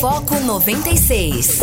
Foco 0.00 0.38
96. 0.38 1.60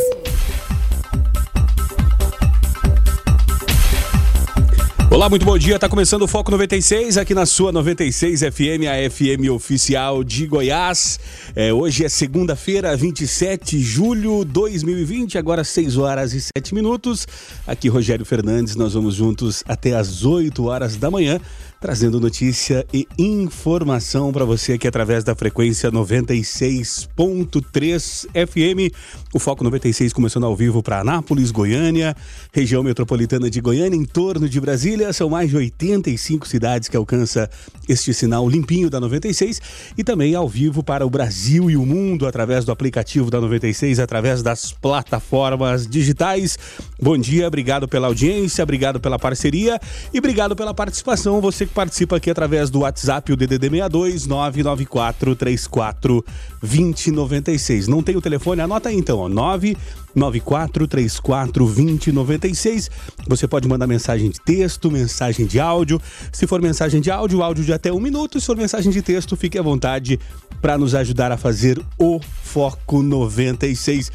Olá, 5.11 5.29
muito 5.29 5.45
bom 5.45 5.55
dia. 5.55 5.77
Tá 5.77 5.87
começando 5.87 6.23
o 6.23 6.27
Foco 6.27 6.49
96 6.49 7.19
aqui 7.19 7.35
na 7.35 7.45
sua 7.45 7.71
96 7.71 8.39
FM, 8.39 8.87
a 8.89 9.09
FM 9.11 9.51
oficial 9.51 10.23
de 10.23 10.47
Goiás. 10.47 11.19
É, 11.55 11.71
hoje 11.71 12.03
é 12.03 12.09
segunda-feira, 12.09 12.97
27 12.97 13.77
de 13.77 13.83
julho 13.83 14.43
de 14.43 14.51
2020, 14.51 15.37
agora 15.37 15.63
6 15.63 15.97
horas 15.97 16.33
e 16.33 16.41
7 16.41 16.73
minutos. 16.73 17.27
Aqui 17.67 17.87
Rogério 17.87 18.25
Fernandes, 18.25 18.75
nós 18.75 18.95
vamos 18.95 19.13
juntos 19.13 19.63
até 19.67 19.93
as 19.93 20.25
8 20.25 20.65
horas 20.65 20.95
da 20.95 21.11
manhã 21.11 21.39
trazendo 21.83 22.17
notícia 22.17 22.87
e 22.93 23.05
informação 23.19 24.31
para 24.31 24.45
você 24.45 24.71
aqui 24.71 24.87
através 24.87 25.21
da 25.21 25.35
frequência 25.35 25.91
96.3 25.91 28.25
FM. 28.47 28.95
O 29.33 29.39
Foco 29.39 29.65
96 29.65 30.13
começando 30.13 30.45
ao 30.45 30.55
vivo 30.55 30.81
para 30.81 31.01
Anápolis, 31.01 31.51
Goiânia, 31.51 32.15
região 32.53 32.83
metropolitana 32.83 33.49
de 33.49 33.59
Goiânia, 33.59 33.97
em 33.97 34.05
torno 34.05 34.47
de 34.47 34.61
Brasília. 34.61 35.11
São 35.11 35.29
mais 35.29 35.49
de 35.49 35.57
85 35.57 36.47
cidades 36.47 36.87
que 36.87 36.95
alcança 36.95 37.49
este 37.89 38.13
sinal 38.13 38.47
limpinho 38.47 38.89
da 38.89 39.01
96 39.01 39.59
e 39.97 40.05
também 40.05 40.35
ao 40.35 40.47
vivo 40.47 40.81
para 40.81 41.05
o 41.05 41.09
Brasil 41.09 41.69
e 41.69 41.75
o 41.75 41.85
mundo 41.85 42.25
através 42.25 42.63
do 42.63 42.71
aplicativo 42.71 43.29
da 43.29 43.41
96, 43.41 43.99
através 43.99 44.41
das 44.41 44.71
plataformas 44.71 45.85
digitais. 45.85 46.57
Bom 47.01 47.17
dia, 47.17 47.45
obrigado 47.45 47.89
pela 47.89 48.07
audiência, 48.07 48.63
obrigado 48.63 49.01
pela 49.01 49.19
parceria 49.19 49.77
e 50.13 50.19
obrigado 50.19 50.55
pela 50.55 50.73
participação. 50.73 51.41
Você 51.41 51.72
participa 51.73 52.17
aqui 52.17 52.29
através 52.29 52.69
do 52.69 52.79
WhatsApp, 52.79 53.33
o 53.33 53.35
DDD 53.35 53.69
62 53.69 54.27
994 54.27 55.35
34 55.35 56.25
2096. 56.61 57.87
Não 57.87 58.01
tem 58.01 58.15
o 58.15 58.21
telefone? 58.21 58.61
Anota 58.61 58.89
aí 58.89 58.95
então, 58.95 59.19
ó, 59.19 59.27
994 59.27 60.87
34 60.87 61.65
2096. 61.65 62.89
Você 63.27 63.47
pode 63.47 63.67
mandar 63.67 63.87
mensagem 63.87 64.29
de 64.29 64.39
texto, 64.39 64.91
mensagem 64.91 65.45
de 65.45 65.59
áudio. 65.59 65.99
Se 66.31 66.47
for 66.47 66.61
mensagem 66.61 67.01
de 67.01 67.11
áudio, 67.11 67.41
áudio 67.41 67.65
de 67.65 67.73
até 67.73 67.91
um 67.91 67.99
minuto. 67.99 68.39
Se 68.39 68.45
for 68.45 68.55
mensagem 68.55 68.91
de 68.91 69.01
texto, 69.01 69.35
fique 69.35 69.57
à 69.57 69.61
vontade 69.61 70.19
para 70.61 70.77
nos 70.77 70.95
ajudar 70.95 71.31
a 71.31 71.37
fazer 71.37 71.81
o 71.97 72.19
Foco 72.43 73.01
96. 73.01 74.11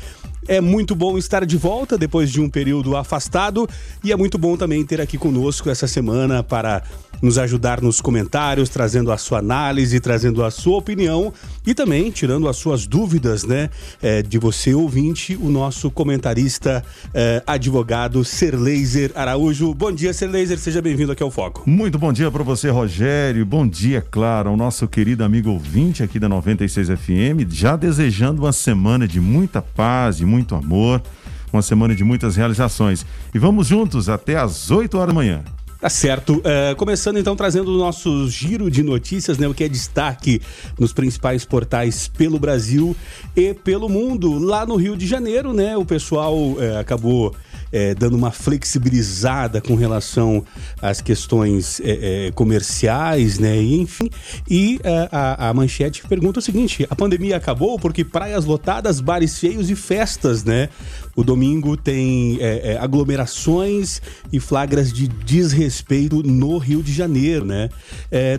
É 0.48 0.62
muito 0.62 0.94
bom 0.94 1.18
estar 1.18 1.44
de 1.44 1.58
volta 1.58 1.98
depois 1.98 2.32
de 2.32 2.40
um 2.40 2.48
período 2.48 2.96
afastado 2.96 3.68
e 4.02 4.12
é 4.12 4.16
muito 4.16 4.38
bom 4.38 4.56
também 4.56 4.82
ter 4.82 4.98
aqui 4.98 5.18
conosco 5.18 5.68
essa 5.68 5.86
semana 5.86 6.42
para 6.42 6.82
nos 7.22 7.38
ajudar 7.38 7.80
nos 7.80 8.00
comentários, 8.00 8.68
trazendo 8.68 9.10
a 9.12 9.18
sua 9.18 9.38
análise, 9.38 10.00
trazendo 10.00 10.44
a 10.44 10.50
sua 10.50 10.78
opinião 10.78 11.32
e 11.66 11.74
também 11.74 12.10
tirando 12.10 12.48
as 12.48 12.56
suas 12.56 12.86
dúvidas, 12.86 13.44
né, 13.44 13.70
é, 14.02 14.22
de 14.22 14.38
você 14.38 14.74
ouvinte, 14.74 15.36
o 15.40 15.48
nosso 15.48 15.90
comentarista, 15.90 16.84
é, 17.12 17.42
advogado 17.46 18.24
Serleiser 18.24 19.12
Araújo. 19.14 19.74
Bom 19.74 19.92
dia, 19.92 20.12
Serleiser, 20.12 20.58
seja 20.58 20.80
bem-vindo 20.80 21.12
aqui 21.12 21.22
ao 21.22 21.30
Foco. 21.30 21.62
Muito 21.66 21.98
bom 21.98 22.12
dia 22.12 22.30
para 22.30 22.42
você, 22.42 22.70
Rogério. 22.70 23.44
Bom 23.44 23.66
dia, 23.66 24.00
claro, 24.00 24.50
ao 24.50 24.56
nosso 24.56 24.86
querido 24.86 25.24
amigo 25.24 25.50
ouvinte 25.50 26.02
aqui 26.02 26.18
da 26.18 26.28
96 26.28 26.88
FM, 26.88 27.50
já 27.50 27.76
desejando 27.76 28.42
uma 28.42 28.52
semana 28.52 29.06
de 29.06 29.20
muita 29.20 29.60
paz, 29.60 30.20
e 30.20 30.24
muito 30.24 30.54
amor, 30.54 31.02
uma 31.52 31.62
semana 31.62 31.94
de 31.94 32.04
muitas 32.04 32.36
realizações. 32.36 33.04
E 33.34 33.38
vamos 33.38 33.66
juntos 33.66 34.08
até 34.08 34.36
às 34.36 34.70
8 34.70 34.96
horas 34.96 35.08
da 35.08 35.14
manhã. 35.14 35.42
Tá 35.80 35.88
certo. 35.88 36.38
Uh, 36.38 36.74
começando 36.76 37.18
então 37.18 37.36
trazendo 37.36 37.72
o 37.72 37.78
nosso 37.78 38.28
giro 38.28 38.68
de 38.68 38.82
notícias, 38.82 39.38
né? 39.38 39.46
O 39.46 39.54
que 39.54 39.62
é 39.62 39.68
destaque 39.68 40.42
nos 40.76 40.92
principais 40.92 41.44
portais 41.44 42.08
pelo 42.08 42.36
Brasil 42.36 42.96
e 43.36 43.54
pelo 43.54 43.88
mundo. 43.88 44.40
Lá 44.40 44.66
no 44.66 44.74
Rio 44.74 44.96
de 44.96 45.06
Janeiro, 45.06 45.52
né? 45.52 45.76
O 45.76 45.84
pessoal 45.84 46.36
uh, 46.36 46.78
acabou 46.80 47.32
é, 47.72 47.94
dando 47.94 48.16
uma 48.16 48.30
flexibilizada 48.30 49.60
com 49.60 49.74
relação 49.74 50.44
às 50.80 51.00
questões 51.00 51.80
é, 51.80 52.26
é, 52.26 52.32
comerciais, 52.32 53.38
né? 53.38 53.60
E, 53.60 53.80
enfim. 53.80 54.10
E 54.48 54.80
é, 54.82 55.08
a, 55.10 55.48
a, 55.48 55.54
manchete 55.54 56.06
pergunta 56.06 56.38
o 56.38 56.42
seguinte: 56.42 56.86
a 56.88 56.96
pandemia 56.96 57.36
acabou 57.36 57.78
porque 57.78 58.04
praias 58.04 58.44
lotadas, 58.44 59.00
bares 59.00 59.38
cheios 59.38 59.70
e 59.70 59.76
festas, 59.76 60.44
né? 60.44 60.68
O 61.14 61.24
domingo 61.24 61.76
tem 61.76 62.38
é, 62.40 62.72
é, 62.72 62.78
aglomerações 62.78 64.00
e 64.32 64.38
flagras 64.38 64.92
de 64.92 65.08
desrespeito 65.08 66.22
no 66.22 66.58
Rio 66.58 66.82
de 66.82 66.92
Janeiro, 66.92 67.44
né? 67.44 67.68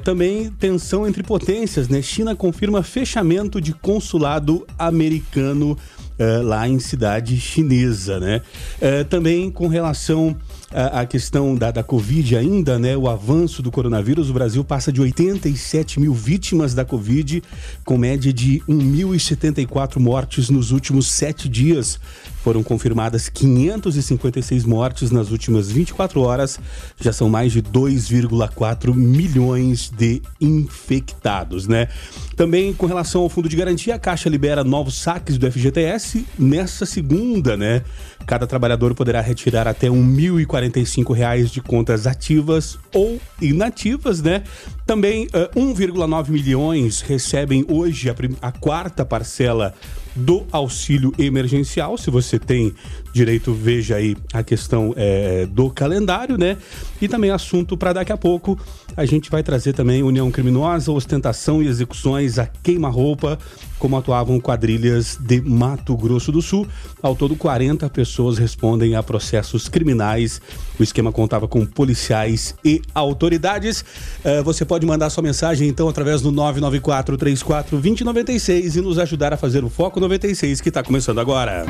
também 0.03 0.50
tensão 0.51 1.07
entre 1.07 1.23
potências, 1.23 1.88
né? 1.88 2.01
China 2.01 2.35
confirma 2.35 2.81
fechamento 2.81 3.59
de 3.59 3.73
consulado 3.73 4.66
americano 4.78 5.78
uh, 6.19 6.44
lá 6.44 6.68
em 6.68 6.80
cidade 6.80 7.40
chinesa, 7.40 8.19
né? 8.19 8.41
Uh, 8.78 9.06
também 9.06 9.50
com 9.50 9.68
relação 9.68 10.35
à, 10.72 11.06
questão 11.06 11.56
da, 11.56 11.72
da 11.72 11.84
Covid 11.84 12.35
ainda, 12.35 12.78
né? 12.78 12.96
O 12.96 13.07
avanço 13.07 13.62
do 13.62 13.72
coronavírus, 13.72 14.30
o 14.30 14.34
Brasil 14.34 14.63
passa 14.63 14.91
de 14.91 15.02
87 15.02 16.00
mil 16.00 16.13
vítimas 16.13 16.74
da 16.74 16.85
Covid, 16.85 17.41
com 17.84 17.97
média 17.97 18.31
de 18.31 18.62
1.074 18.68 19.97
mortes 19.97 20.50
nos 20.50 20.72
últimos 20.72 21.07
sete 21.07 21.47
dias. 21.47 22.00
Foram 22.44 22.63
confirmadas 22.63 23.28
556 23.28 24.63
mortes 24.63 25.12
nas 25.12 25.30
últimas 25.30 25.69
24 25.69 26.22
horas. 26.22 26.59
Já 27.00 27.12
são 27.12 27.30
mais 27.30 27.51
de 27.51 27.62
2,4 27.62 28.94
milhões 28.96 29.90
de 29.90 30.22
infectados, 30.40 31.68
né? 31.68 31.90
Também 32.39 32.73
com 32.73 32.85
relação 32.85 33.23
ao 33.23 33.27
fundo 33.27 33.50
de 33.50 33.57
garantia, 33.57 33.95
a 33.95 34.00
Caixa 34.00 34.29
libera 34.29 34.63
novos 34.63 34.95
saques 34.95 35.38
do 35.38 35.51
FGTS 35.51 36.25
nessa 36.39 36.85
segunda, 36.85 37.57
né? 37.57 37.83
Cada 38.25 38.47
trabalhador 38.47 38.95
poderá 38.95 39.19
retirar 39.19 39.67
até 39.67 39.89
R$ 39.89 39.94
1.045 39.94 41.51
de 41.51 41.59
contas 41.61 42.07
ativas 42.07 42.79
ou 42.94 43.19
inativas, 43.41 44.22
né? 44.22 44.44
Também 44.85 45.25
uh, 45.25 45.53
1,9 45.53 46.29
milhões 46.29 47.01
recebem 47.01 47.66
hoje 47.67 48.09
a, 48.09 48.16
a 48.41 48.53
quarta 48.53 49.03
parcela 49.03 49.73
do 50.16 50.46
auxílio 50.52 51.14
emergencial. 51.18 51.97
Se 51.97 52.09
você 52.09 52.38
tem 52.38 52.74
direito, 53.14 53.53
veja 53.53 53.96
aí 53.96 54.16
a 54.34 54.44
questão 54.44 54.94
é, 54.96 55.46
do 55.46 55.70
calendário, 55.70 56.38
né? 56.38 56.58
E 57.02 57.08
também 57.08 57.31
assunto 57.31 57.78
para 57.78 57.94
daqui 57.94 58.12
a 58.12 58.18
pouco. 58.18 58.59
A 58.96 59.06
gente 59.06 59.30
vai 59.30 59.44
trazer 59.44 59.74
também 59.74 60.03
união 60.03 60.30
criminosa, 60.31 60.92
ostentação 60.92 61.62
e 61.64 61.68
execuções 61.68 62.38
a 62.38 62.46
queima-roupa, 62.46 63.38
como 63.79 63.97
atuavam 63.97 64.40
quadrilhas 64.40 65.17
de 65.19 65.41
Mato 65.41 65.95
Grosso 65.97 66.31
do 66.31 66.41
Sul. 66.41 66.67
Ao 67.01 67.16
todo, 67.16 67.35
40 67.35 67.90
pessoas 67.90 68.38
respondem 68.38 68.95
a 68.95 69.01
processos 69.01 69.67
criminais. 69.67 70.41
O 70.78 70.84
esquema 70.84 71.12
contava 71.12 71.47
com 71.47 71.66
policiais 71.66 72.53
e 72.63 72.81
autoridades. 72.94 73.81
Uh, 74.23 74.44
você 74.44 74.66
pode 74.66 74.85
mandar 74.85 75.09
sua 75.09 75.23
mensagem, 75.23 75.68
então, 75.68 75.88
através 75.88 76.22
do 76.22 76.31
994 76.31 77.18
34 77.18 77.78
2096 77.78 78.75
e 78.75 78.81
nos 78.81 79.00
ajudar 79.00 79.34
a 79.34 79.38
fazer 79.38 79.63
o 79.63 79.69
Foco 79.69 80.00
96, 80.00 80.62
que 80.62 80.69
está 80.69 80.84
começando 80.84 81.19
agora. 81.19 81.66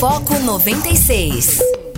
Foco 0.00 0.38
96. 0.38 1.91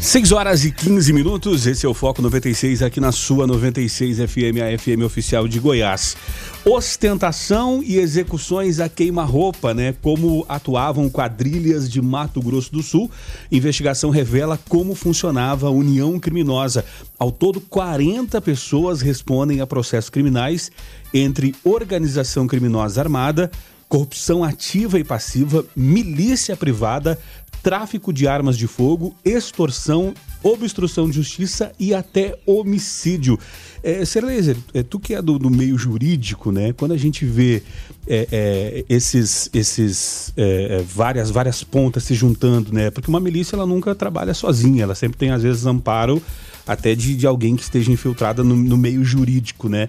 6 0.00 0.30
horas 0.32 0.64
e 0.64 0.70
15 0.70 1.12
minutos, 1.12 1.66
esse 1.66 1.84
é 1.84 1.88
o 1.88 1.92
Foco 1.92 2.22
96 2.22 2.82
aqui 2.82 3.00
na 3.00 3.10
sua 3.10 3.48
96 3.48 4.18
FM, 4.18 4.62
a 4.62 4.78
FM 4.78 5.02
oficial 5.04 5.48
de 5.48 5.58
Goiás. 5.58 6.16
Ostentação 6.64 7.82
e 7.84 7.98
execuções 7.98 8.78
a 8.78 8.88
queima-roupa, 8.88 9.74
né? 9.74 9.94
Como 10.00 10.46
atuavam 10.48 11.10
quadrilhas 11.10 11.90
de 11.90 12.00
Mato 12.00 12.40
Grosso 12.40 12.72
do 12.72 12.82
Sul. 12.82 13.10
Investigação 13.50 14.08
revela 14.08 14.58
como 14.68 14.94
funcionava 14.94 15.66
a 15.66 15.70
união 15.70 16.18
criminosa. 16.18 16.84
Ao 17.18 17.32
todo, 17.32 17.60
40 17.60 18.40
pessoas 18.40 19.02
respondem 19.02 19.60
a 19.60 19.66
processos 19.66 20.10
criminais 20.10 20.70
entre 21.12 21.54
organização 21.64 22.46
criminosa 22.46 23.00
armada, 23.00 23.50
corrupção 23.88 24.44
ativa 24.44 24.98
e 24.98 25.04
passiva, 25.04 25.64
milícia 25.74 26.56
privada, 26.56 27.18
tráfico 27.62 28.12
de 28.12 28.26
armas 28.26 28.56
de 28.56 28.66
fogo, 28.66 29.14
extorsão, 29.24 30.14
obstrução 30.42 31.08
de 31.08 31.16
justiça 31.16 31.72
e 31.78 31.94
até 31.94 32.38
homicídio. 32.46 33.38
É, 33.82 34.04
Serleser, 34.04 34.56
é, 34.74 34.82
tu 34.82 34.98
que 34.98 35.14
é 35.14 35.22
do, 35.22 35.38
do, 35.38 35.50
meio 35.50 35.76
jurídico, 35.78 36.50
né? 36.50 36.72
Quando 36.72 36.92
a 36.92 36.96
gente 36.96 37.24
vê 37.24 37.62
é, 38.06 38.28
é, 38.30 38.84
esses, 38.88 39.48
esses 39.52 40.32
é, 40.36 40.78
é, 40.78 40.82
várias, 40.82 41.30
várias 41.30 41.62
pontas 41.62 42.04
se 42.04 42.14
juntando, 42.14 42.72
né? 42.72 42.90
Porque 42.90 43.08
uma 43.08 43.20
milícia 43.20 43.56
ela 43.56 43.66
nunca 43.66 43.94
trabalha 43.94 44.34
sozinha, 44.34 44.82
ela 44.82 44.94
sempre 44.94 45.18
tem 45.18 45.30
às 45.30 45.42
vezes 45.42 45.66
amparo 45.66 46.22
até 46.66 46.94
de, 46.94 47.16
de 47.16 47.26
alguém 47.26 47.56
que 47.56 47.62
esteja 47.62 47.90
infiltrada 47.90 48.44
no, 48.44 48.54
no 48.54 48.76
meio 48.76 49.04
jurídico, 49.04 49.68
né? 49.68 49.88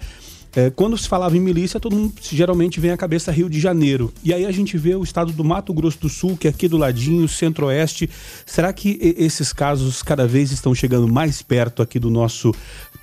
É, 0.56 0.70
quando 0.70 0.98
se 0.98 1.08
falava 1.08 1.38
em 1.38 1.40
milícia, 1.40 1.80
todo 1.80 1.96
mundo 1.96 2.14
geralmente 2.22 2.80
vem 2.80 2.92
à 2.92 2.98
cabeça 2.98 3.32
Rio 3.32 3.50
de 3.50 3.60
Janeiro. 3.60 4.12
E 4.24 4.34
aí 4.34 4.46
a 4.46 4.52
gente 4.52 4.78
vê 4.78 4.96
o 4.96 5.04
estado 5.04 5.32
do 5.32 5.44
Mato 5.44 5.74
Grosso 5.74 6.00
do 6.00 6.10
Sul, 6.10 6.36
que 6.36 6.48
é 6.48 6.50
aqui 6.50 6.68
do 6.68 6.78
ladinho, 6.78 7.28
centro-oeste. 7.28 8.10
Será 8.46 8.74
que 8.74 8.98
esses 9.18 9.54
casos 9.54 10.02
cada 10.02 10.28
vez 10.28 10.52
estão 10.52 10.74
chegando 10.74 11.08
mais 11.08 11.42
perto 11.42 11.82
aqui 11.82 12.00
do 12.00 12.10
nosso 12.10 12.54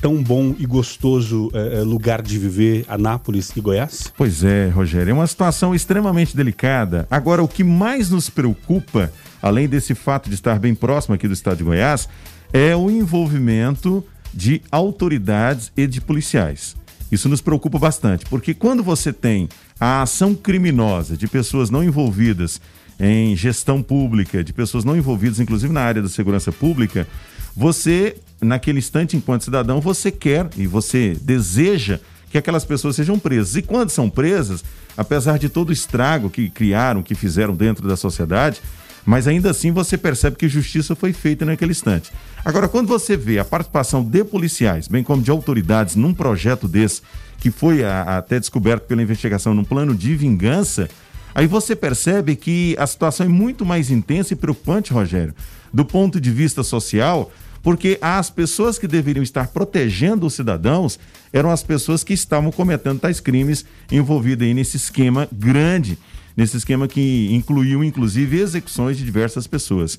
tão 0.01 0.23
bom 0.23 0.55
e 0.59 0.67
gostoso 0.67 1.51
é, 1.55 1.81
lugar 1.81 2.21
de 2.21 2.39
viver, 2.39 2.85
Anápolis 2.89 3.53
e 3.57 3.61
Goiás? 3.61 4.13
Pois 4.17 4.43
é, 4.43 4.69
Rogério, 4.69 5.11
é 5.11 5.15
uma 5.15 5.27
situação 5.27 5.75
extremamente 5.75 6.37
delicada. 6.37 7.07
Agora, 7.11 7.43
o 7.43 7.49
que 7.49 7.63
mais 7.63 8.11
nos 8.11 8.29
preocupa, 8.29 9.13
além 9.41 9.69
desse 9.69 9.95
fato 9.95 10.29
de 10.29 10.35
estar 10.35 10.59
bem 10.59 10.75
próximo 10.75 11.15
aqui 11.15 11.29
do 11.29 11.35
estado 11.35 11.59
de 11.59 11.65
Goiás, 11.65 12.09
é 12.53 12.75
o 12.75 12.91
envolvimento 12.91 14.05
de 14.35 14.61
autoridades 14.71 15.73
e 15.77 15.87
de 15.87 16.01
policiais. 16.01 16.77
Isso 17.11 17.29
nos 17.29 17.41
preocupa 17.41 17.79
bastante, 17.79 18.25
porque 18.27 18.53
quando 18.53 18.83
você 18.83 19.13
tem 19.13 19.49
a 19.79 20.03
ação 20.03 20.35
criminosa 20.35 21.17
de 21.17 21.29
pessoas 21.29 21.71
não 21.71 21.85
envolvidas 21.85 22.61
em 22.99 23.37
gestão 23.37 23.83
pública, 23.83 24.43
de 24.43 24.53
pessoas 24.53 24.85
não 24.85 24.97
envolvidas, 24.97 25.39
inclusive 25.39 25.73
na 25.73 25.83
área 25.83 26.03
da 26.03 26.09
segurança 26.09 26.51
pública, 26.51 27.07
você, 27.55 28.17
naquele 28.41 28.79
instante, 28.79 29.17
enquanto 29.17 29.45
cidadão, 29.45 29.81
você 29.81 30.11
quer 30.11 30.49
e 30.57 30.67
você 30.67 31.17
deseja 31.21 32.01
que 32.31 32.39
aquelas 32.39 32.65
pessoas 32.65 32.97
sejam 32.97 33.19
presas. 33.19 33.57
E 33.57 33.63
quando 33.63 33.91
são 33.91 34.11
presas, 34.11 34.65
apesar 34.97 35.39
de 35.39 35.49
todo 35.49 35.71
o 35.71 35.73
estrago 35.73 36.29
que 36.29 36.51
criaram, 36.51 37.03
que 37.03 37.15
fizeram 37.15 37.55
dentro 37.55 37.87
da 37.87 37.97
sociedade, 37.97 38.61
mas 39.07 39.29
ainda 39.29 39.51
assim 39.51 39.71
você 39.71 39.97
percebe 39.97 40.37
que 40.37 40.49
justiça 40.49 40.97
foi 40.97 41.13
feita 41.13 41.45
naquele 41.45 41.71
instante. 41.71 42.13
Agora, 42.45 42.69
quando 42.69 42.89
você 42.89 43.17
vê 43.17 43.39
a 43.39 43.45
participação 43.45 44.03
de 44.03 44.25
policiais, 44.25 44.89
bem 44.89 45.05
como 45.05 45.23
de 45.23 45.31
autoridades, 45.31 45.95
num 45.95 46.13
projeto 46.13 46.67
desse, 46.67 47.03
que 47.39 47.51
foi 47.51 47.85
a, 47.85 48.03
a, 48.03 48.19
até 48.19 48.41
descoberto 48.41 48.83
pela 48.83 49.01
investigação 49.01 49.55
num 49.55 49.65
plano 49.65 49.95
de 49.95 50.17
vingança, 50.17 50.89
aí 51.33 51.47
você 51.47 51.77
percebe 51.77 52.35
que 52.35 52.75
a 52.79 52.87
situação 52.87 53.27
é 53.27 53.29
muito 53.29 53.65
mais 53.65 53.91
intensa 53.91 54.33
e 54.33 54.37
preocupante, 54.37 54.93
Rogério, 54.93 55.35
do 55.73 55.85
ponto 55.85 56.21
de 56.21 56.31
vista 56.33 56.65
social, 56.65 57.31
porque 57.63 57.99
as 58.01 58.29
pessoas 58.29 58.79
que 58.79 58.89
deveriam 58.89 59.23
estar 59.23 59.49
protegendo 59.49 60.27
os 60.27 60.35
cidadãos 60.35 60.99
eram 61.33 61.51
as 61.51 61.63
pessoas 61.63 62.03
que 62.03 62.13
estavam 62.13 62.51
cometendo 62.51 62.99
tais 62.99 63.21
crimes 63.21 63.65
envolvidas 63.91 64.47
aí 64.47 64.55
nesse 64.55 64.77
esquema 64.77 65.29
grande 65.33 65.99
nesse 66.37 66.57
esquema 66.57 66.87
que 66.87 67.29
incluiu, 67.33 67.83
inclusive, 67.83 68.39
execuções 68.39 68.99
de 68.99 69.05
diversas 69.05 69.47
pessoas. 69.47 69.99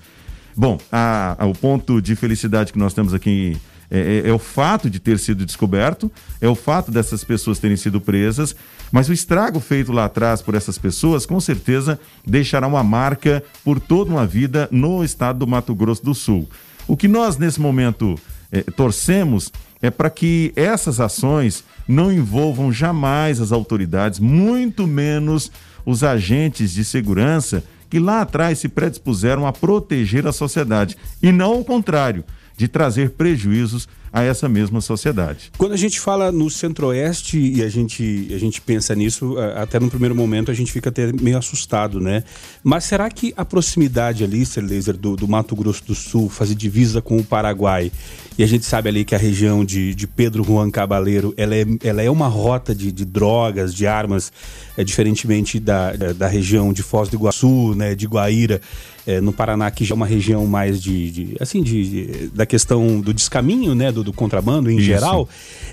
Bom, 0.56 0.78
a, 0.92 1.36
a, 1.40 1.46
o 1.46 1.54
ponto 1.54 2.02
de 2.02 2.16
felicidade 2.16 2.72
que 2.72 2.80
nós 2.80 2.94
temos 2.94 3.14
aqui 3.14 3.58
é, 3.90 4.22
é, 4.26 4.30
é, 4.30 4.34
o 4.34 4.40
fato 4.40 4.90
de 4.90 5.00
ter 5.00 5.18
sido 5.18 5.46
descoberto, 5.46 6.12
é 6.42 6.48
o 6.48 6.56
fato 6.56 6.92
dessas 6.92 7.24
pessoas 7.24 7.58
terem 7.58 7.78
sido 7.78 8.02
presas, 8.02 8.56
mas 8.92 9.08
o 9.08 9.14
estrago 9.14 9.60
feito 9.60 9.92
lá 9.92 10.06
atrás 10.06 10.42
por 10.42 10.56
essas 10.56 10.78
pessoas, 10.78 11.26
com 11.26 11.40
certeza, 11.40 12.00
deixará 12.26 12.68
uma 12.68 12.84
marca 12.84 13.44
por 13.64 13.80
toda 13.80 14.12
uma 14.12 14.26
vida 14.28 14.68
no 14.72 15.04
estado 15.04 15.40
do 15.40 15.48
Mato 15.48 15.74
Grosso 15.74 16.04
do 16.04 16.14
Sul. 16.14 16.50
O 16.88 16.98
que 16.98 17.08
nós, 17.08 17.38
nesse 17.38 17.62
momento, 17.62 18.20
é, 18.52 18.62
torcemos 18.62 19.52
é 19.82 19.90
para 19.90 20.10
que 20.10 20.52
essas 20.56 21.00
ações 21.00 21.64
não 21.88 22.12
envolvam 22.12 22.72
jamais 22.74 23.40
as 23.40 23.52
autoridades, 23.52 24.20
muito 24.20 24.88
menos 24.88 25.52
os 25.88 26.04
agentes 26.04 26.74
de 26.74 26.84
segurança 26.84 27.64
que 27.90 27.98
lá 27.98 28.20
atrás 28.20 28.60
se 28.60 28.68
predispuseram 28.68 29.48
a 29.48 29.54
proteger 29.54 30.28
a 30.28 30.34
sociedade 30.34 30.98
e 31.24 31.32
não 31.32 31.62
o 31.62 31.64
contrário, 31.64 32.26
de 32.58 32.68
trazer 32.68 33.12
prejuízos 33.12 33.88
a 34.12 34.24
essa 34.24 34.48
mesma 34.48 34.82
sociedade. 34.82 35.52
Quando 35.58 35.74
a 35.74 35.78
gente 35.78 36.00
fala 36.00 36.32
no 36.32 36.50
Centro-Oeste 36.50 37.38
e 37.38 37.64
a 37.64 37.70
gente, 37.70 38.30
a 38.34 38.38
gente 38.38 38.62
pensa 38.62 38.96
nisso, 38.96 39.36
até 39.56 39.80
no 39.80 39.90
primeiro 39.90 40.16
momento 40.16 40.52
a 40.52 40.54
gente 40.54 40.72
fica 40.72 40.90
até 40.90 41.12
meio 41.14 41.38
assustado, 41.38 42.00
né? 42.00 42.24
Mas 42.64 42.86
será 42.86 43.10
que 43.10 43.34
a 43.36 43.46
proximidade 43.46 44.24
ali, 44.24 44.44
Laser, 44.58 44.98
do, 44.98 45.16
do 45.16 45.28
Mato 45.28 45.56
Grosso 45.56 45.84
do 45.86 45.96
Sul, 45.96 46.30
fazer 46.30 46.56
divisa 46.56 47.02
com 47.02 47.18
o 47.18 47.24
Paraguai, 47.24 47.92
e 48.38 48.44
a 48.44 48.48
gente 48.48 48.66
sabe 48.66 48.88
ali 48.88 49.04
que 49.04 49.16
a 49.16 49.18
região 49.18 49.66
de, 49.66 49.96
de 49.96 50.06
Pedro 50.06 50.44
Juan 50.44 50.70
Cabaleiro, 50.70 51.34
ela 51.36 51.56
é, 51.56 51.66
ela 51.84 52.04
é 52.04 52.10
uma 52.10 52.28
rota 52.28 52.74
de, 52.76 52.92
de 52.92 53.04
drogas, 53.04 53.74
de 53.74 53.88
armas, 53.88 54.32
é, 54.78 54.84
diferentemente 54.84 55.60
da, 55.60 55.94
da, 55.94 56.28
região 56.28 56.72
de 56.72 56.84
Foz 56.84 57.10
do 57.10 57.16
Iguaçu, 57.16 57.74
né, 57.76 57.96
de 57.96 58.06
Guaíra, 58.06 58.62
é, 59.08 59.20
no 59.20 59.34
Paraná, 59.34 59.72
que 59.72 59.84
já 59.84 59.94
é 59.94 59.96
uma 59.96 60.06
região 60.06 60.46
mais 60.46 60.80
de, 60.80 61.10
de 61.10 61.38
assim, 61.40 61.64
de, 61.64 61.90
de, 61.90 62.28
da 62.28 62.46
questão 62.46 63.00
do 63.00 63.12
descaminho, 63.12 63.74
né, 63.74 63.92
do, 63.98 64.04
do 64.04 64.14
contrabando 64.14 64.70
em 64.70 64.78
Isso. 64.78 64.86
geral. 64.86 65.28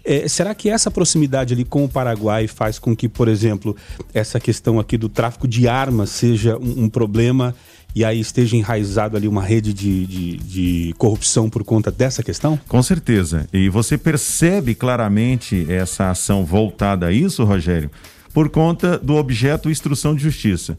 É, 0.04 0.26
será 0.28 0.54
que 0.54 0.68
essa 0.68 0.90
proximidade 0.90 1.54
ali 1.54 1.64
com 1.64 1.84
o 1.84 1.88
Paraguai 1.88 2.46
faz 2.46 2.78
com 2.78 2.94
que, 2.94 3.08
por 3.08 3.28
exemplo, 3.28 3.76
essa 4.12 4.40
questão 4.40 4.78
aqui 4.78 4.96
do 4.96 5.08
tráfico 5.08 5.46
de 5.46 5.68
armas 5.68 6.10
seja 6.10 6.56
um, 6.58 6.84
um 6.84 6.88
problema 6.88 7.54
e 7.94 8.04
aí 8.04 8.18
esteja 8.18 8.56
enraizado 8.56 9.16
ali 9.16 9.28
uma 9.28 9.42
rede 9.42 9.72
de, 9.72 10.04
de, 10.06 10.36
de, 10.38 10.94
corrupção 10.98 11.48
por 11.48 11.62
conta 11.62 11.92
dessa 11.92 12.24
questão? 12.24 12.58
Com 12.68 12.82
certeza. 12.82 13.46
E 13.52 13.68
você 13.68 13.96
percebe 13.96 14.74
claramente 14.74 15.64
essa 15.68 16.10
ação 16.10 16.44
voltada 16.44 17.06
a 17.06 17.12
isso, 17.12 17.44
Rogério, 17.44 17.88
por 18.32 18.48
conta 18.48 18.98
do 18.98 19.14
objeto 19.14 19.70
instrução 19.70 20.14
de 20.14 20.24
justiça. 20.24 20.76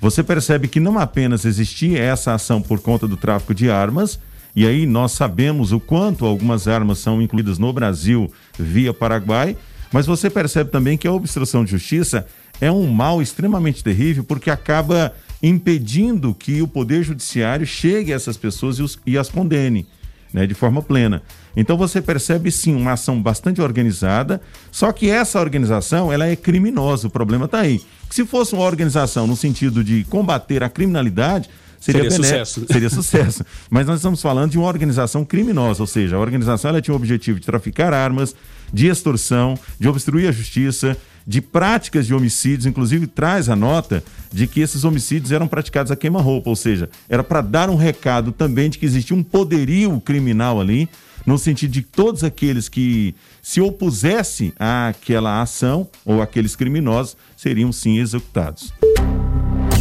Você 0.00 0.22
percebe 0.22 0.68
que 0.68 0.78
não 0.78 0.98
apenas 0.98 1.44
existia 1.44 1.98
essa 1.98 2.34
ação 2.34 2.62
por 2.62 2.78
conta 2.78 3.08
do 3.08 3.16
tráfico 3.16 3.52
de 3.52 3.68
armas, 3.68 4.20
e 4.54 4.66
aí 4.66 4.86
nós 4.86 5.12
sabemos 5.12 5.72
o 5.72 5.80
quanto 5.80 6.24
algumas 6.24 6.68
armas 6.68 6.98
são 6.98 7.20
incluídas 7.20 7.58
no 7.58 7.72
Brasil 7.72 8.32
via 8.58 8.94
Paraguai, 8.94 9.56
mas 9.92 10.06
você 10.06 10.30
percebe 10.30 10.70
também 10.70 10.96
que 10.96 11.08
a 11.08 11.12
obstrução 11.12 11.64
de 11.64 11.72
justiça 11.72 12.26
é 12.60 12.70
um 12.70 12.86
mal 12.86 13.20
extremamente 13.20 13.82
terrível 13.82 14.22
porque 14.24 14.50
acaba 14.50 15.12
impedindo 15.42 16.34
que 16.34 16.62
o 16.62 16.68
poder 16.68 17.02
judiciário 17.02 17.66
chegue 17.66 18.12
a 18.12 18.16
essas 18.16 18.36
pessoas 18.36 18.78
e, 18.78 18.82
os, 18.82 18.98
e 19.04 19.18
as 19.18 19.28
condene 19.28 19.86
né, 20.34 20.46
de 20.46 20.54
forma 20.54 20.82
plena. 20.82 21.22
Então 21.56 21.76
você 21.76 22.02
percebe 22.02 22.50
sim 22.50 22.74
uma 22.74 22.92
ação 22.92 23.22
bastante 23.22 23.62
organizada, 23.62 24.40
só 24.70 24.90
que 24.90 25.08
essa 25.08 25.40
organização 25.40 26.12
ela 26.12 26.26
é 26.26 26.34
criminosa, 26.34 27.06
o 27.06 27.10
problema 27.10 27.44
está 27.44 27.60
aí. 27.60 27.80
Se 28.10 28.26
fosse 28.26 28.52
uma 28.52 28.64
organização 28.64 29.28
no 29.28 29.36
sentido 29.36 29.84
de 29.84 30.02
combater 30.04 30.64
a 30.64 30.68
criminalidade, 30.68 31.48
seria, 31.84 32.10
seria 32.10 32.10
sucesso. 32.10 32.66
Seria 32.70 32.90
sucesso. 32.90 33.44
Mas 33.68 33.86
nós 33.86 33.96
estamos 33.96 34.22
falando 34.22 34.52
de 34.52 34.58
uma 34.58 34.66
organização 34.66 35.24
criminosa, 35.24 35.82
ou 35.82 35.86
seja, 35.86 36.16
a 36.16 36.18
organização 36.18 36.70
ela 36.70 36.80
tinha 36.80 36.94
o 36.94 36.96
objetivo 36.96 37.38
de 37.38 37.46
traficar 37.46 37.92
armas, 37.92 38.34
de 38.72 38.86
extorsão, 38.86 39.58
de 39.78 39.86
obstruir 39.88 40.28
a 40.28 40.32
justiça, 40.32 40.96
de 41.26 41.40
práticas 41.40 42.06
de 42.06 42.14
homicídios, 42.14 42.66
inclusive 42.66 43.06
traz 43.06 43.48
a 43.48 43.56
nota 43.56 44.02
de 44.32 44.46
que 44.46 44.60
esses 44.60 44.84
homicídios 44.84 45.32
eram 45.32 45.46
praticados 45.46 45.90
a 45.90 45.96
queima-roupa, 45.96 46.50
ou 46.50 46.56
seja, 46.56 46.88
era 47.08 47.22
para 47.22 47.40
dar 47.40 47.70
um 47.70 47.76
recado 47.76 48.32
também 48.32 48.68
de 48.68 48.78
que 48.78 48.86
existia 48.86 49.16
um 49.16 49.22
poderio 49.22 50.00
criminal 50.00 50.60
ali, 50.60 50.88
no 51.24 51.38
sentido 51.38 51.70
de 51.70 51.82
todos 51.82 52.22
aqueles 52.22 52.68
que 52.68 53.14
se 53.40 53.60
opusessem 53.60 54.52
àquela 54.58 55.40
ação 55.40 55.88
ou 56.04 56.20
aqueles 56.20 56.54
criminosos 56.54 57.16
seriam 57.36 57.72
sim 57.72 57.98
executados. 57.98 58.72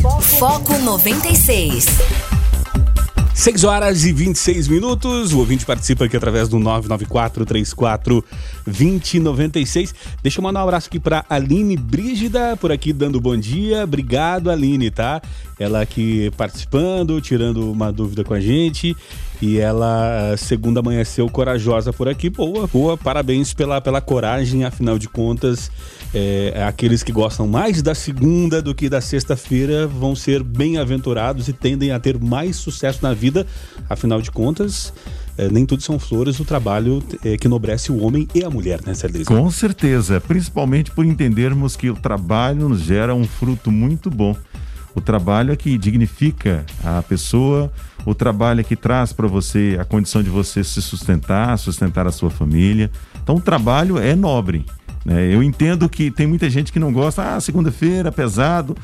Foco 0.04 0.78
96. 0.80 1.86
6 3.34 3.64
horas 3.64 4.04
e 4.04 4.12
26 4.12 4.68
minutos. 4.68 5.32
O 5.32 5.40
ouvinte 5.40 5.66
participa 5.66 6.04
aqui 6.04 6.18
através 6.18 6.50
do 6.50 6.60
994 6.60 7.46
34 7.46 8.26
2096. 8.68 9.96
Deixa 10.22 10.40
eu 10.40 10.44
mandar 10.44 10.60
um 10.60 10.64
abraço 10.64 10.90
aqui 10.90 11.00
para 11.00 11.24
Aline 11.30 11.78
Brígida, 11.78 12.58
por 12.58 12.70
aqui 12.70 12.92
dando 12.92 13.22
bom 13.22 13.38
dia. 13.38 13.86
Obrigado, 13.86 14.52
Aline, 14.52 14.92
tá? 14.92 15.22
Ela 15.58 15.82
aqui 15.82 16.30
participando, 16.36 17.22
tirando 17.22 17.72
uma 17.72 17.90
dúvida 17.90 18.26
com 18.26 18.34
a 18.34 18.42
gente. 18.42 18.94
E 19.42 19.58
ela, 19.58 20.36
segunda 20.38 20.82
amanheceu 20.82 21.30
corajosa 21.30 21.94
por 21.94 22.10
aqui. 22.10 22.30
Boa, 22.30 22.68
boa. 22.68 22.98
Parabéns 22.98 23.54
pela, 23.54 23.80
pela 23.80 24.02
coragem, 24.02 24.66
afinal 24.66 25.00
de 25.00 25.08
contas. 25.08 25.72
É, 26.14 26.64
aqueles 26.68 27.02
que 27.02 27.12
gostam 27.12 27.48
mais 27.48 27.82
da 27.82 27.96
segunda 27.96 28.62
do 28.62 28.76
que 28.76 28.88
da 28.88 29.02
sexta-feira 29.02 29.88
vão 29.88 30.16
ser 30.16 30.44
bem-aventurados 30.44 31.48
e 31.48 31.54
tendem 31.54 31.92
a 31.92 32.00
ter 32.00 32.20
mais 32.20 32.56
sucesso 32.56 33.00
na 33.02 33.14
vida. 33.16 33.48
Afinal 33.90 34.22
de 34.22 34.30
contas, 34.30 34.94
é, 35.38 35.50
nem 35.50 35.66
tudo 35.66 35.82
são 35.82 35.98
flores, 35.98 36.40
o 36.40 36.46
trabalho 36.46 37.04
é, 37.26 37.36
que 37.36 37.48
enobrece 37.48 37.92
o 37.92 37.98
homem 37.98 38.28
e 38.36 38.44
a 38.44 38.50
mulher, 38.50 38.80
né, 38.86 38.94
Célio? 38.94 39.26
Com 39.26 39.50
certeza, 39.50 40.22
principalmente 40.22 40.92
por 40.92 41.04
entendermos 41.04 41.76
que 41.76 41.90
o 41.90 41.96
trabalho 41.96 42.70
nos 42.70 42.82
gera 42.82 43.16
um 43.16 43.26
fruto 43.26 43.72
muito 43.72 44.12
bom. 44.12 44.36
O 44.96 45.02
trabalho 45.02 45.52
é 45.52 45.56
que 45.56 45.76
dignifica 45.76 46.64
a 46.84 47.02
pessoa, 47.02 47.72
o 48.06 48.14
trabalho 48.14 48.60
é 48.60 48.64
que 48.64 48.76
traz 48.76 49.12
para 49.12 49.28
você 49.28 49.76
a 49.80 49.86
condição 49.86 50.22
de 50.22 50.30
você 50.30 50.64
se 50.64 50.82
sustentar, 50.84 51.58
sustentar 51.58 52.06
a 52.06 52.12
sua 52.12 52.30
família. 52.30 52.92
Então, 53.24 53.38
o 53.38 53.42
trabalho 53.42 53.98
é 53.98 54.16
nobre. 54.16 54.64
Né? 55.06 55.34
Eu 55.34 55.44
entendo 55.44 55.90
que 55.90 56.10
tem 56.10 56.28
muita 56.28 56.50
gente 56.50 56.72
que 56.72 56.80
não 56.80 56.92
gosta, 56.92 57.36
ah, 57.36 57.42
segunda-feira, 57.42 58.12
pesado. 58.12 58.76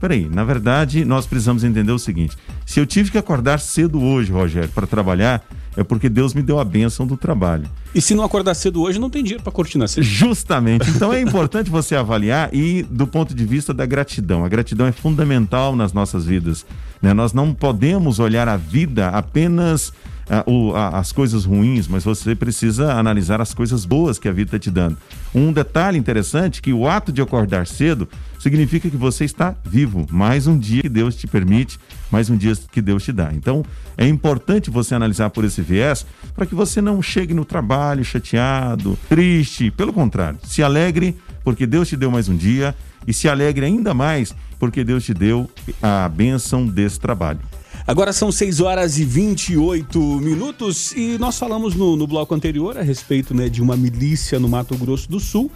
Peraí, 0.00 0.28
na 0.28 0.44
verdade, 0.44 1.04
nós 1.04 1.26
precisamos 1.26 1.64
entender 1.64 1.92
o 1.92 1.98
seguinte: 1.98 2.36
se 2.66 2.78
eu 2.78 2.86
tive 2.86 3.10
que 3.10 3.18
acordar 3.18 3.58
cedo 3.58 4.00
hoje, 4.02 4.32
Rogério, 4.32 4.68
para 4.68 4.86
trabalhar, 4.86 5.42
é 5.76 5.82
porque 5.82 6.08
Deus 6.08 6.34
me 6.34 6.42
deu 6.42 6.58
a 6.60 6.64
bênção 6.64 7.06
do 7.06 7.16
trabalho. 7.16 7.68
E 7.94 8.00
se 8.00 8.14
não 8.14 8.24
acordar 8.24 8.54
cedo 8.54 8.82
hoje, 8.82 8.98
não 8.98 9.10
tem 9.10 9.22
dinheiro 9.22 9.42
para 9.42 9.52
cortina 9.52 9.88
cedo. 9.88 10.04
Justamente. 10.04 10.88
Então 10.90 11.12
é 11.12 11.20
importante 11.22 11.70
você 11.70 11.96
avaliar 11.96 12.52
e 12.54 12.82
do 12.82 13.06
ponto 13.06 13.34
de 13.34 13.44
vista 13.44 13.74
da 13.74 13.86
gratidão. 13.86 14.44
A 14.44 14.48
gratidão 14.48 14.86
é 14.86 14.92
fundamental 14.92 15.74
nas 15.74 15.92
nossas 15.92 16.26
vidas. 16.26 16.64
Né? 17.00 17.12
Nós 17.12 17.32
não 17.32 17.52
podemos 17.52 18.18
olhar 18.18 18.48
a 18.48 18.56
vida 18.56 19.08
apenas 19.08 19.92
ah, 20.28 20.42
o, 20.46 20.74
a, 20.74 20.98
as 20.98 21.12
coisas 21.12 21.44
ruins, 21.44 21.86
mas 21.86 22.04
você 22.04 22.34
precisa 22.34 22.92
analisar 22.94 23.40
as 23.40 23.52
coisas 23.52 23.84
boas 23.84 24.18
que 24.18 24.28
a 24.28 24.32
vida 24.32 24.48
está 24.48 24.58
te 24.58 24.70
dando. 24.70 24.96
Um 25.34 25.52
detalhe 25.52 25.98
interessante 25.98 26.62
que 26.62 26.72
o 26.72 26.88
ato 26.88 27.12
de 27.12 27.20
acordar 27.20 27.66
cedo 27.66 28.08
significa 28.38 28.88
que 28.90 28.96
você 28.96 29.24
está 29.24 29.54
vivo. 29.64 30.06
Mais 30.10 30.46
um 30.46 30.58
dia 30.58 30.82
que 30.82 30.88
Deus 30.88 31.16
te 31.16 31.26
permite, 31.26 31.78
mais 32.10 32.30
um 32.30 32.36
dia 32.36 32.54
que 32.70 32.80
Deus 32.80 33.02
te 33.02 33.12
dá. 33.12 33.32
Então, 33.32 33.64
é 33.96 34.06
importante 34.06 34.70
você 34.70 34.94
analisar 34.94 35.30
por 35.30 35.44
esse 35.44 35.62
viés 35.62 36.06
para 36.34 36.46
que 36.46 36.54
você 36.54 36.80
não 36.80 37.00
chegue 37.02 37.34
no 37.34 37.44
trabalho 37.44 38.04
chateado, 38.04 38.98
triste. 39.08 39.70
Pelo 39.70 39.92
contrário, 39.92 40.38
se 40.42 40.62
alegre 40.62 41.16
porque 41.42 41.66
Deus 41.66 41.88
te 41.88 41.96
deu 41.96 42.10
mais 42.10 42.28
um 42.28 42.36
dia 42.36 42.74
e 43.06 43.12
se 43.12 43.28
alegre 43.28 43.66
ainda 43.66 43.92
mais 43.92 44.34
porque 44.58 44.82
Deus 44.82 45.04
te 45.04 45.12
deu 45.12 45.50
a 45.82 46.08
bênção 46.08 46.66
desse 46.66 46.98
trabalho. 46.98 47.40
Agora 47.86 48.14
são 48.14 48.32
6 48.32 48.60
horas 48.60 48.98
e 48.98 49.04
28 49.04 49.98
minutos 49.98 50.92
e 50.92 51.18
nós 51.18 51.38
falamos 51.38 51.74
no, 51.74 51.96
no 51.96 52.06
bloco 52.06 52.34
anterior 52.34 52.78
a 52.78 52.82
respeito 52.82 53.34
né, 53.34 53.46
de 53.50 53.60
uma 53.60 53.76
milícia 53.76 54.40
no 54.40 54.48
Mato 54.48 54.74
Grosso 54.74 55.06
do 55.10 55.20
Sul. 55.20 55.50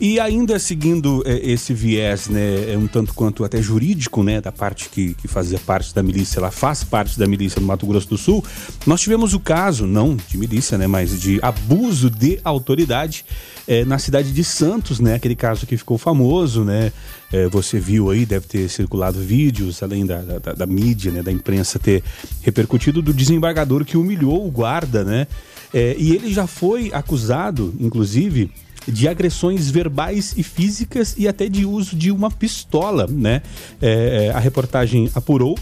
E 0.00 0.20
ainda 0.20 0.60
seguindo 0.60 1.24
é, 1.26 1.38
esse 1.50 1.74
viés, 1.74 2.28
né, 2.28 2.72
é 2.72 2.78
um 2.78 2.86
tanto 2.86 3.12
quanto 3.12 3.42
até 3.42 3.60
jurídico, 3.60 4.22
né, 4.22 4.40
da 4.40 4.52
parte 4.52 4.88
que, 4.88 5.12
que 5.14 5.26
fazia 5.26 5.58
parte 5.58 5.92
da 5.92 6.04
milícia, 6.04 6.38
ela 6.38 6.52
faz 6.52 6.84
parte 6.84 7.18
da 7.18 7.26
milícia 7.26 7.60
no 7.60 7.66
Mato 7.66 7.84
Grosso 7.84 8.08
do 8.08 8.16
Sul, 8.16 8.44
nós 8.86 9.00
tivemos 9.00 9.34
o 9.34 9.40
caso, 9.40 9.88
não 9.88 10.16
de 10.16 10.38
milícia, 10.38 10.78
né, 10.78 10.86
mas 10.86 11.20
de 11.20 11.40
abuso 11.42 12.08
de 12.08 12.38
autoridade 12.44 13.24
é, 13.66 13.84
na 13.84 13.98
cidade 13.98 14.32
de 14.32 14.44
Santos, 14.44 15.00
né, 15.00 15.14
aquele 15.14 15.34
caso 15.34 15.66
que 15.66 15.76
ficou 15.76 15.98
famoso, 15.98 16.62
né, 16.62 16.92
é, 17.32 17.48
você 17.48 17.80
viu 17.80 18.08
aí, 18.08 18.24
deve 18.24 18.46
ter 18.46 18.68
circulado 18.68 19.18
vídeos, 19.18 19.82
além 19.82 20.06
da, 20.06 20.20
da, 20.20 20.52
da 20.52 20.66
mídia, 20.66 21.10
né, 21.10 21.24
da 21.24 21.32
imprensa 21.32 21.76
ter 21.76 22.04
repercutido, 22.42 23.02
do 23.02 23.12
desembargador 23.12 23.84
que 23.84 23.96
humilhou 23.96 24.46
o 24.46 24.50
guarda, 24.50 25.02
né, 25.02 25.26
é, 25.74 25.96
e 25.98 26.14
ele 26.14 26.32
já 26.32 26.46
foi 26.46 26.88
acusado, 26.92 27.74
inclusive, 27.80 28.48
de 28.90 29.08
agressões 29.08 29.70
verbais 29.70 30.34
e 30.36 30.42
físicas 30.42 31.14
e 31.16 31.28
até 31.28 31.48
de 31.48 31.64
uso 31.64 31.94
de 31.96 32.10
uma 32.10 32.30
pistola, 32.30 33.06
né? 33.08 33.42
É, 33.80 34.26
é, 34.26 34.30
a 34.30 34.38
reportagem 34.38 35.10
apurou 35.14 35.58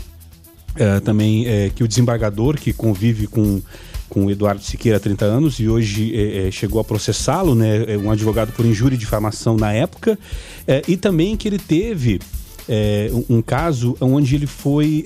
é, 0.77 1.01
também 1.01 1.47
é, 1.47 1.71
que 1.75 1.83
o 1.83 1.89
desembargador 1.89 2.57
que 2.57 2.73
convive 2.73 3.27
com 3.27 3.61
com 4.09 4.27
o 4.27 4.31
Eduardo 4.31 4.63
Siqueira 4.63 4.99
há 4.99 5.01
30 5.01 5.25
anos 5.25 5.59
e 5.59 5.69
hoje 5.69 6.15
é, 6.15 6.47
é, 6.47 6.51
chegou 6.51 6.81
a 6.81 6.85
processá-lo, 6.85 7.55
né, 7.55 7.85
é 7.89 7.99
um 7.99 8.11
advogado 8.11 8.53
por 8.53 8.65
injúria 8.65 8.95
e 8.95 8.99
difamação 8.99 9.57
na 9.57 9.73
época, 9.73 10.19
é, 10.67 10.83
e 10.87 10.97
também 10.97 11.37
que 11.37 11.49
ele 11.49 11.59
teve 11.59 12.21
é, 12.69 13.11
um, 13.29 13.41
caso 13.43 13.97
onde 14.01 14.35
ele 14.35 14.47
foi 14.47 15.05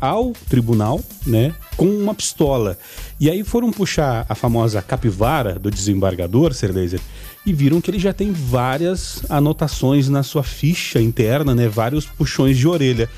ao 0.00 0.32
tribunal, 0.48 1.00
né, 1.26 1.54
com 1.76 1.86
uma 1.86 2.14
pistola. 2.14 2.78
E 3.18 3.28
aí 3.28 3.42
foram 3.44 3.70
puxar 3.70 4.24
a 4.28 4.34
famosa 4.34 4.80
capivara 4.80 5.58
do 5.58 5.70
desembargador, 5.70 6.54
Ser 6.54 6.72
Laser, 6.72 7.00
e 7.44 7.52
viram 7.52 7.80
que 7.80 7.90
ele 7.90 7.98
já 7.98 8.12
tem 8.12 8.32
várias 8.32 9.22
anotações 9.28 10.08
na 10.08 10.22
sua 10.22 10.42
ficha 10.42 11.00
interna, 11.00 11.54
né? 11.54 11.68
Vários 11.68 12.04
puxões 12.04 12.58
de 12.58 12.68
orelha. 12.68 13.08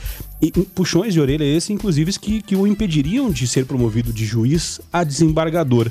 E, 0.40 0.50
puxões 0.50 1.12
de 1.12 1.20
orelha 1.20 1.44
esses, 1.44 1.70
inclusive, 1.70 2.12
que, 2.18 2.42
que 2.42 2.56
o 2.56 2.66
impediriam 2.66 3.30
de 3.30 3.46
ser 3.46 3.64
promovido 3.66 4.12
de 4.12 4.24
juiz 4.24 4.80
a 4.92 5.04
desembargador. 5.04 5.90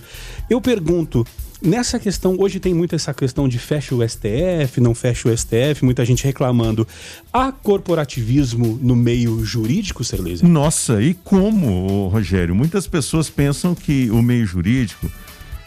Eu 0.50 0.62
pergunto, 0.62 1.26
Nessa 1.62 2.00
questão, 2.00 2.36
hoje 2.40 2.60
tem 2.60 2.74
muito 2.74 2.96
essa 2.96 3.14
questão 3.14 3.48
de 3.48 3.60
fecha 3.60 3.94
o 3.94 4.02
STF, 4.02 4.82
não 4.82 4.96
fecha 4.96 5.30
o 5.30 5.38
STF, 5.38 5.86
muita 5.86 6.04
gente 6.04 6.24
reclamando. 6.24 6.88
Há 7.32 7.52
corporativismo 7.52 8.80
no 8.82 8.96
meio 8.96 9.46
jurídico, 9.46 10.04
Serleza? 10.04 10.48
Nossa, 10.48 11.04
e 11.04 11.14
como, 11.14 12.08
Rogério? 12.08 12.56
Muitas 12.56 12.88
pessoas 12.88 13.30
pensam 13.30 13.76
que 13.76 14.10
o 14.10 14.24
meio 14.24 14.44
jurídico 14.44 15.08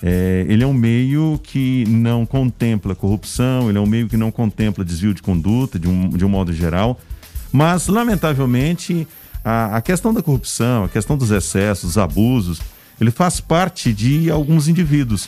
é, 0.06 0.44
ele 0.50 0.62
é 0.62 0.66
um 0.66 0.74
meio 0.74 1.40
que 1.42 1.86
não 1.88 2.26
contempla 2.26 2.94
corrupção, 2.94 3.70
ele 3.70 3.78
é 3.78 3.80
um 3.80 3.86
meio 3.86 4.06
que 4.06 4.18
não 4.18 4.30
contempla 4.30 4.84
desvio 4.84 5.14
de 5.14 5.22
conduta, 5.22 5.78
de 5.78 5.88
um, 5.88 6.10
de 6.10 6.22
um 6.22 6.28
modo 6.28 6.52
geral. 6.52 7.00
Mas, 7.50 7.88
lamentavelmente, 7.88 9.08
a, 9.42 9.78
a 9.78 9.80
questão 9.80 10.12
da 10.12 10.22
corrupção, 10.22 10.84
a 10.84 10.90
questão 10.90 11.16
dos 11.16 11.30
excessos, 11.30 11.84
dos 11.84 11.96
abusos, 11.98 12.60
ele 13.00 13.10
faz 13.10 13.40
parte 13.40 13.94
de 13.94 14.30
alguns 14.30 14.68
indivíduos. 14.68 15.26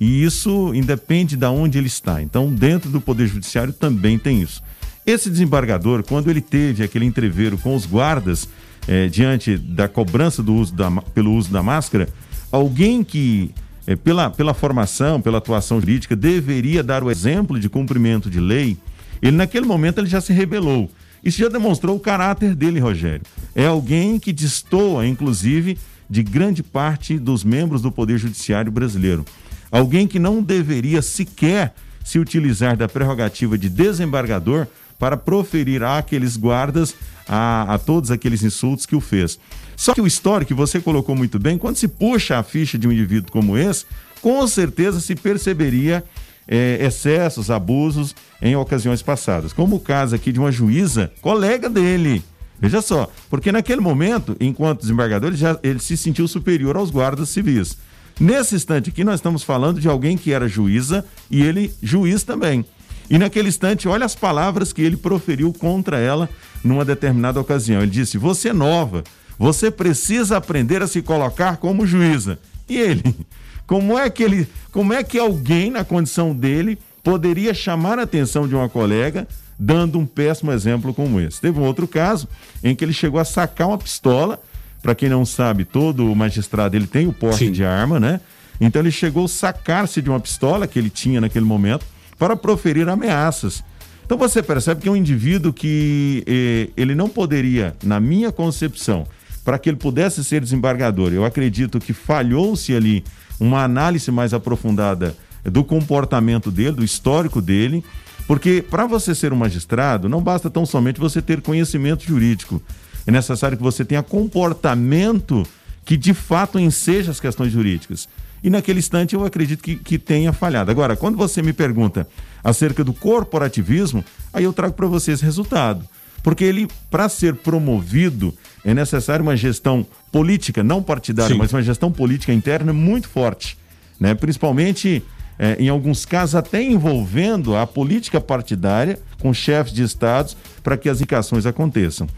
E 0.00 0.24
isso 0.24 0.74
independe 0.74 1.36
de 1.36 1.46
onde 1.46 1.78
ele 1.78 1.86
está. 1.86 2.20
Então, 2.20 2.52
dentro 2.52 2.90
do 2.90 3.00
Poder 3.00 3.28
Judiciário 3.28 3.72
também 3.72 4.18
tem 4.18 4.42
isso. 4.42 4.60
Esse 5.06 5.30
desembargador, 5.30 6.02
quando 6.02 6.28
ele 6.28 6.40
teve 6.40 6.82
aquele 6.82 7.04
entreveiro 7.04 7.56
com 7.58 7.76
os 7.76 7.86
guardas 7.86 8.48
é, 8.88 9.06
diante 9.06 9.56
da 9.56 9.86
cobrança 9.86 10.42
do 10.42 10.52
uso 10.52 10.74
da, 10.74 10.90
pelo 11.14 11.32
uso 11.32 11.52
da 11.52 11.62
máscara, 11.62 12.08
alguém 12.50 13.04
que 13.04 13.54
é, 13.86 13.94
pela, 13.94 14.30
pela 14.30 14.52
formação, 14.52 15.20
pela 15.20 15.38
atuação 15.38 15.80
jurídica, 15.80 16.16
deveria 16.16 16.82
dar 16.82 17.02
o 17.02 17.10
exemplo 17.10 17.58
de 17.58 17.68
cumprimento 17.68 18.28
de 18.28 18.40
lei, 18.40 18.76
ele 19.22 19.36
naquele 19.36 19.66
momento 19.66 19.98
ele 19.98 20.08
já 20.08 20.20
se 20.20 20.32
rebelou. 20.32 20.90
Isso 21.24 21.38
já 21.38 21.48
demonstrou 21.48 21.96
o 21.96 22.00
caráter 22.00 22.54
dele, 22.54 22.78
Rogério. 22.78 23.22
É 23.54 23.66
alguém 23.66 24.18
que 24.18 24.32
destoa, 24.32 25.06
inclusive, 25.06 25.78
de 26.08 26.22
grande 26.22 26.62
parte 26.62 27.18
dos 27.18 27.42
membros 27.42 27.82
do 27.82 27.90
Poder 27.90 28.18
Judiciário 28.18 28.70
brasileiro. 28.70 29.24
Alguém 29.70 30.06
que 30.06 30.18
não 30.18 30.42
deveria 30.42 31.02
sequer 31.02 31.74
se 32.04 32.18
utilizar 32.18 32.76
da 32.76 32.88
prerrogativa 32.88 33.58
de 33.58 33.68
desembargador 33.68 34.66
para 34.98 35.16
proferir 35.16 35.82
àqueles 35.82 36.36
guardas 36.36 36.94
a, 37.28 37.74
a 37.74 37.78
todos 37.78 38.10
aqueles 38.10 38.42
insultos 38.42 38.86
que 38.86 38.94
o 38.94 39.00
fez. 39.00 39.38
Só 39.76 39.92
que 39.94 40.00
o 40.00 40.06
histórico 40.06 40.48
que 40.48 40.54
você 40.54 40.80
colocou 40.80 41.14
muito 41.14 41.38
bem, 41.38 41.58
quando 41.58 41.76
se 41.76 41.86
puxa 41.86 42.38
a 42.38 42.42
ficha 42.42 42.78
de 42.78 42.88
um 42.88 42.92
indivíduo 42.92 43.30
como 43.30 43.58
esse, 43.58 43.84
com 44.22 44.46
certeza 44.46 45.00
se 45.00 45.14
perceberia 45.14 46.02
é, 46.48 46.78
excessos, 46.84 47.50
abusos 47.50 48.14
em 48.40 48.56
ocasiões 48.56 49.02
passadas. 49.02 49.52
Como 49.52 49.76
o 49.76 49.80
caso 49.80 50.14
aqui 50.14 50.32
de 50.32 50.38
uma 50.38 50.50
juíza, 50.50 51.12
colega 51.20 51.68
dele. 51.68 52.24
Veja 52.58 52.80
só, 52.80 53.10
porque 53.28 53.52
naquele 53.52 53.82
momento, 53.82 54.34
enquanto 54.40 54.80
desembargador, 54.80 55.28
ele, 55.28 55.36
já, 55.36 55.58
ele 55.62 55.78
se 55.78 55.96
sentiu 55.96 56.26
superior 56.26 56.76
aos 56.76 56.90
guardas 56.90 57.28
civis. 57.28 57.76
Nesse 58.18 58.54
instante 58.54 58.88
aqui, 58.88 59.04
nós 59.04 59.16
estamos 59.16 59.42
falando 59.42 59.78
de 59.78 59.88
alguém 59.88 60.16
que 60.16 60.32
era 60.32 60.48
juíza 60.48 61.04
e 61.30 61.42
ele 61.42 61.70
juiz 61.82 62.22
também. 62.22 62.64
E 63.10 63.18
naquele 63.18 63.48
instante, 63.48 63.86
olha 63.86 64.06
as 64.06 64.14
palavras 64.14 64.72
que 64.72 64.80
ele 64.80 64.96
proferiu 64.96 65.52
contra 65.52 65.98
ela 65.98 66.28
numa 66.64 66.84
determinada 66.84 67.38
ocasião. 67.38 67.82
Ele 67.82 67.90
disse: 67.90 68.16
Você 68.16 68.48
é 68.48 68.52
nova, 68.52 69.04
você 69.38 69.70
precisa 69.70 70.36
aprender 70.36 70.82
a 70.82 70.86
se 70.86 71.02
colocar 71.02 71.56
como 71.58 71.86
juíza. 71.86 72.38
E 72.68 72.78
ele, 72.78 73.14
como 73.66 73.98
é 73.98 74.08
que 74.08 74.22
ele, 74.22 74.48
como 74.72 74.92
é 74.92 75.02
que 75.02 75.18
alguém 75.18 75.70
na 75.70 75.84
condição 75.84 76.34
dele 76.34 76.78
poderia 77.02 77.54
chamar 77.54 77.98
a 77.98 78.02
atenção 78.02 78.48
de 78.48 78.54
uma 78.54 78.68
colega 78.68 79.26
dando 79.58 79.98
um 79.98 80.06
péssimo 80.06 80.52
exemplo 80.52 80.92
como 80.92 81.20
esse? 81.20 81.40
Teve 81.40 81.58
um 81.58 81.64
outro 81.64 81.86
caso 81.86 82.28
em 82.62 82.74
que 82.74 82.84
ele 82.84 82.92
chegou 82.92 83.20
a 83.20 83.24
sacar 83.24 83.68
uma 83.68 83.78
pistola. 83.78 84.40
Para 84.82 84.94
quem 84.94 85.08
não 85.08 85.24
sabe, 85.24 85.64
todo 85.64 86.14
magistrado 86.14 86.76
ele 86.76 86.86
tem 86.86 87.06
o 87.06 87.12
porte 87.12 87.46
Sim. 87.46 87.52
de 87.52 87.64
arma, 87.64 87.98
né? 87.98 88.20
Então 88.60 88.80
ele 88.80 88.90
chegou 88.90 89.24
a 89.24 89.28
sacar-se 89.28 90.00
de 90.00 90.08
uma 90.08 90.20
pistola 90.20 90.66
que 90.66 90.78
ele 90.78 90.90
tinha 90.90 91.20
naquele 91.20 91.44
momento 91.44 91.84
para 92.18 92.36
proferir 92.36 92.88
ameaças. 92.88 93.62
Então 94.04 94.16
você 94.16 94.42
percebe 94.42 94.80
que 94.80 94.88
é 94.88 94.92
um 94.92 94.96
indivíduo 94.96 95.52
que 95.52 96.22
eh, 96.26 96.70
ele 96.76 96.94
não 96.94 97.08
poderia, 97.08 97.74
na 97.82 97.98
minha 97.98 98.30
concepção, 98.30 99.06
para 99.46 99.60
que 99.60 99.70
ele 99.70 99.76
pudesse 99.76 100.24
ser 100.24 100.40
desembargador. 100.40 101.12
Eu 101.12 101.24
acredito 101.24 101.78
que 101.78 101.92
falhou-se 101.92 102.74
ali 102.74 103.04
uma 103.38 103.62
análise 103.62 104.10
mais 104.10 104.34
aprofundada 104.34 105.16
do 105.44 105.62
comportamento 105.62 106.50
dele, 106.50 106.72
do 106.72 106.84
histórico 106.84 107.40
dele, 107.40 107.84
porque 108.26 108.60
para 108.60 108.86
você 108.86 109.14
ser 109.14 109.32
um 109.32 109.36
magistrado, 109.36 110.08
não 110.08 110.20
basta 110.20 110.50
tão 110.50 110.66
somente 110.66 110.98
você 110.98 111.22
ter 111.22 111.40
conhecimento 111.40 112.04
jurídico. 112.04 112.60
É 113.06 113.12
necessário 113.12 113.56
que 113.56 113.62
você 113.62 113.84
tenha 113.84 114.02
comportamento 114.02 115.44
que 115.84 115.96
de 115.96 116.12
fato 116.12 116.58
enseja 116.58 117.12
as 117.12 117.20
questões 117.20 117.52
jurídicas. 117.52 118.08
E 118.42 118.50
naquele 118.50 118.80
instante 118.80 119.14
eu 119.14 119.24
acredito 119.24 119.62
que, 119.62 119.76
que 119.76 119.96
tenha 119.96 120.32
falhado. 120.32 120.72
Agora, 120.72 120.96
quando 120.96 121.16
você 121.16 121.40
me 121.40 121.52
pergunta 121.52 122.08
acerca 122.42 122.82
do 122.82 122.92
corporativismo, 122.92 124.04
aí 124.32 124.42
eu 124.42 124.52
trago 124.52 124.74
para 124.74 124.88
você 124.88 125.12
esse 125.12 125.24
resultado. 125.24 125.88
Porque 126.26 126.42
ele, 126.42 126.66
para 126.90 127.08
ser 127.08 127.36
promovido, 127.36 128.34
é 128.64 128.74
necessário 128.74 129.22
uma 129.22 129.36
gestão 129.36 129.86
política, 130.10 130.60
não 130.64 130.82
partidária, 130.82 131.32
Sim. 131.32 131.38
mas 131.38 131.52
uma 131.52 131.62
gestão 131.62 131.92
política 131.92 132.32
interna 132.32 132.72
muito 132.72 133.08
forte. 133.08 133.56
Né? 134.00 134.12
Principalmente, 134.12 135.04
é, 135.38 135.54
em 135.60 135.68
alguns 135.68 136.04
casos, 136.04 136.34
até 136.34 136.60
envolvendo 136.60 137.54
a 137.54 137.64
política 137.64 138.20
partidária 138.20 138.98
com 139.20 139.32
chefes 139.32 139.72
de 139.72 139.84
estados 139.84 140.36
para 140.64 140.76
que 140.76 140.88
as 140.88 140.96
indicações 140.96 141.46
aconteçam. 141.46 142.08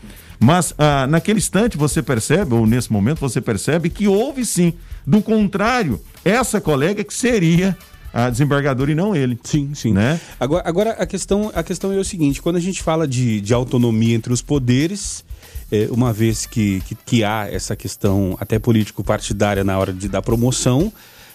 Mas 0.41 0.73
ah, 0.79 1.07
naquele 1.07 1.39
instante 1.39 1.77
você 1.77 2.03
percebe, 2.03 2.55
ou 2.55 2.67
nesse 2.67 2.91
momento 2.91 3.21
você 3.21 3.43
percebe, 3.43 3.91
que 3.91 4.09
houve 4.09 4.47
sim, 4.47 4.73
do 5.07 5.21
contrário, 5.21 6.01
essa 6.25 6.63
colega 6.63 7.05
que 7.05 7.13
seria 7.13 7.77
a 8.13 8.31
desembargador 8.31 8.89
e 8.89 8.95
não 8.95 9.15
ele. 9.15 9.39
Sim, 9.43 9.75
sim. 9.75 9.93
Né? 9.93 10.21
Agora, 10.39 10.63
agora 10.67 10.91
a, 10.93 11.07
questão, 11.07 11.51
a 11.55 11.63
questão 11.63 11.93
é 11.93 11.97
o 11.97 12.05
seguinte: 12.05 12.41
quando 12.43 12.57
a 12.57 12.61
gente 12.61 12.83
fala 12.83 13.07
de, 13.07 13.41
de 13.41 13.55
autonomia 13.55 14.15
entre 14.15 14.33
os 14.33 14.43
poderes, 14.43 15.25
é, 15.71 15.89
uma 15.91 16.13
vez 16.13 16.47
que, 16.47 16.81
que, 16.87 16.95
que, 16.95 17.25
há 17.25 17.49
essa 17.51 17.77
questão 17.77 18.37
até 18.41 18.59
político-partidária 18.59 19.63
na 19.63 19.79
hora 19.79 19.93
de, 19.93 20.09
da 20.09 20.23
promoção, 20.23 20.93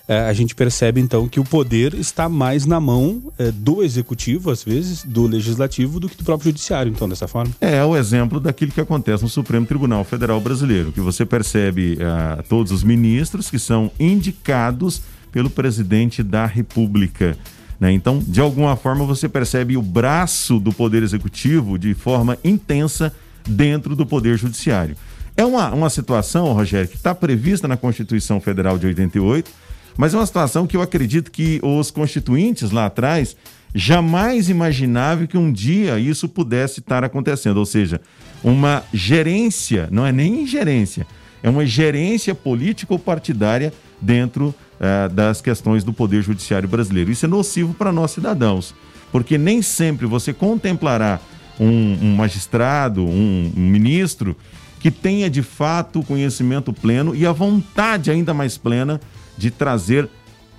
é, 0.07 0.19
a 0.21 0.33
gente 0.33 0.53
percebe 0.53 0.99
então 0.99 1.29
que 1.29 1.39
o 1.39 1.45
poder 1.45 1.93
está 1.93 2.27
mais 2.27 2.65
na 2.65 2.79
mão 2.79 3.31
é, 3.37 3.51
do 3.51 3.81
executivo, 3.81 4.51
às 4.51 4.63
vezes, 4.63 5.03
do 5.03 5.27
legislativo, 5.27 5.99
do 5.99 6.09
que 6.09 6.17
do 6.17 6.23
próprio 6.23 6.49
judiciário, 6.49 6.91
então, 6.91 7.07
dessa 7.07 7.27
forma. 7.27 7.53
É, 7.61 7.75
é 7.75 7.85
o 7.85 7.95
exemplo 7.95 8.39
daquilo 8.39 8.71
que 8.71 8.81
acontece 8.81 9.23
no 9.23 9.29
Supremo 9.29 9.65
Tribunal 9.65 10.03
Federal 10.03 10.41
Brasileiro, 10.41 10.91
que 10.91 10.99
você 10.99 11.25
percebe 11.25 11.93
uh, 11.93 12.43
todos 12.49 12.71
os 12.71 12.83
ministros 12.83 13.49
que 13.49 13.57
são 13.57 13.89
indicados 13.97 15.01
pelo 15.33 15.49
presidente 15.49 16.21
da 16.21 16.45
República. 16.45 17.35
Né? 17.79 17.91
Então, 17.91 18.19
de 18.19 18.39
alguma 18.39 18.77
forma, 18.77 19.03
você 19.03 19.27
percebe 19.27 19.75
o 19.75 19.81
braço 19.81 20.59
do 20.59 20.71
Poder 20.71 21.01
Executivo 21.01 21.77
de 21.77 21.95
forma 21.95 22.37
intensa 22.43 23.11
dentro 23.45 23.95
do 23.95 24.05
Poder 24.05 24.37
Judiciário. 24.37 24.95
É 25.35 25.43
uma, 25.43 25.71
uma 25.71 25.89
situação, 25.89 26.53
Rogério, 26.53 26.87
que 26.87 26.95
está 26.95 27.15
prevista 27.15 27.67
na 27.67 27.75
Constituição 27.75 28.39
Federal 28.39 28.77
de 28.77 28.85
88, 28.85 29.49
mas 29.97 30.13
é 30.13 30.17
uma 30.17 30.25
situação 30.25 30.67
que 30.67 30.77
eu 30.77 30.81
acredito 30.83 31.31
que 31.31 31.59
os 31.63 31.89
constituintes 31.89 32.69
lá 32.69 32.85
atrás 32.85 33.35
jamais 33.73 34.49
imaginavam 34.49 35.25
que 35.25 35.37
um 35.37 35.51
dia 35.51 35.97
isso 35.97 36.29
pudesse 36.29 36.79
estar 36.79 37.03
acontecendo. 37.03 37.57
Ou 37.57 37.65
seja, 37.65 37.99
uma 38.43 38.83
gerência, 38.93 39.87
não 39.91 40.05
é 40.05 40.11
nem 40.11 40.43
ingerência, 40.43 41.07
é 41.41 41.49
uma 41.49 41.65
gerência 41.65 42.35
político-partidária 42.35 43.73
dentro 43.99 44.53
eh, 44.83 45.07
das 45.07 45.39
questões 45.39 45.81
do 45.81 45.93
Poder 45.93 46.21
Judiciário 46.21 46.67
brasileiro. 46.67 47.09
Isso 47.09 47.25
é 47.25 47.29
nocivo 47.29 47.73
para 47.73 47.89
nós 47.89 48.11
cidadãos, 48.11 48.75
porque 49.13 49.37
nem 49.37 49.61
sempre 49.61 50.05
você 50.05 50.33
contemplará 50.33 51.21
um, 51.57 51.97
um 52.01 52.15
magistrado, 52.17 53.01
um, 53.01 53.49
um 53.55 53.61
ministro 53.61 54.35
que 54.81 54.91
tenha 54.91 55.29
de 55.29 55.41
fato 55.41 56.03
conhecimento 56.03 56.73
pleno 56.73 57.15
e 57.15 57.25
a 57.25 57.31
vontade 57.31 58.11
ainda 58.11 58.33
mais 58.33 58.57
plena 58.57 58.99
de 59.37 59.49
trazer 59.49 60.09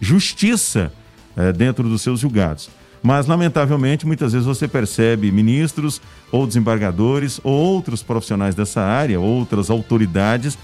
justiça 0.00 0.90
eh, 1.36 1.52
dentro 1.52 1.86
dos 1.86 2.00
seus 2.00 2.20
julgados. 2.20 2.70
Mas, 3.02 3.26
lamentavelmente, 3.26 4.06
muitas 4.06 4.32
vezes 4.32 4.46
você 4.46 4.66
percebe 4.66 5.30
ministros 5.30 6.00
ou 6.32 6.46
desembargadores 6.46 7.38
ou 7.44 7.52
outros 7.52 8.02
profissionais 8.02 8.54
dessa 8.54 8.80
área, 8.80 9.20
outras 9.20 9.68
autoridades, 9.68 10.56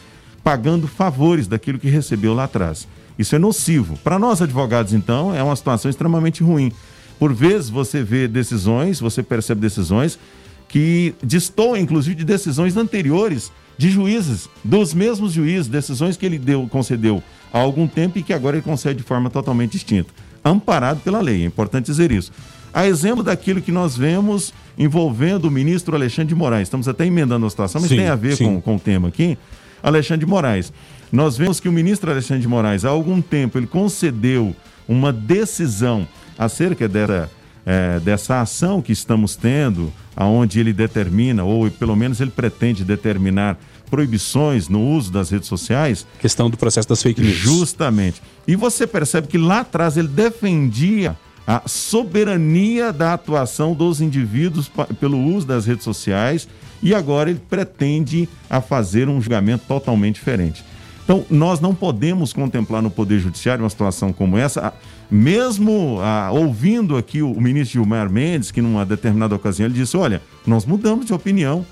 pagando 0.43 0.89
favores 0.89 1.47
daquilo 1.47 1.79
que 1.79 1.91
recebeu 1.91 2.33
lá 2.33 2.45
atrás. 2.45 2.89
Isso 3.21 3.37
é 3.37 3.39
nocivo. 3.39 3.99
Para 4.03 4.19
nós 4.19 4.41
advogados, 4.41 4.95
então, 4.95 5.35
é 5.35 5.43
uma 5.43 5.55
situação 5.55 5.91
extremamente 5.91 6.43
ruim. 6.43 6.73
Por 7.19 7.35
vezes 7.35 7.69
você 7.69 8.03
vê 8.03 8.27
decisões, 8.27 8.99
você 8.99 9.23
percebe 9.23 9.61
decisões 9.61 10.19
que 10.67 11.15
destoam, 11.23 11.77
inclusive, 11.77 12.17
de 12.17 12.25
decisões 12.25 12.79
anteriores 12.79 13.53
de 13.77 13.91
juízes, 13.91 14.49
dos 14.65 14.95
mesmos 14.95 15.33
juízes, 15.33 15.69
decisões 15.69 16.17
que 16.17 16.25
ele 16.25 16.39
deu, 16.39 16.67
concedeu 16.69 17.23
há 17.53 17.59
algum 17.59 17.87
tempo 17.87 18.19
e 18.19 18.23
que 18.23 18.33
agora 18.33 18.57
ele 18.57 18.65
concede 18.65 19.01
de 19.01 19.05
forma 19.05 19.29
totalmente 19.29 19.73
distinta. 19.73 20.11
Amparado 20.43 21.01
pela 21.01 21.21
lei, 21.21 21.43
é 21.43 21.47
importante 21.47 21.87
dizer 21.87 22.11
isso. 22.11 22.33
A 22.73 22.87
exemplo 22.87 23.23
daquilo 23.23 23.61
que 23.61 23.73
nós 23.73 23.99
vemos 23.99 24.55
envolvendo 24.79 25.45
o 25.47 25.51
ministro 25.51 25.95
Alexandre 25.95 26.29
de 26.29 26.35
Moraes. 26.35 26.69
Estamos 26.69 26.89
até 26.89 27.05
emendando 27.05 27.45
a 27.45 27.51
situação, 27.51 27.83
mas 27.83 27.91
sim, 27.91 27.97
tem 27.97 28.09
a 28.09 28.17
ver 28.17 28.39
com, 28.39 28.63
com 28.63 28.77
o 28.77 28.81
tema 28.81 29.09
aqui. 29.09 29.37
Alexandre 29.83 30.25
de 30.25 30.31
Moraes. 30.31 30.73
Nós 31.13 31.37
vemos 31.37 31.59
que 31.59 31.69
o 31.69 31.73
ministro 31.73 32.11
Alexandre 32.11 32.43
de 32.43 32.49
Moraes, 32.49 32.85
há 32.85 32.89
algum 32.89 33.21
tempo, 33.21 33.59
ele 33.59 33.67
concedeu 33.67 34.55
uma 34.89 35.13
decisão 35.13 36.07
acerca 36.39 36.89
dessa, 36.89 37.31
é, 37.67 38.01
dessa 38.01 38.41
ação 38.41 38.81
que 38.81 38.93
estamos 38.93 39.35
tendo, 39.35 39.93
aonde 40.17 40.61
ele 40.61 40.73
determina, 40.73 41.43
ou 41.45 41.71
pelo 41.71 41.97
menos 41.97 42.21
ele 42.21 42.31
pretende 42.31 42.85
determinar 42.85 43.59
proibições 43.91 44.69
no 44.69 44.81
uso 44.81 45.11
das 45.11 45.31
redes 45.31 45.49
sociais. 45.49 46.07
Questão 46.21 46.49
do 46.49 46.57
processo 46.57 46.89
das 46.89 47.03
fake 47.03 47.21
news. 47.21 47.37
Justamente. 47.37 48.23
E 48.47 48.55
você 48.55 48.87
percebe 48.87 49.27
que 49.27 49.37
lá 49.37 49.61
atrás 49.61 49.97
ele 49.97 50.09
defendia 50.09 51.17
a 51.47 51.63
soberania 51.67 52.93
da 52.93 53.15
atuação 53.15 53.75
dos 53.75 54.01
indivíduos 54.01 54.71
pelo 55.01 55.19
uso 55.19 55.47
das 55.47 55.67
redes 55.67 55.83
sociais 55.83 56.49
e 56.81 56.95
agora 56.95 57.31
ele 57.31 57.41
pretende 57.51 58.29
a 58.49 58.61
fazer 58.61 59.09
um 59.09 59.21
julgamento 59.21 59.65
totalmente 59.67 60.17
diferente. 60.17 60.65
Então, 61.11 61.27
nós 61.29 61.59
não 61.59 61.75
podemos 61.75 62.33
contemplar 62.33 62.81
no 62.81 62.89
Poder 62.89 63.19
Judiciário 63.19 63.65
uma 63.65 63.71
situação 63.71 64.13
como 64.13 64.39
essa, 64.39 64.73
mesmo 65.11 65.99
ah, 66.01 66.31
ouvindo 66.31 66.97
aqui 66.97 67.21
o, 67.21 67.33
o 67.33 67.41
ministro 67.41 67.81
Gilmar 67.81 68.09
Mendes, 68.09 68.53
que 68.53 68.63
numa 68.63 68.87
determinada 68.87 69.35
ocasião 69.35 69.67
ele 69.67 69.75
disse: 69.75 69.97
olha, 69.97 70.23
nós 70.47 70.65
mudamos 70.65 71.07
de 71.07 71.13
opinião 71.13 71.67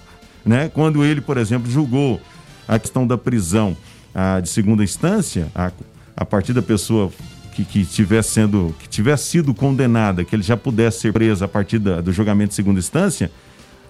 né? 0.49 0.71
Quando 0.73 1.05
ele, 1.05 1.21
por 1.21 1.37
exemplo, 1.37 1.71
julgou 1.71 2.21
a 2.67 2.79
questão 2.79 3.07
da 3.07 3.19
prisão 3.19 3.77
a, 4.15 4.41
de 4.41 4.49
segunda 4.49 4.83
instância, 4.83 5.49
a, 5.55 5.71
a 6.17 6.25
partir 6.25 6.55
da 6.55 6.63
pessoa 6.63 7.13
que, 7.55 7.65
que 7.65 7.85
tivesse 7.85 8.31
sendo, 8.31 8.75
que 8.79 8.89
tivesse 8.89 9.25
sido 9.25 9.55
condenada, 9.55 10.25
que 10.25 10.35
ele 10.35 10.43
já 10.43 10.57
pudesse 10.57 11.01
ser 11.01 11.13
preso 11.13 11.45
a 11.45 11.49
partir 11.49 11.79
da, 11.79 12.01
do 12.01 12.13
julgamento 12.13 12.49
de 12.49 12.55
segunda 12.55 12.81
instância, 12.81 13.31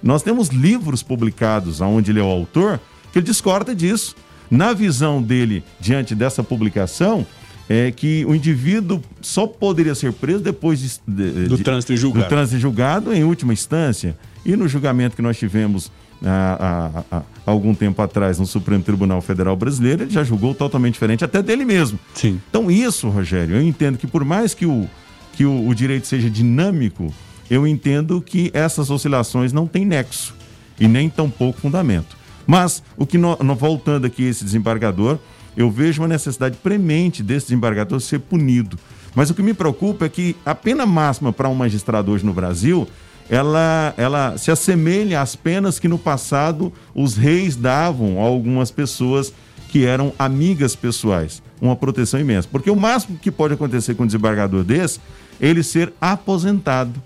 nós 0.03 0.23
temos 0.23 0.49
livros 0.49 1.03
publicados 1.03 1.81
onde 1.81 2.11
ele 2.11 2.21
é 2.21 2.23
o 2.23 2.27
autor 2.27 2.81
que 3.13 3.19
ele 3.21 3.27
discorda 3.27 3.75
disso. 3.75 4.17
Na 4.51 4.73
visão 4.73 5.23
dele, 5.23 5.63
diante 5.81 6.15
dessa 6.15 6.43
publicação, 6.43 7.27
é 7.69 7.91
que 7.91 8.25
o 8.27 8.35
indivíduo 8.35 9.03
só 9.21 9.47
poderia 9.47 9.95
ser 9.95 10.13
preso 10.13 10.41
depois 10.41 10.81
de, 10.81 11.01
de, 11.07 11.49
do, 11.49 11.59
trânsito 11.59 11.97
julgado. 11.97 12.25
do 12.25 12.29
trânsito 12.29 12.59
julgado 12.59 13.13
em 13.13 13.25
última 13.25 13.53
instância. 13.53 14.17
E 14.45 14.57
no 14.57 14.67
julgamento 14.67 15.15
que 15.15 15.21
nós 15.21 15.39
tivemos 15.39 15.93
há, 16.25 17.05
há, 17.11 17.19
há, 17.19 17.23
algum 17.45 17.75
tempo 17.75 18.01
atrás 18.01 18.39
no 18.39 18.47
Supremo 18.47 18.83
Tribunal 18.83 19.21
Federal 19.21 19.55
Brasileiro, 19.55 20.05
ele 20.05 20.11
já 20.11 20.25
julgou 20.25 20.55
totalmente 20.55 20.95
diferente 20.95 21.25
até 21.25 21.43
dele 21.43 21.65
mesmo. 21.65 21.99
Sim. 22.15 22.41
Então, 22.49 22.71
isso, 22.71 23.09
Rogério, 23.09 23.57
eu 23.57 23.63
entendo 23.63 23.99
que 23.99 24.07
por 24.07 24.25
mais 24.25 24.55
que 24.55 24.65
o, 24.65 24.89
que 25.35 25.45
o, 25.45 25.69
o 25.69 25.75
direito 25.75 26.07
seja 26.07 26.31
dinâmico, 26.31 27.13
eu 27.51 27.67
entendo 27.67 28.21
que 28.23 28.51
essas 28.55 28.91
oscilações 28.91 29.53
não 29.53 29.67
têm 29.67 29.85
nexo 29.85 30.35
e 30.81 30.89
nem 30.89 31.11
tão 31.11 31.29
pouco 31.29 31.61
fundamento. 31.61 32.18
Mas, 32.51 32.83
o 32.97 33.05
que 33.05 33.19
no, 33.19 33.37
no, 33.37 33.55
voltando 33.55 34.07
aqui 34.07 34.23
esse 34.25 34.43
desembargador, 34.43 35.19
eu 35.55 35.71
vejo 35.71 36.01
uma 36.01 36.09
necessidade 36.09 36.57
premente 36.57 37.23
desse 37.23 37.49
desembargador 37.49 38.01
ser 38.01 38.21
punido. 38.21 38.79
Mas 39.15 39.29
o 39.29 39.35
que 39.35 39.43
me 39.43 39.53
preocupa 39.53 40.07
é 40.07 40.09
que 40.09 40.35
a 40.47 40.55
pena 40.55 40.87
máxima 40.87 41.31
para 41.31 41.47
um 41.47 41.55
magistrado 41.55 42.11
hoje 42.11 42.25
no 42.25 42.33
Brasil 42.33 42.89
ela, 43.29 43.93
ela 43.99 44.39
se 44.39 44.51
assemelha 44.51 45.21
às 45.21 45.37
penas 45.37 45.79
que 45.79 45.89
no 45.89 45.99
passado 45.99 46.73
os 46.95 47.17
reis 47.17 47.55
davam 47.55 48.19
a 48.19 48.25
algumas 48.25 48.71
pessoas 48.71 49.31
que 49.69 49.85
eram 49.85 50.15
amigas 50.19 50.75
pessoais. 50.75 51.43
Uma 51.61 51.77
proteção 51.77 52.19
imensa. 52.19 52.49
Porque 52.51 52.71
o 52.71 52.77
máximo 52.77 53.19
que 53.19 53.31
pode 53.31 53.53
acontecer 53.53 53.95
com 53.95 54.05
um 54.05 54.07
desembargador 54.07 54.65
desse, 54.65 55.01
ele 55.39 55.63
ser 55.63 55.93
aposentado. 56.01 57.03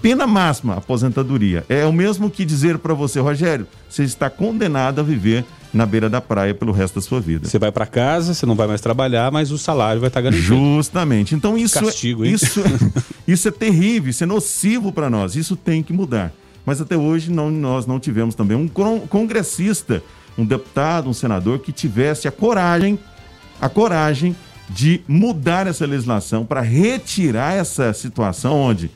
Pena 0.00 0.26
máxima, 0.26 0.74
aposentadoria. 0.74 1.64
É 1.68 1.84
o 1.84 1.92
mesmo 1.92 2.30
que 2.30 2.44
dizer 2.44 2.78
para 2.78 2.94
você, 2.94 3.18
Rogério, 3.18 3.66
você 3.88 4.04
está 4.04 4.30
condenado 4.30 5.00
a 5.00 5.02
viver 5.02 5.44
na 5.72 5.84
beira 5.84 6.08
da 6.08 6.20
praia 6.20 6.54
pelo 6.54 6.70
resto 6.70 6.94
da 6.94 7.00
sua 7.00 7.20
vida. 7.20 7.48
Você 7.48 7.58
vai 7.58 7.72
para 7.72 7.84
casa, 7.84 8.32
você 8.32 8.46
não 8.46 8.54
vai 8.54 8.68
mais 8.68 8.80
trabalhar, 8.80 9.32
mas 9.32 9.50
o 9.50 9.58
salário 9.58 10.00
vai 10.00 10.08
estar 10.08 10.20
tá 10.20 10.30
garantido. 10.30 10.54
Justamente. 10.54 11.34
Então 11.34 11.58
isso 11.58 11.78
é- 11.78 11.82
Castigo, 11.82 12.24
hein? 12.24 12.32
isso 12.32 12.62
isso 13.26 13.48
é 13.48 13.50
terrível, 13.50 14.10
isso 14.10 14.22
é 14.22 14.26
nocivo 14.26 14.92
para 14.92 15.10
nós. 15.10 15.34
Isso 15.34 15.56
tem 15.56 15.82
que 15.82 15.92
mudar. 15.92 16.32
Mas 16.64 16.80
até 16.80 16.96
hoje 16.96 17.30
não, 17.30 17.50
nós 17.50 17.84
não 17.86 17.98
tivemos 17.98 18.34
também 18.34 18.56
um 18.56 18.68
congressista, 19.08 20.02
um 20.38 20.46
deputado, 20.46 21.10
um 21.10 21.12
senador 21.12 21.58
que 21.58 21.72
tivesse 21.72 22.28
a 22.28 22.32
coragem, 22.32 22.98
a 23.60 23.68
coragem 23.68 24.34
de 24.70 25.02
mudar 25.06 25.66
essa 25.66 25.84
legislação 25.84 26.46
para 26.46 26.60
retirar 26.60 27.52
essa 27.52 27.92
situação 27.92 28.58
onde 28.58 28.90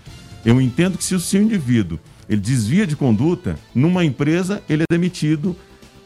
eu 0.49 0.59
entendo 0.63 0.97
que 0.97 1.05
se 1.05 1.15
o 1.15 1.21
seu 1.21 1.43
indivíduo 1.43 1.99
ele 2.27 2.41
desvia 2.41 2.87
de 2.87 2.97
conduta 2.97 3.59
numa 3.75 4.03
empresa, 4.03 4.63
ele 4.67 4.83
é 4.83 4.87
demitido 4.91 5.55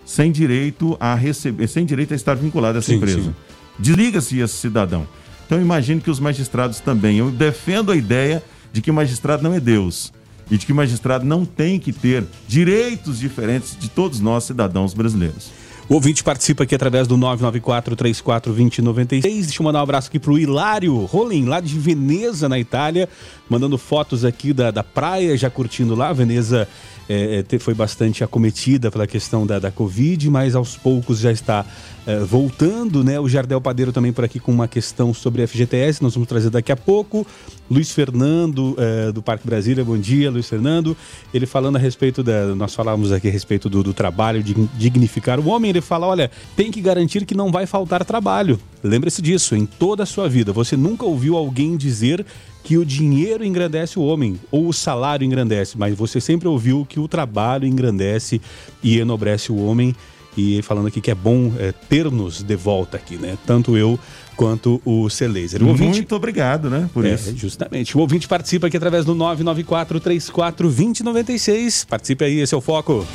sem 0.04 0.32
direito 0.32 0.96
a 0.98 1.14
receber, 1.14 1.68
sem 1.68 1.86
direito 1.86 2.12
a 2.12 2.16
estar 2.16 2.34
vinculado 2.34 2.76
a 2.76 2.80
essa 2.80 2.88
sim, 2.88 2.96
empresa. 2.96 3.32
Desliga-se 3.78 4.40
esse 4.40 4.54
cidadão. 4.54 5.06
Então 5.46 5.58
eu 5.58 5.62
imagino 5.62 6.00
que 6.00 6.10
os 6.10 6.18
magistrados 6.18 6.80
também. 6.80 7.18
Eu 7.18 7.30
defendo 7.30 7.92
a 7.92 7.96
ideia 7.96 8.42
de 8.72 8.82
que 8.82 8.90
o 8.90 8.94
magistrado 8.94 9.44
não 9.44 9.54
é 9.54 9.60
Deus 9.60 10.12
e 10.50 10.58
de 10.58 10.66
que 10.66 10.72
o 10.72 10.74
magistrado 10.74 11.24
não 11.24 11.44
tem 11.44 11.78
que 11.78 11.92
ter 11.92 12.24
direitos 12.48 13.20
diferentes 13.20 13.76
de 13.78 13.88
todos 13.88 14.18
nós 14.18 14.42
cidadãos 14.42 14.92
brasileiros. 14.92 15.52
O 15.92 15.96
ouvinte 15.96 16.24
participa 16.24 16.64
aqui 16.64 16.74
através 16.74 17.06
do 17.06 17.18
994-34-2096. 17.18 19.20
Deixa 19.20 19.60
eu 19.60 19.64
mandar 19.64 19.80
um 19.80 19.82
abraço 19.82 20.08
aqui 20.08 20.18
pro 20.18 20.38
Hilário 20.38 20.96
Rolim, 21.04 21.44
lá 21.44 21.60
de 21.60 21.78
Veneza, 21.78 22.48
na 22.48 22.58
Itália, 22.58 23.06
mandando 23.46 23.76
fotos 23.76 24.24
aqui 24.24 24.54
da, 24.54 24.70
da 24.70 24.82
praia, 24.82 25.36
já 25.36 25.50
curtindo 25.50 25.94
lá. 25.94 26.10
Veneza 26.10 26.66
é, 27.12 27.58
foi 27.58 27.74
bastante 27.74 28.24
acometida 28.24 28.90
pela 28.90 29.06
questão 29.06 29.46
da, 29.46 29.58
da 29.58 29.70
Covid, 29.70 30.30
mas 30.30 30.54
aos 30.54 30.76
poucos 30.76 31.18
já 31.18 31.30
está 31.30 31.64
é, 32.06 32.18
voltando, 32.20 33.04
né? 33.04 33.20
O 33.20 33.28
Jardel 33.28 33.60
Padeiro 33.60 33.92
também 33.92 34.12
por 34.12 34.24
aqui 34.24 34.40
com 34.40 34.50
uma 34.50 34.66
questão 34.66 35.14
sobre 35.14 35.46
FGTS, 35.46 36.02
nós 36.02 36.14
vamos 36.14 36.28
trazer 36.28 36.50
daqui 36.50 36.72
a 36.72 36.76
pouco. 36.76 37.26
Luiz 37.70 37.90
Fernando, 37.90 38.74
é, 38.78 39.12
do 39.12 39.22
Parque 39.22 39.46
Brasília, 39.46 39.84
bom 39.84 39.96
dia, 39.96 40.30
Luiz 40.30 40.48
Fernando. 40.48 40.96
Ele 41.32 41.46
falando 41.46 41.76
a 41.76 41.78
respeito 41.78 42.22
da. 42.22 42.54
Nós 42.54 42.74
falávamos 42.74 43.12
aqui 43.12 43.28
a 43.28 43.30
respeito 43.30 43.68
do, 43.68 43.82
do 43.82 43.94
trabalho, 43.94 44.42
de 44.42 44.54
dignificar 44.76 45.38
o 45.38 45.48
homem. 45.48 45.70
Ele 45.70 45.80
fala: 45.80 46.06
olha, 46.06 46.30
tem 46.56 46.70
que 46.70 46.80
garantir 46.80 47.24
que 47.24 47.34
não 47.34 47.50
vai 47.50 47.66
faltar 47.66 48.04
trabalho. 48.04 48.58
Lembre-se 48.82 49.22
disso, 49.22 49.54
em 49.54 49.64
toda 49.64 50.02
a 50.02 50.06
sua 50.06 50.28
vida. 50.28 50.52
Você 50.52 50.76
nunca 50.76 51.04
ouviu 51.06 51.36
alguém 51.36 51.76
dizer 51.76 52.26
que 52.62 52.78
o 52.78 52.84
dinheiro 52.84 53.44
engrandece 53.44 53.98
o 53.98 54.02
homem 54.02 54.38
ou 54.50 54.68
o 54.68 54.72
salário 54.72 55.24
engrandece, 55.24 55.76
mas 55.76 55.96
você 55.96 56.20
sempre 56.20 56.48
ouviu 56.48 56.86
que 56.88 57.00
o 57.00 57.08
trabalho 57.08 57.66
engrandece 57.66 58.40
e 58.82 58.98
enobrece 58.98 59.50
o 59.50 59.56
homem 59.56 59.94
e 60.36 60.60
falando 60.62 60.88
aqui 60.88 61.00
que 61.00 61.10
é 61.10 61.14
bom 61.14 61.50
é, 61.58 61.72
ter-nos 61.72 62.42
de 62.42 62.56
volta 62.56 62.96
aqui, 62.96 63.16
né? 63.16 63.36
Tanto 63.46 63.76
eu 63.76 63.98
quanto 64.36 64.82
o 64.84 65.08
Celaser. 65.10 65.62
Ouvinte... 65.62 65.98
Muito 65.98 66.16
obrigado, 66.16 66.70
né? 66.70 66.88
Por 66.92 67.04
é, 67.04 67.14
isso. 67.14 67.36
Justamente. 67.36 67.96
O 67.96 68.00
ouvinte 68.00 68.26
participa 68.26 68.66
aqui 68.66 68.76
através 68.76 69.04
do 69.04 69.14
994-34-2096. 69.14 71.86
Participe 71.86 72.24
aí, 72.24 72.40
esse 72.40 72.52
é 72.54 72.56
o 72.56 72.62
Foco. 72.62 73.06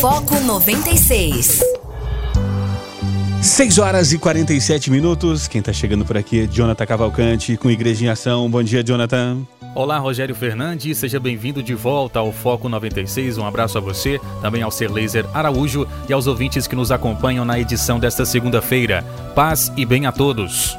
Foco 0.00 0.40
96. 0.40 1.62
6 3.42 3.78
horas 3.78 4.12
e 4.12 4.18
47 4.18 4.90
minutos. 4.90 5.48
Quem 5.48 5.60
está 5.60 5.72
chegando 5.72 6.04
por 6.04 6.14
aqui 6.14 6.40
é 6.40 6.46
Jonathan 6.46 6.84
Cavalcante 6.84 7.56
com 7.56 7.70
Igreja 7.70 8.04
em 8.04 8.08
Ação. 8.08 8.50
Bom 8.50 8.62
dia, 8.62 8.84
Jonathan. 8.84 9.38
Olá, 9.74 9.96
Rogério 9.98 10.34
Fernandes, 10.34 10.98
seja 10.98 11.18
bem-vindo 11.18 11.62
de 11.62 11.74
volta 11.74 12.18
ao 12.18 12.32
Foco 12.32 12.68
96. 12.68 13.38
Um 13.38 13.46
abraço 13.46 13.78
a 13.78 13.80
você, 13.80 14.20
também 14.42 14.62
ao 14.62 14.70
Ser 14.70 14.90
Laser 14.90 15.24
Araújo 15.32 15.88
e 16.06 16.12
aos 16.12 16.26
ouvintes 16.26 16.66
que 16.66 16.76
nos 16.76 16.92
acompanham 16.92 17.44
na 17.44 17.58
edição 17.58 17.98
desta 17.98 18.26
segunda-feira. 18.26 19.02
Paz 19.34 19.72
e 19.74 19.86
bem 19.86 20.04
a 20.04 20.12
todos. 20.12 20.76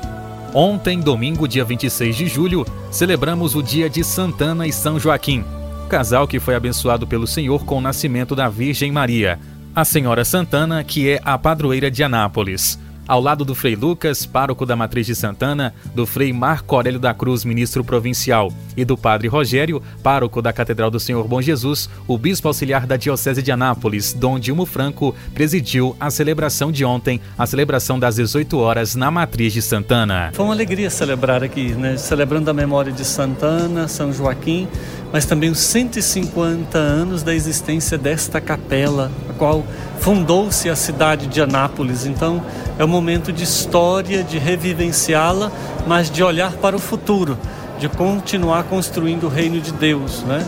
Ontem, 0.53 0.99
domingo, 0.99 1.47
dia 1.47 1.65
26 1.65 2.15
de 2.15 2.27
julho, 2.27 2.63
celebramos 2.91 3.55
o 3.55 3.63
dia 3.63 3.89
de 3.89 4.03
Santana 4.03 4.67
e 4.67 4.73
São 4.73 4.99
Joaquim, 4.99 5.43
casal 5.89 6.27
que 6.27 6.39
foi 6.39 6.53
abençoado 6.53 7.07
pelo 7.07 7.25
Senhor 7.25 7.65
com 7.65 7.77
o 7.77 7.81
nascimento 7.81 8.35
da 8.35 8.47
Virgem 8.49 8.91
Maria, 8.91 9.39
a 9.75 9.85
Senhora 9.85 10.25
Santana, 10.25 10.83
que 10.83 11.09
é 11.09 11.21
a 11.23 11.37
padroeira 11.37 11.89
de 11.89 12.03
Anápolis 12.03 12.79
ao 13.11 13.19
lado 13.19 13.43
do 13.43 13.53
Frei 13.53 13.75
Lucas, 13.75 14.25
pároco 14.25 14.65
da 14.65 14.73
Matriz 14.73 15.05
de 15.05 15.13
Santana, 15.15 15.73
do 15.93 16.05
Frei 16.05 16.31
Marco 16.31 16.75
Aurélio 16.75 16.97
da 16.97 17.13
Cruz, 17.13 17.43
ministro 17.43 17.83
provincial, 17.83 18.53
e 18.77 18.85
do 18.85 18.97
Padre 18.97 19.27
Rogério, 19.27 19.83
pároco 20.01 20.41
da 20.41 20.53
Catedral 20.53 20.89
do 20.89 20.97
Senhor 20.97 21.27
Bom 21.27 21.41
Jesus, 21.41 21.89
o 22.07 22.17
bispo 22.17 22.47
auxiliar 22.47 22.87
da 22.87 22.95
Diocese 22.95 23.41
de 23.41 23.51
Anápolis, 23.51 24.13
Dom 24.13 24.39
Dilmo 24.39 24.65
Franco, 24.65 25.13
presidiu 25.33 25.93
a 25.99 26.09
celebração 26.09 26.71
de 26.71 26.85
ontem, 26.85 27.19
a 27.37 27.45
celebração 27.45 27.99
das 27.99 28.15
18 28.15 28.57
horas 28.57 28.95
na 28.95 29.11
Matriz 29.11 29.51
de 29.51 29.61
Santana. 29.61 30.31
Foi 30.33 30.45
uma 30.45 30.53
alegria 30.53 30.89
celebrar 30.89 31.43
aqui, 31.43 31.73
né? 31.73 31.97
celebrando 31.97 32.49
a 32.49 32.53
memória 32.53 32.93
de 32.93 33.03
Santana, 33.03 33.89
São 33.89 34.13
Joaquim, 34.13 34.69
mas 35.11 35.25
também 35.25 35.49
os 35.49 35.59
150 35.59 36.77
anos 36.77 37.23
da 37.23 37.33
existência 37.33 37.97
desta 37.97 38.39
capela, 38.39 39.11
a 39.29 39.33
qual 39.33 39.63
fundou-se 39.99 40.69
a 40.69 40.75
cidade 40.75 41.27
de 41.27 41.41
Anápolis. 41.41 42.05
Então, 42.05 42.41
é 42.79 42.85
um 42.85 42.87
momento 42.87 43.31
de 43.31 43.43
história, 43.43 44.23
de 44.23 44.37
revivenciá-la, 44.37 45.51
mas 45.85 46.09
de 46.09 46.23
olhar 46.23 46.53
para 46.53 46.75
o 46.75 46.79
futuro, 46.79 47.37
de 47.77 47.89
continuar 47.89 48.63
construindo 48.63 49.25
o 49.25 49.29
reino 49.29 49.59
de 49.59 49.71
Deus, 49.71 50.23
né? 50.23 50.45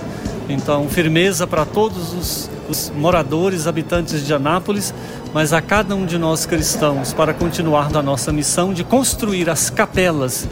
Então, 0.50 0.88
firmeza 0.90 1.48
para 1.48 1.66
todos 1.66 2.14
os, 2.14 2.50
os 2.70 2.92
moradores, 2.96 3.66
habitantes 3.66 4.26
de 4.26 4.34
Anápolis, 4.34 4.94
mas 5.34 5.54
a 5.54 5.62
cada 5.62 5.96
um 5.96 6.06
de 6.06 6.18
nós 6.18 6.46
cristãos 6.46 7.14
para 7.14 7.34
continuar 7.34 7.90
na 7.92 8.02
nossa 8.02 8.32
missão 8.32 8.74
de 8.74 8.84
construir 8.84 9.50
as 9.50 9.70
capelas 9.70 10.48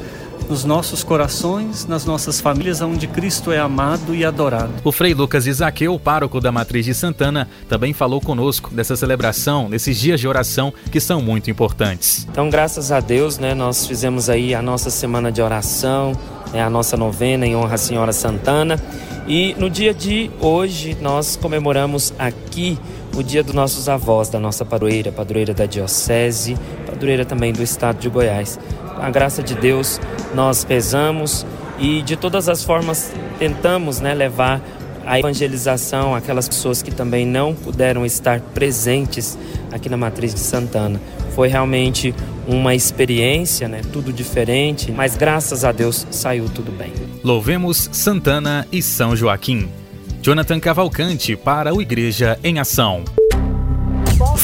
nos 0.52 0.66
nossos 0.66 1.02
corações, 1.02 1.86
nas 1.86 2.04
nossas 2.04 2.42
famílias, 2.42 2.82
onde 2.82 3.08
Cristo 3.08 3.54
é 3.54 3.58
amado 3.58 4.14
e 4.14 4.26
adorado. 4.26 4.74
O 4.84 4.92
Frei 4.92 5.14
Lucas 5.14 5.48
Isaqueu, 5.48 5.98
pároco 5.98 6.42
da 6.42 6.52
Matriz 6.52 6.84
de 6.84 6.94
Santana, 6.94 7.48
também 7.70 7.94
falou 7.94 8.20
conosco 8.20 8.70
dessa 8.70 8.98
celebração, 8.98 9.70
nesses 9.70 9.98
dias 9.98 10.20
de 10.20 10.28
oração 10.28 10.74
que 10.92 11.00
são 11.00 11.22
muito 11.22 11.50
importantes. 11.50 12.28
Então, 12.30 12.50
graças 12.50 12.92
a 12.92 13.00
Deus, 13.00 13.38
né, 13.38 13.54
nós 13.54 13.88
fizemos 13.88 14.30
aí 14.30 14.54
a 14.54 14.62
nossa 14.62 14.90
semana 14.90 15.32
de 15.32 15.42
oração, 15.42 16.12
né, 16.52 16.62
a 16.62 16.70
nossa 16.70 16.98
novena 16.98 17.48
em 17.48 17.56
honra 17.56 17.76
à 17.76 17.78
Senhora 17.78 18.12
Santana. 18.12 18.78
E 19.26 19.56
no 19.58 19.70
dia 19.70 19.94
de 19.94 20.30
hoje 20.42 20.98
nós 21.00 21.38
comemoramos 21.38 22.14
aqui 22.20 22.78
o 23.15 23.24
dia 23.24 23.43
dos 23.43 23.54
nossos 23.54 23.89
avós, 23.89 24.30
da 24.30 24.39
nossa 24.39 24.63
padroeira, 24.63 25.12
padroeira 25.12 25.54
da 25.54 25.65
Diocese, 25.65 26.58
padroeira 26.86 27.26
também 27.26 27.52
do 27.52 27.62
estado 27.62 28.00
de 28.00 28.10
Goiás 28.10 28.58
a 29.02 29.10
graça 29.10 29.41
de 29.41 29.56
Deus, 29.56 30.00
nós 30.36 30.63
rezamos 30.63 31.45
e 31.80 32.04
de 32.04 32.15
todas 32.15 32.47
as 32.47 32.63
formas 32.63 33.12
tentamos 33.39 34.00
né, 34.00 34.13
levar 34.13 34.62
a 35.04 35.17
evangelização 35.17 36.13
aquelas 36.13 36.47
pessoas 36.47 36.84
que 36.84 36.91
também 36.91 37.26
não 37.26 37.56
puderam 37.56 38.06
estar 38.06 38.39
presentes 38.39 39.38
aqui 39.71 39.89
na 39.89 39.97
Matriz 39.97 40.34
de 40.34 40.39
Santana. 40.39 41.02
Foi 41.34 41.47
realmente 41.47 42.13
uma 42.47 42.76
experiência, 42.76 43.67
né, 43.67 43.82
tudo 43.91 44.13
diferente, 44.13 44.91
mas 44.91 45.17
graças 45.17 45.65
a 45.65 45.71
Deus 45.71 46.06
saiu 46.12 46.47
tudo 46.47 46.71
bem. 46.71 46.93
Louvemos 47.24 47.89
Santana 47.91 48.67
e 48.71 48.82
São 48.84 49.15
Joaquim. 49.15 49.81
Jonathan 50.22 50.60
Cavalcante 50.60 51.36
para 51.36 51.74
o 51.74 51.82
Igreja 51.82 52.40
em 52.44 52.60
Ação. 52.60 53.04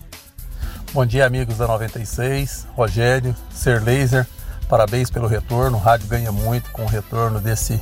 Bom 0.94 1.04
dia 1.04 1.26
amigos 1.26 1.58
da 1.58 1.66
96, 1.66 2.68
Rogério, 2.76 3.36
Ser 3.52 3.82
Laser, 3.82 4.28
parabéns 4.70 5.10
pelo 5.10 5.26
retorno, 5.26 5.78
o 5.78 5.82
rádio 5.82 6.08
ganha 6.08 6.32
muito 6.32 6.70
com 6.70 6.84
o 6.84 6.88
retorno 6.88 7.42
desse 7.42 7.82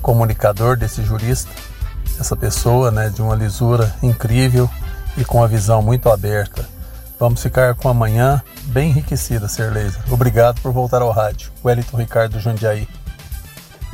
comunicador, 0.00 0.76
desse 0.76 1.02
jurista, 1.02 1.50
essa 2.20 2.36
pessoa 2.36 2.92
né, 2.92 3.08
de 3.08 3.20
uma 3.20 3.34
lisura 3.34 3.92
incrível 4.00 4.70
e 5.16 5.24
com 5.24 5.38
uma 5.38 5.48
visão 5.48 5.82
muito 5.82 6.10
aberta. 6.10 6.66
Vamos 7.18 7.42
ficar 7.42 7.74
com 7.74 7.88
amanhã 7.88 8.42
bem 8.64 8.90
enriquecida, 8.90 9.46
Ser 9.46 9.72
Laser. 9.72 10.02
Obrigado 10.10 10.60
por 10.60 10.72
voltar 10.72 11.02
ao 11.02 11.10
rádio. 11.10 11.52
Wellington 11.64 11.96
Ricardo 11.96 12.40
Jundiaí. 12.40 12.88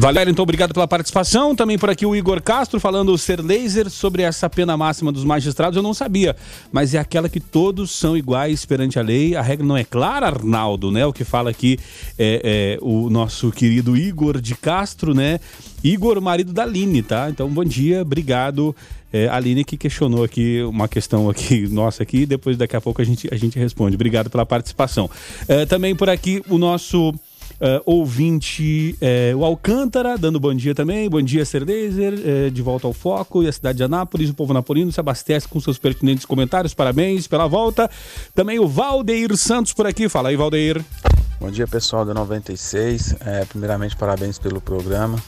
Valeu, 0.00 0.28
então 0.28 0.44
obrigado 0.44 0.72
pela 0.72 0.86
participação. 0.86 1.56
Também 1.56 1.76
por 1.76 1.90
aqui 1.90 2.06
o 2.06 2.14
Igor 2.14 2.40
Castro 2.40 2.78
falando 2.78 3.18
ser 3.18 3.40
laser 3.40 3.90
sobre 3.90 4.22
essa 4.22 4.48
pena 4.48 4.76
máxima 4.76 5.10
dos 5.10 5.24
magistrados. 5.24 5.76
Eu 5.76 5.82
não 5.82 5.92
sabia, 5.92 6.36
mas 6.70 6.94
é 6.94 6.98
aquela 6.98 7.28
que 7.28 7.40
todos 7.40 7.90
são 7.90 8.16
iguais 8.16 8.64
perante 8.64 8.96
a 8.96 9.02
lei. 9.02 9.34
A 9.34 9.42
regra 9.42 9.66
não 9.66 9.76
é 9.76 9.82
clara, 9.82 10.26
Arnaldo, 10.26 10.92
né? 10.92 11.04
O 11.04 11.12
que 11.12 11.24
fala 11.24 11.50
aqui 11.50 11.80
é, 12.16 12.40
é 12.44 12.78
o 12.80 13.10
nosso 13.10 13.50
querido 13.50 13.96
Igor 13.96 14.40
de 14.40 14.54
Castro, 14.54 15.12
né? 15.12 15.40
Igor, 15.82 16.20
marido 16.20 16.52
da 16.52 16.62
Aline, 16.62 17.02
tá? 17.02 17.28
Então, 17.28 17.48
bom 17.48 17.64
dia, 17.64 18.02
obrigado. 18.02 18.76
É, 19.12 19.26
a 19.26 19.34
Aline 19.34 19.64
que 19.64 19.76
questionou 19.76 20.22
aqui 20.22 20.62
uma 20.62 20.86
questão 20.86 21.28
aqui 21.28 21.66
nossa 21.72 22.04
aqui, 22.04 22.24
depois 22.24 22.56
daqui 22.56 22.76
a 22.76 22.80
pouco 22.80 23.02
a 23.02 23.04
gente, 23.04 23.28
a 23.32 23.36
gente 23.36 23.58
responde. 23.58 23.96
Obrigado 23.96 24.30
pela 24.30 24.46
participação. 24.46 25.10
É, 25.48 25.66
também 25.66 25.96
por 25.96 26.08
aqui 26.08 26.40
o 26.48 26.56
nosso 26.56 27.12
Uh, 27.60 27.82
ouvinte, 27.84 28.96
uh, 29.02 29.36
o 29.36 29.44
Alcântara, 29.44 30.16
dando 30.16 30.38
bom 30.38 30.54
dia 30.54 30.76
também. 30.76 31.10
Bom 31.10 31.20
dia, 31.20 31.44
Cerdezer, 31.44 32.12
uh, 32.14 32.50
de 32.52 32.62
volta 32.62 32.86
ao 32.86 32.92
foco. 32.92 33.42
E 33.42 33.48
a 33.48 33.52
cidade 33.52 33.78
de 33.78 33.82
Anápolis, 33.82 34.30
o 34.30 34.34
povo 34.34 34.54
napolino 34.54 34.92
se 34.92 35.00
abastece 35.00 35.48
com 35.48 35.58
seus 35.58 35.76
pertinentes 35.76 36.24
comentários. 36.24 36.72
Parabéns 36.72 37.26
pela 37.26 37.48
volta. 37.48 37.90
Também 38.32 38.60
o 38.60 38.68
Valdeir 38.68 39.36
Santos 39.36 39.72
por 39.72 39.88
aqui. 39.88 40.08
Fala 40.08 40.28
aí, 40.28 40.36
Valdeir. 40.36 40.84
Bom 41.40 41.50
dia, 41.50 41.66
pessoal 41.66 42.04
da 42.04 42.14
96. 42.14 43.16
É, 43.26 43.44
primeiramente, 43.44 43.96
parabéns 43.96 44.38
pelo 44.38 44.60
programa. 44.60 45.18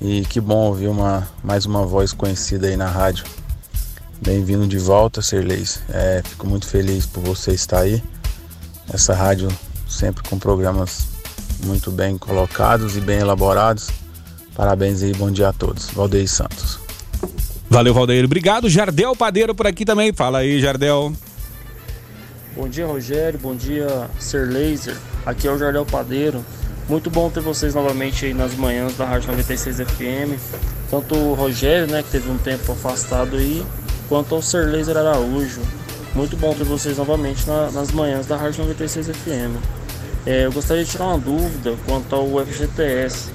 E 0.00 0.20
que 0.26 0.40
bom 0.40 0.68
ouvir 0.68 0.86
uma, 0.86 1.26
mais 1.42 1.66
uma 1.66 1.84
voz 1.84 2.12
conhecida 2.12 2.68
aí 2.68 2.76
na 2.76 2.86
rádio. 2.86 3.24
Bem-vindo 4.22 4.68
de 4.68 4.78
volta, 4.78 5.20
Serleis. 5.20 5.82
É, 5.88 6.22
fico 6.24 6.46
muito 6.46 6.68
feliz 6.68 7.06
por 7.06 7.24
você 7.24 7.52
estar 7.52 7.80
aí. 7.80 8.00
Essa 8.88 9.14
rádio 9.14 9.48
sempre 9.88 10.22
com 10.28 10.38
programas 10.38 11.15
muito 11.64 11.90
bem 11.90 12.18
colocados 12.18 12.96
e 12.96 13.00
bem 13.00 13.18
elaborados. 13.18 13.90
Parabéns 14.54 15.02
e 15.02 15.12
bom 15.12 15.30
dia 15.30 15.48
a 15.48 15.52
todos. 15.52 15.90
Valdeir 15.90 16.28
Santos. 16.28 16.78
Valeu, 17.68 17.92
Valdeir. 17.92 18.24
Obrigado. 18.24 18.68
Jardel 18.68 19.14
Padeiro 19.14 19.54
por 19.54 19.66
aqui 19.66 19.84
também. 19.84 20.12
Fala 20.12 20.38
aí, 20.38 20.60
Jardel. 20.60 21.12
Bom 22.54 22.68
dia, 22.68 22.86
Rogério. 22.86 23.38
Bom 23.38 23.54
dia, 23.54 24.08
Ser 24.18 24.48
Laser. 24.48 24.96
Aqui 25.26 25.46
é 25.46 25.50
o 25.50 25.58
Jardel 25.58 25.84
Padeiro. 25.84 26.44
Muito 26.88 27.10
bom 27.10 27.28
ter 27.28 27.40
vocês 27.40 27.74
novamente 27.74 28.24
aí 28.24 28.32
nas 28.32 28.54
manhãs 28.54 28.96
da 28.96 29.04
Rádio 29.04 29.30
96 29.30 29.78
FM. 29.78 30.40
Tanto 30.88 31.16
o 31.16 31.34
Rogério, 31.34 31.88
né, 31.88 32.02
que 32.02 32.10
teve 32.10 32.30
um 32.30 32.38
tempo 32.38 32.72
afastado 32.72 33.36
aí, 33.36 33.66
quanto 34.08 34.34
ao 34.34 34.40
Ser 34.40 34.68
Laser 34.68 34.96
Araújo. 34.96 35.60
Muito 36.14 36.36
bom 36.36 36.54
ter 36.54 36.64
vocês 36.64 36.96
novamente 36.96 37.46
na, 37.46 37.70
nas 37.72 37.90
manhãs 37.90 38.26
da 38.26 38.36
Rádio 38.36 38.62
96 38.62 39.08
FM. 39.08 39.75
É, 40.26 40.44
eu 40.44 40.52
gostaria 40.52 40.84
de 40.84 40.90
tirar 40.90 41.06
uma 41.06 41.18
dúvida 41.18 41.76
quanto 41.86 42.14
ao 42.14 42.44
FGTS. 42.44 43.30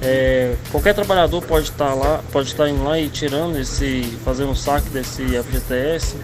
É, 0.00 0.56
qualquer 0.72 0.94
trabalhador 0.94 1.42
pode 1.42 1.68
estar 1.68 1.92
lá, 1.92 2.22
pode 2.32 2.48
estar 2.48 2.66
indo 2.66 2.82
lá 2.82 2.98
e 2.98 3.10
tirando 3.10 3.58
esse, 3.58 4.18
fazendo 4.24 4.50
um 4.50 4.54
saque 4.54 4.88
desse 4.88 5.22
FGTS. 5.22 6.16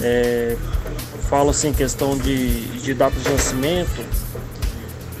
É, 0.00 0.56
falo 1.28 1.50
assim 1.50 1.72
questão 1.72 2.16
de, 2.16 2.62
de 2.80 2.94
data 2.94 3.14
de 3.14 3.28
nascimento. 3.28 4.02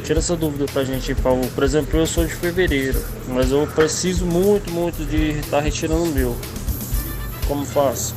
Tira 0.02 0.20
essa 0.20 0.34
dúvida 0.34 0.64
pra 0.72 0.82
gente, 0.82 1.14
por 1.16 1.22
favor. 1.22 1.46
Por 1.48 1.64
exemplo, 1.64 2.00
eu 2.00 2.06
sou 2.06 2.24
de 2.24 2.32
fevereiro, 2.32 3.02
mas 3.28 3.50
eu 3.50 3.66
preciso 3.66 4.24
muito, 4.24 4.70
muito 4.70 5.04
de 5.04 5.32
estar 5.40 5.60
retirando 5.60 6.04
o 6.04 6.06
meu. 6.06 6.34
Como 7.46 7.66
faço? 7.66 8.14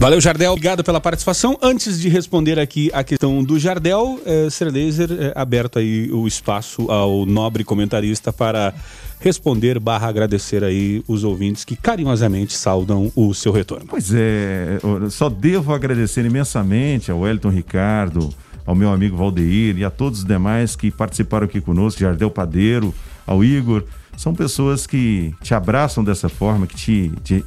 Valeu, 0.00 0.20
Jardel. 0.20 0.52
Obrigado 0.52 0.84
pela 0.84 1.00
participação. 1.00 1.58
Antes 1.60 2.00
de 2.00 2.08
responder 2.08 2.56
aqui 2.56 2.88
a 2.94 3.02
questão 3.02 3.42
do 3.42 3.58
Jardel, 3.58 4.20
é, 4.24 4.48
Ser 4.48 4.70
Laser, 4.70 5.10
é, 5.10 5.32
aberto 5.34 5.80
aí 5.80 6.08
o 6.12 6.24
espaço 6.24 6.88
ao 6.88 7.26
nobre 7.26 7.64
comentarista 7.64 8.32
para 8.32 8.72
responder 9.18 9.80
barra 9.80 10.06
agradecer 10.06 10.62
aí 10.62 11.02
os 11.08 11.24
ouvintes 11.24 11.64
que 11.64 11.74
carinhosamente 11.74 12.56
saudam 12.56 13.10
o 13.16 13.34
seu 13.34 13.50
retorno. 13.50 13.86
Pois 13.88 14.12
é, 14.14 14.78
só 15.10 15.28
devo 15.28 15.74
agradecer 15.74 16.24
imensamente 16.24 17.10
ao 17.10 17.18
Wellington 17.18 17.50
Ricardo, 17.50 18.32
ao 18.64 18.76
meu 18.76 18.92
amigo 18.92 19.16
Valdeir 19.16 19.78
e 19.78 19.84
a 19.84 19.90
todos 19.90 20.20
os 20.20 20.24
demais 20.24 20.76
que 20.76 20.92
participaram 20.92 21.46
aqui 21.46 21.60
conosco, 21.60 21.98
Jardel 21.98 22.30
Padeiro, 22.30 22.94
ao 23.26 23.42
Igor, 23.42 23.82
são 24.18 24.34
pessoas 24.34 24.84
que 24.84 25.32
te 25.40 25.54
abraçam 25.54 26.02
dessa 26.02 26.28
forma, 26.28 26.66
que 26.66 26.74
te, 26.74 27.12
de, 27.22 27.40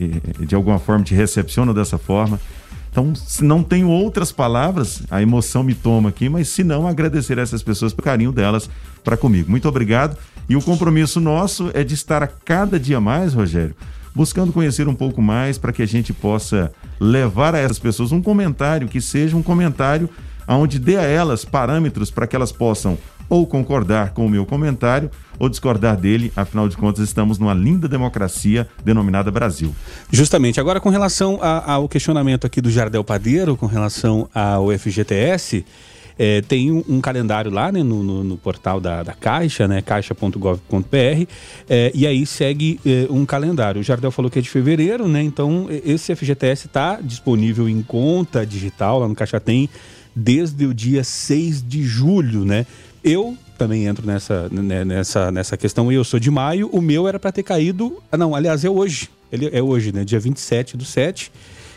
de 0.46 0.56
alguma 0.56 0.80
forma 0.80 1.04
te 1.04 1.14
recepcionam 1.14 1.74
dessa 1.74 1.98
forma. 1.98 2.40
Então, 2.90 3.14
se 3.14 3.44
não 3.44 3.62
tenho 3.62 3.90
outras 3.90 4.32
palavras, 4.32 5.04
a 5.12 5.22
emoção 5.22 5.64
me 5.64 5.74
toma 5.74 6.08
aqui, 6.08 6.30
mas 6.30 6.48
se 6.48 6.64
não, 6.64 6.88
agradecer 6.88 7.38
a 7.38 7.42
essas 7.42 7.62
pessoas 7.62 7.92
pelo 7.92 8.06
carinho 8.06 8.32
delas 8.32 8.70
para 9.04 9.18
comigo. 9.18 9.52
Muito 9.52 9.68
obrigado. 9.68 10.18
E 10.48 10.56
o 10.56 10.62
compromisso 10.62 11.20
nosso 11.20 11.70
é 11.74 11.84
de 11.84 11.94
estar 11.94 12.24
a 12.24 12.28
cada 12.28 12.80
dia 12.80 13.02
mais, 13.02 13.34
Rogério, 13.34 13.76
buscando 14.16 14.54
conhecer 14.54 14.88
um 14.88 14.96
pouco 14.96 15.22
mais 15.22 15.58
para 15.58 15.74
que 15.74 15.82
a 15.82 15.88
gente 15.88 16.14
possa 16.14 16.72
levar 17.02 17.54
a 17.54 17.60
essas 17.60 17.80
pessoas 17.80 18.14
um 18.14 18.22
comentário 18.22 18.88
que 18.88 19.02
seja 19.02 19.36
um 19.36 19.44
comentário 19.44 20.10
onde 20.48 20.80
dê 20.80 20.96
a 20.96 21.04
elas 21.04 21.44
parâmetros 21.44 22.10
para 22.10 22.26
que 22.26 22.36
elas 22.36 22.54
possam 22.54 22.98
ou 23.28 23.46
concordar 23.46 24.12
com 24.12 24.26
o 24.26 24.30
meu 24.30 24.46
comentário 24.46 25.12
ou 25.42 25.50
discordar 25.50 25.98
dele, 25.98 26.32
afinal 26.36 26.70
de 26.70 26.78
contas 26.78 27.04
estamos 27.04 27.40
numa 27.40 27.56
linda 27.56 27.88
democracia 27.88 28.68
denominada 28.86 29.32
Brasil. 29.32 29.74
Justamente. 30.12 30.60
Agora 30.60 30.80
com 30.80 30.90
relação 30.90 31.40
a, 31.42 31.74
ao 31.74 31.90
questionamento 31.90 32.46
aqui 32.46 32.62
do 32.62 32.70
Jardel 32.70 33.04
Padeiro, 33.04 33.58
com 33.58 33.66
relação 33.66 34.30
ao 34.36 34.70
FGTS, 34.70 35.66
é, 36.20 36.42
tem 36.42 36.72
um, 36.72 36.84
um, 36.88 37.02
calendário 37.02 37.50
lá 37.50 37.72
né, 37.72 37.82
no, 37.82 38.04
no, 38.04 38.24
no, 38.24 38.38
portal 38.38 38.80
da, 38.80 39.02
da 39.02 39.14
Caixa, 39.14 39.68
né, 39.68 39.82
caixa.gov.br, 39.82 41.26
é, 41.68 41.92
e 41.96 42.06
aí 42.06 42.24
segue 42.28 42.80
é, 42.86 43.08
um 43.10 43.26
calendário. 43.26 43.82
O 43.82 43.84
Jardel 43.84 44.12
falou 44.12 44.30
que 44.30 44.38
é 44.38 44.42
de 44.44 44.50
fevereiro, 44.50 45.08
né? 45.08 45.24
Então 45.24 45.66
esse 45.84 46.16
FGTS 46.16 46.68
está 46.68 47.00
disponível 47.02 47.68
em 47.68 47.82
conta 47.82 48.46
digital, 48.46 49.00
lá 49.00 49.08
no 49.08 49.16
Caixa 49.16 49.40
tem, 49.40 49.68
desde 50.16 50.68
o 50.68 50.74
dia 50.76 51.04
6 51.04 51.68
de 51.68 51.82
julho, 51.82 52.46
né? 52.46 52.68
Eu 53.04 53.36
também 53.62 53.86
entro 53.86 54.08
nessa, 54.08 54.50
né, 54.50 54.84
nessa, 54.84 55.32
nessa 55.32 55.56
questão. 55.56 55.92
Eu 55.92 56.04
sou 56.04 56.20
de 56.20 56.32
maio, 56.32 56.68
o 56.74 56.82
meu 56.82 57.08
era 57.08 57.20
para 57.20 57.32
ter 57.32 57.44
caído. 57.44 58.02
Ah, 58.12 58.18
não, 58.18 58.34
aliás, 58.34 58.66
é 58.66 58.70
hoje. 58.70 59.08
Ele 59.32 59.52
é 59.54 59.62
hoje, 59.62 59.92
né? 59.92 60.04
Dia 60.04 60.20
27 60.20 60.76
do 60.76 60.84
7. 60.84 61.32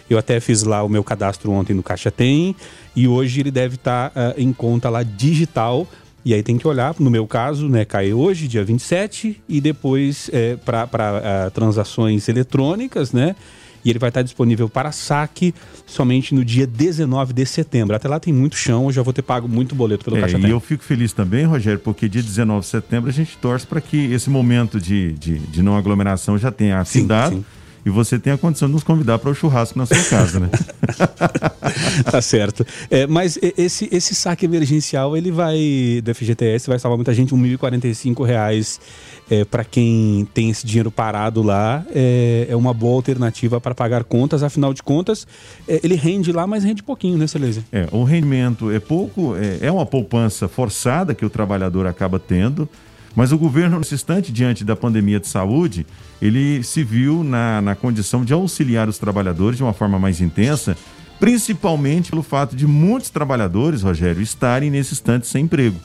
Eu 0.08 0.16
até 0.16 0.40
fiz 0.40 0.62
lá 0.62 0.82
o 0.82 0.88
meu 0.88 1.04
cadastro 1.04 1.52
ontem 1.52 1.74
no 1.74 1.82
Caixa 1.82 2.10
Tem. 2.10 2.56
E 2.96 3.06
hoje 3.06 3.40
ele 3.40 3.50
deve 3.50 3.74
estar 3.74 4.08
tá, 4.10 4.30
uh, 4.30 4.40
em 4.40 4.50
conta 4.50 4.88
lá 4.88 5.02
digital. 5.02 5.86
E 6.24 6.32
aí 6.32 6.42
tem 6.42 6.56
que 6.56 6.66
olhar, 6.66 6.94
no 6.98 7.10
meu 7.10 7.26
caso, 7.26 7.68
né, 7.68 7.84
cai 7.84 8.14
hoje, 8.14 8.48
dia 8.48 8.64
27, 8.64 9.42
e 9.46 9.60
depois 9.60 10.30
é, 10.32 10.56
para 10.56 10.86
uh, 10.86 11.50
transações 11.50 12.26
eletrônicas, 12.30 13.12
né? 13.12 13.36
E 13.84 13.90
ele 13.90 13.98
vai 13.98 14.08
estar 14.08 14.22
disponível 14.22 14.68
para 14.68 14.90
saque 14.92 15.54
somente 15.86 16.34
no 16.34 16.44
dia 16.44 16.66
19 16.66 17.32
de 17.32 17.44
setembro. 17.46 17.94
Até 17.94 18.08
lá 18.08 18.18
tem 18.18 18.32
muito 18.32 18.56
chão, 18.56 18.86
eu 18.86 18.92
já 18.92 19.02
vou 19.02 19.12
ter 19.12 19.22
pago 19.22 19.48
muito 19.48 19.74
boleto 19.74 20.04
pelo 20.04 20.16
é, 20.16 20.20
Caixa 20.20 20.38
E 20.38 20.50
eu 20.50 20.60
fico 20.60 20.82
feliz 20.82 21.12
também, 21.12 21.44
Rogério, 21.44 21.78
porque 21.78 22.08
dia 22.08 22.22
19 22.22 22.60
de 22.60 22.66
setembro 22.66 23.10
a 23.10 23.12
gente 23.12 23.36
torce 23.36 23.66
para 23.66 23.80
que 23.80 24.12
esse 24.12 24.30
momento 24.30 24.80
de, 24.80 25.12
de, 25.12 25.38
de, 25.38 25.62
não 25.62 25.76
aglomeração 25.76 26.38
já 26.38 26.50
tenha 26.50 26.78
afindado. 26.80 27.36
Sim, 27.36 27.40
sim 27.42 27.64
e 27.86 27.90
você 27.90 28.18
tem 28.18 28.32
a 28.32 28.38
condição 28.38 28.66
de 28.66 28.72
nos 28.72 28.82
convidar 28.82 29.18
para 29.18 29.30
o 29.30 29.34
churrasco 29.34 29.78
na 29.78 29.84
sua 29.84 30.02
casa, 30.04 30.40
né? 30.40 30.48
tá 32.10 32.22
certo. 32.22 32.66
É, 32.90 33.06
mas 33.06 33.38
esse, 33.58 33.88
esse 33.92 34.14
saque 34.14 34.46
emergencial, 34.46 35.14
ele 35.14 35.30
vai, 35.30 36.00
do 36.02 36.14
FGTS, 36.14 36.66
vai 36.66 36.78
salvar 36.78 36.96
muita 36.96 37.12
gente, 37.12 37.34
1.045 37.34 38.24
reais 38.24 38.80
é, 39.30 39.44
para 39.44 39.64
quem 39.64 40.26
tem 40.34 40.50
esse 40.50 40.66
dinheiro 40.66 40.90
parado 40.90 41.42
lá, 41.42 41.84
é, 41.94 42.46
é 42.48 42.56
uma 42.56 42.74
boa 42.74 42.96
alternativa 42.96 43.60
para 43.60 43.74
pagar 43.74 44.04
contas, 44.04 44.42
afinal 44.42 44.74
de 44.74 44.82
contas, 44.82 45.26
é, 45.66 45.80
ele 45.82 45.94
rende 45.94 46.32
lá, 46.32 46.46
mas 46.46 46.64
rende 46.64 46.82
pouquinho, 46.82 47.16
né, 47.16 47.26
Celeza? 47.26 47.64
É, 47.72 47.86
o 47.90 48.04
rendimento 48.04 48.70
é 48.70 48.78
pouco, 48.78 49.34
é, 49.36 49.66
é 49.66 49.72
uma 49.72 49.86
poupança 49.86 50.48
forçada 50.48 51.14
que 51.14 51.24
o 51.24 51.30
trabalhador 51.30 51.86
acaba 51.86 52.18
tendo, 52.18 52.68
mas 53.16 53.32
o 53.32 53.38
governo, 53.38 53.78
nesse 53.78 53.94
instante, 53.94 54.32
diante 54.32 54.64
da 54.64 54.74
pandemia 54.74 55.20
de 55.20 55.28
saúde, 55.28 55.86
ele 56.20 56.62
se 56.62 56.82
viu 56.82 57.22
na, 57.22 57.62
na 57.62 57.74
condição 57.74 58.24
de 58.24 58.32
auxiliar 58.32 58.88
os 58.88 58.98
trabalhadores 58.98 59.56
de 59.56 59.62
uma 59.62 59.72
forma 59.72 59.98
mais 59.98 60.20
intensa, 60.20 60.76
principalmente 61.20 62.10
pelo 62.10 62.24
fato 62.24 62.56
de 62.56 62.66
muitos 62.66 63.10
trabalhadores, 63.10 63.82
Rogério, 63.82 64.20
estarem 64.20 64.68
nesse 64.68 64.94
instante 64.94 65.28
sem 65.28 65.44
emprego 65.44 65.78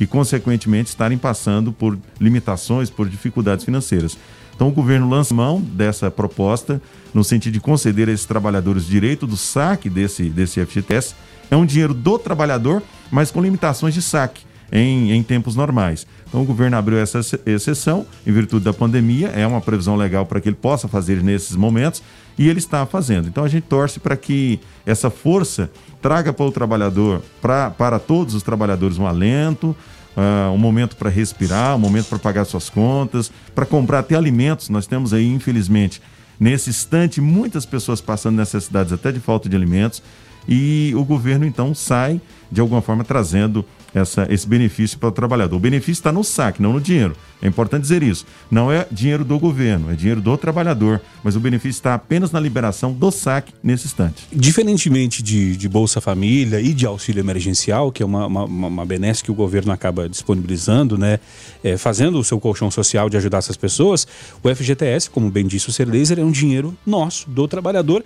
e, 0.00 0.06
consequentemente, 0.06 0.90
estarem 0.90 1.18
passando 1.18 1.72
por 1.72 1.98
limitações, 2.20 2.90
por 2.90 3.08
dificuldades 3.08 3.64
financeiras. 3.64 4.16
Então, 4.54 4.68
o 4.68 4.72
governo 4.72 5.08
lança 5.08 5.34
mão 5.34 5.60
dessa 5.60 6.10
proposta 6.10 6.80
no 7.12 7.24
sentido 7.24 7.54
de 7.54 7.60
conceder 7.60 8.08
a 8.08 8.12
esses 8.12 8.26
trabalhadores 8.26 8.86
o 8.86 8.90
direito 8.90 9.26
do 9.26 9.36
saque 9.36 9.88
desse, 9.88 10.28
desse 10.28 10.64
FGTS. 10.64 11.14
É 11.50 11.56
um 11.56 11.66
dinheiro 11.66 11.94
do 11.94 12.18
trabalhador, 12.18 12.82
mas 13.10 13.30
com 13.30 13.42
limitações 13.42 13.94
de 13.94 14.02
saque 14.02 14.44
em, 14.70 15.12
em 15.12 15.22
tempos 15.22 15.54
normais. 15.54 16.06
Então 16.32 16.40
o 16.40 16.46
governo 16.46 16.78
abriu 16.78 16.96
essa 16.96 17.20
exceção 17.44 18.06
em 18.26 18.32
virtude 18.32 18.64
da 18.64 18.72
pandemia, 18.72 19.28
é 19.28 19.46
uma 19.46 19.60
previsão 19.60 19.96
legal 19.96 20.24
para 20.24 20.40
que 20.40 20.48
ele 20.48 20.56
possa 20.56 20.88
fazer 20.88 21.22
nesses 21.22 21.54
momentos 21.54 22.02
e 22.38 22.48
ele 22.48 22.58
está 22.58 22.86
fazendo. 22.86 23.28
Então 23.28 23.44
a 23.44 23.48
gente 23.48 23.64
torce 23.64 24.00
para 24.00 24.16
que 24.16 24.58
essa 24.86 25.10
força 25.10 25.70
traga 26.00 26.32
para 26.32 26.46
o 26.46 26.50
trabalhador, 26.50 27.20
pra, 27.42 27.68
para 27.68 27.98
todos 27.98 28.34
os 28.34 28.42
trabalhadores, 28.42 28.96
um 28.96 29.06
alento, 29.06 29.76
uh, 30.16 30.50
um 30.50 30.56
momento 30.56 30.96
para 30.96 31.10
respirar, 31.10 31.76
um 31.76 31.78
momento 31.78 32.06
para 32.06 32.18
pagar 32.18 32.46
suas 32.46 32.70
contas, 32.70 33.30
para 33.54 33.66
comprar 33.66 33.98
até 33.98 34.14
alimentos. 34.14 34.70
Nós 34.70 34.86
temos 34.86 35.12
aí, 35.12 35.28
infelizmente, 35.28 36.00
nesse 36.40 36.70
instante, 36.70 37.20
muitas 37.20 37.66
pessoas 37.66 38.00
passando 38.00 38.38
necessidades 38.38 38.90
até 38.90 39.12
de 39.12 39.20
falta 39.20 39.50
de 39.50 39.54
alimentos 39.54 40.02
e 40.48 40.94
o 40.96 41.04
governo 41.04 41.44
então 41.44 41.74
sai 41.74 42.20
de 42.50 42.60
alguma 42.60 42.80
forma 42.80 43.04
trazendo 43.04 43.64
essa, 43.94 44.26
esse 44.30 44.46
benefício 44.46 44.98
para 44.98 45.08
o 45.08 45.12
trabalhador. 45.12 45.56
O 45.56 45.60
benefício 45.60 45.92
está 45.92 46.12
no 46.12 46.24
saque, 46.24 46.62
não 46.62 46.72
no 46.72 46.80
dinheiro. 46.80 47.16
É 47.40 47.48
importante 47.48 47.82
dizer 47.82 48.02
isso. 48.02 48.24
Não 48.50 48.70
é 48.70 48.86
dinheiro 48.90 49.24
do 49.24 49.38
governo, 49.38 49.90
é 49.90 49.94
dinheiro 49.94 50.20
do 50.20 50.36
trabalhador, 50.36 51.00
mas 51.24 51.34
o 51.34 51.40
benefício 51.40 51.78
está 51.78 51.94
apenas 51.94 52.30
na 52.30 52.38
liberação 52.38 52.92
do 52.92 53.10
saque 53.10 53.52
nesse 53.62 53.86
instante. 53.86 54.26
Diferentemente 54.32 55.22
de, 55.22 55.56
de 55.56 55.68
Bolsa 55.68 56.00
Família 56.00 56.60
e 56.60 56.72
de 56.72 56.86
auxílio 56.86 57.20
emergencial, 57.20 57.90
que 57.90 58.02
é 58.02 58.06
uma, 58.06 58.26
uma, 58.26 58.44
uma 58.44 58.86
benesse 58.86 59.24
que 59.24 59.30
o 59.30 59.34
governo 59.34 59.72
acaba 59.72 60.08
disponibilizando, 60.08 60.96
né, 60.96 61.18
é, 61.64 61.76
fazendo 61.76 62.18
o 62.18 62.24
seu 62.24 62.38
colchão 62.38 62.70
social 62.70 63.10
de 63.10 63.16
ajudar 63.16 63.38
essas 63.38 63.56
pessoas, 63.56 64.06
o 64.42 64.54
FGTS, 64.54 65.10
como 65.10 65.28
bem 65.30 65.46
disse 65.46 65.68
o 65.68 65.72
Ser 65.72 65.88
Laser, 65.88 66.20
é 66.20 66.24
um 66.24 66.30
dinheiro 66.30 66.76
nosso, 66.86 67.28
do 67.28 67.48
trabalhador, 67.48 68.04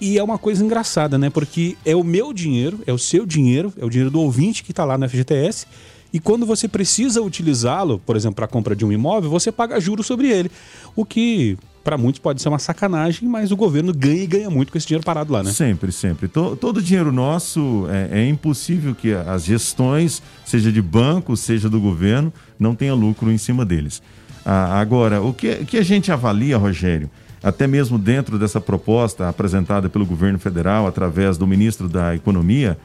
e 0.00 0.18
é 0.18 0.22
uma 0.22 0.38
coisa 0.38 0.64
engraçada, 0.64 1.18
né? 1.18 1.30
Porque 1.30 1.76
é 1.84 1.94
o 1.94 2.04
meu 2.04 2.32
dinheiro, 2.32 2.80
é 2.86 2.92
o 2.92 2.98
seu 2.98 3.26
dinheiro, 3.26 3.72
é 3.78 3.84
o 3.84 3.90
dinheiro 3.90 4.10
do 4.10 4.20
ouvinte 4.20 4.62
que 4.62 4.70
está 4.70 4.84
lá 4.84 4.96
no 4.96 5.08
FGTS. 5.08 5.66
E 6.12 6.18
quando 6.18 6.46
você 6.46 6.66
precisa 6.66 7.20
utilizá-lo, 7.20 7.98
por 7.98 8.16
exemplo, 8.16 8.36
para 8.36 8.46
a 8.46 8.48
compra 8.48 8.74
de 8.74 8.84
um 8.84 8.92
imóvel, 8.92 9.28
você 9.28 9.52
paga 9.52 9.78
juros 9.78 10.06
sobre 10.06 10.28
ele. 10.28 10.50
O 10.96 11.04
que 11.04 11.58
para 11.84 11.96
muitos 11.96 12.18
pode 12.18 12.42
ser 12.42 12.48
uma 12.50 12.58
sacanagem, 12.58 13.26
mas 13.28 13.50
o 13.50 13.56
governo 13.56 13.94
ganha 13.94 14.22
e 14.22 14.26
ganha 14.26 14.50
muito 14.50 14.70
com 14.70 14.76
esse 14.76 14.86
dinheiro 14.86 15.04
parado 15.04 15.32
lá, 15.32 15.42
né? 15.42 15.50
Sempre, 15.52 15.90
sempre. 15.90 16.28
Todo, 16.28 16.82
dinheiro 16.82 17.10
nosso 17.10 17.86
é, 17.88 18.20
é, 18.20 18.28
impossível 18.28 18.94
que 18.94 19.12
as 19.14 19.44
gestões, 19.44 20.22
seja 20.44 20.70
de 20.70 20.82
banco, 20.82 21.34
seja 21.36 21.68
do 21.68 21.80
governo, 21.80 22.32
não 22.58 22.74
tenha 22.74 22.92
lucro 22.92 23.32
em 23.32 23.38
cima 23.38 23.64
deles. 23.64 24.02
Ah, 24.44 24.78
agora, 24.78 25.22
o 25.22 25.32
que, 25.32 25.64
que 25.64 25.78
a 25.78 25.82
gente 25.82 26.12
avalia, 26.12 26.58
Rogério? 26.58 27.10
Até 27.42 27.66
mesmo 27.66 27.98
dentro 27.98 28.38
dessa 28.38 28.60
proposta 28.60 29.28
apresentada 29.28 29.88
pelo 29.88 30.04
governo 30.04 30.38
federal 30.38 30.86
através 30.86 31.36
do 31.36 31.46
ministro 31.46 31.88
da 31.88 32.14
Economia, 32.14 32.78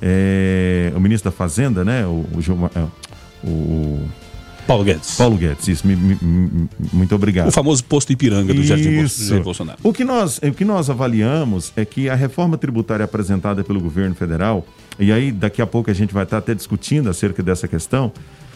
é, 0.00 0.92
o 0.94 1.00
ministro 1.00 1.30
da 1.30 1.36
Fazenda, 1.36 1.84
né, 1.84 2.06
o, 2.06 2.24
o, 2.34 2.70
é, 2.74 2.86
o 3.46 4.08
Paulo 4.68 4.84
Guedes. 4.84 5.16
Paulo 5.16 5.36
Guedes, 5.38 5.66
isso, 5.66 5.86
me, 5.86 5.96
me, 5.96 6.18
me, 6.20 6.68
muito 6.92 7.14
obrigado. 7.14 7.48
O 7.48 7.50
famoso 7.50 7.82
posto 7.84 8.12
Ipiranga 8.12 8.52
do 8.52 8.62
Jardim 8.62 9.00
Isso. 9.00 9.40
Bolsonaro. 9.40 9.78
O 9.82 9.94
que, 9.94 10.04
nós, 10.04 10.38
o 10.38 10.52
que 10.52 10.62
nós 10.62 10.90
avaliamos 10.90 11.72
é 11.74 11.86
que 11.86 12.10
a 12.10 12.14
reforma 12.14 12.58
tributária 12.58 13.02
apresentada 13.02 13.64
pelo 13.64 13.80
governo 13.80 14.14
federal, 14.14 14.66
e 14.98 15.10
aí 15.10 15.32
daqui 15.32 15.62
a 15.62 15.66
pouco 15.66 15.90
a 15.90 15.94
gente 15.94 16.12
vai 16.12 16.24
estar 16.24 16.36
até 16.36 16.54
discutindo 16.54 17.08
acerca 17.08 17.42
dessa 17.42 17.66
questão, 17.66 18.12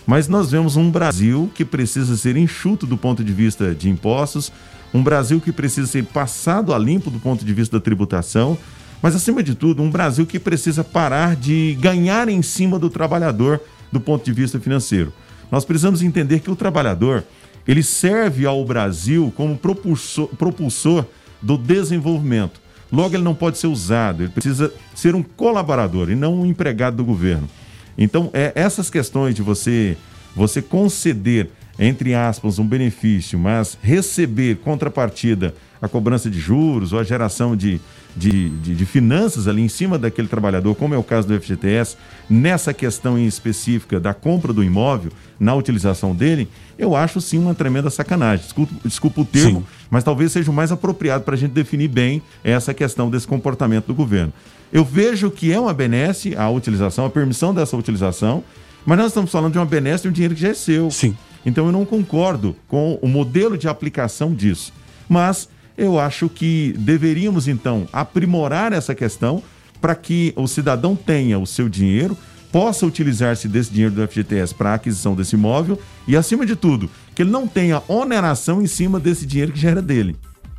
mas 0.07 0.29
nós 0.29 0.51
vemos 0.51 0.77
um 0.77 0.91
Brasil 0.91 1.51
que 1.55 1.65
precisa 1.65 2.15
ser 2.15 2.37
enxuto 2.37 2.87
do 2.87 2.99
ponto 2.99 3.25
de 3.25 3.33
vista 3.33 3.75
de 3.75 3.89
impostos, 3.89 4.53
um 4.93 5.03
Brasil 5.03 5.41
que 5.41 5.53
precisa 5.53 5.87
ser 5.87 6.05
passado 6.05 6.75
a 6.75 6.79
limpo 6.79 7.11
do 7.11 7.19
ponto 7.19 7.45
de 7.45 7.55
vista 7.55 7.79
da 7.79 7.83
tributação, 7.83 8.59
mas 9.01 9.17
acima 9.17 9.43
de 9.43 9.55
tudo, 9.55 9.83
um 9.83 9.91
Brasil 9.91 10.25
que 10.25 10.39
precisa 10.39 10.85
parar 10.85 11.35
de 11.35 11.77
ganhar 11.81 12.29
em 12.29 12.41
cima 12.43 12.79
do 12.79 12.89
trabalhador 12.89 13.61
do 13.91 14.01
ponto 14.01 14.25
de 14.25 14.33
vista 14.33 14.61
financeiro. 14.61 15.13
Nós 15.51 15.65
precisamos 15.65 16.03
entender 16.03 16.41
que 16.41 16.51
o 16.51 16.57
trabalhador, 16.57 17.25
ele 17.67 17.83
serve 17.83 18.47
ao 18.47 18.65
Brasil 18.65 19.33
como 19.37 19.57
propulsor, 19.57 20.29
propulsor 20.29 21.05
do 21.43 21.59
desenvolvimento. 21.59 22.61
Logo, 22.93 23.17
ele 23.17 23.25
não 23.25 23.35
pode 23.35 23.59
ser 23.59 23.67
usado, 23.67 24.23
ele 24.23 24.33
precisa 24.33 24.73
ser 24.95 25.15
um 25.15 25.23
colaborador 25.23 26.11
e 26.11 26.15
não 26.15 26.41
um 26.41 26.47
empregado 26.47 26.99
do 26.99 27.05
governo. 27.05 27.49
Então, 27.97 28.31
é, 28.33 28.53
essas 28.55 28.89
questões 28.89 29.35
de 29.35 29.43
você, 29.43 29.97
você 30.37 30.63
conceder, 30.63 31.51
entre 31.79 32.15
aspas, 32.15 32.59
um 32.59 32.67
benefício, 32.67 33.39
mas 33.39 33.79
receber 33.83 34.57
contrapartida 34.57 35.55
a 35.81 35.89
cobrança 35.89 36.31
de 36.31 36.39
juros 36.39 36.93
ou 36.93 37.01
a 37.01 37.03
geração 37.03 37.57
de, 37.57 37.81
de, 38.17 38.51
de, 38.51 38.75
de, 38.77 38.87
finanças 38.87 39.49
ali 39.49 39.63
em 39.63 39.69
cima 39.69 39.99
daquele 39.99 40.29
trabalhador, 40.29 40.77
como 40.77 40.95
é 40.95 40.99
o 40.99 41.03
caso 41.03 41.27
do 41.27 41.41
FGTS, 41.41 41.97
nessa 42.31 42.73
questão 42.73 43.19
em 43.19 43.27
específica 43.27 43.99
da 43.99 44.15
compra 44.15 44.53
do 44.53 44.63
imóvel, 44.63 45.11
na 45.41 45.55
utilização 45.55 46.15
dele, 46.15 46.49
eu 46.79 46.95
acho 46.95 47.21
sim 47.21 47.39
uma 47.39 47.53
tremenda 47.53 47.91
sacanagem. 47.91 48.45
Desculpa, 48.45 48.75
desculpa 48.85 49.21
o 49.23 49.25
termo, 49.25 49.61
sim. 49.61 49.67
mas 49.91 50.05
talvez 50.05 50.31
seja 50.31 50.53
o 50.53 50.55
mais 50.55 50.71
apropriado 50.71 51.25
para 51.25 51.35
a 51.35 51.39
gente 51.39 51.51
definir 51.51 51.89
bem 51.89 52.23
essa 52.45 52.73
questão 52.73 53.11
desse 53.11 53.27
comportamento 53.27 53.87
do 53.87 53.95
governo. 53.95 54.33
Eu 54.73 54.85
vejo 54.85 55.31
que 55.31 55.53
é 55.53 55.59
uma 55.59 55.75
benesse 55.75 56.37
a 56.37 56.49
utilização, 56.49 57.05
a 57.05 57.11
permissão 57.11 57.53
dessa 57.53 57.77
utilização, 57.77 58.45
mas 58.87 58.99
nós 58.99 59.09
estamos 59.09 59.33
falando 59.33 59.53
de 59.53 59.59
uma 59.59 59.67
benesse 59.67 60.05
de 60.05 60.09
um 60.09 60.13
dinheiro 60.13 60.35
que 60.35 60.41
já 60.41 60.49
é 60.49 60.55
seu. 60.55 60.91
Sim. 60.93 61.17
Então 61.45 61.67
eu 61.67 61.73
não 61.73 61.85
concordo 61.85 62.57
com 62.69 62.99
o 63.03 63.09
modelo 63.09 63.59
de 63.59 63.69
aplicação 63.69 64.35
disso. 64.35 64.73
Mas 65.09 65.49
eu 65.77 65.99
acho 65.99 66.29
que 66.29 66.75
deveríamos 66.79 67.49
então 67.49 67.89
aprimorar 67.93 68.73
essa 68.73 68.95
questão 68.95 69.43
para 69.81 69.95
que 69.95 70.33
o 70.37 70.47
cidadão 70.47 70.95
tenha 70.95 71.39
o 71.39 71.47
seu 71.47 71.69
dinheiro, 71.69 72.17
possa 72.53 72.87
utilizar-se 72.87 73.49
desse 73.49 73.73
dinheiro 73.73 73.95
do 73.95 74.07
FGTS 74.07 74.55
para 74.55 74.71
a 74.71 74.75
aquisição 74.75 75.15
desse 75.15 75.35
imóvel 75.35 75.81
e, 76.07 76.17
acima 76.17 76.45
de 76.45 76.55
tudo, 76.55 76.89
que 77.15 77.23
ele 77.23 77.31
não 77.31 77.49
tenha 77.49 77.83
oneração 77.89 78.63
em 78.63 78.67
cima 78.67 79.01
desse 79.01 79.27
dinheiro 79.27 79.53
que 79.53 79.59
já 79.59 79.71
era 79.71 79.83
dele. 79.83 80.15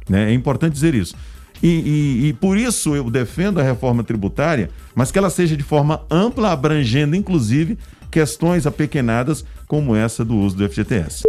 Né? 0.10 0.32
É 0.32 0.34
importante 0.34 0.74
dizer 0.74 0.96
isso. 0.96 1.16
E, 1.62 1.68
e, 1.68 2.28
e, 2.28 2.34
por 2.34 2.58
isso 2.58 2.94
eu 2.94 3.10
defendo 3.10 3.62
a 3.62 3.64
reforma 3.64 4.04
tributária, 4.04 4.70
mas 4.94 5.12
que 5.12 5.18
ela 5.18 5.30
seja 5.30 5.56
de 5.56 5.64
forma 5.64 6.02
ampla, 6.12 6.52
abrangendo 6.52 7.16
inclusive 7.16 7.78
questões 8.14 8.68
apequenadas 8.68 9.44
como 9.68 9.96
essa 9.96 10.24
do 10.24 10.36
uso 10.36 10.56
do 10.56 10.70
FGTS. 10.70 11.24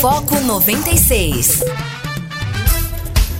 Foco 0.00 0.40
96. 0.40 1.62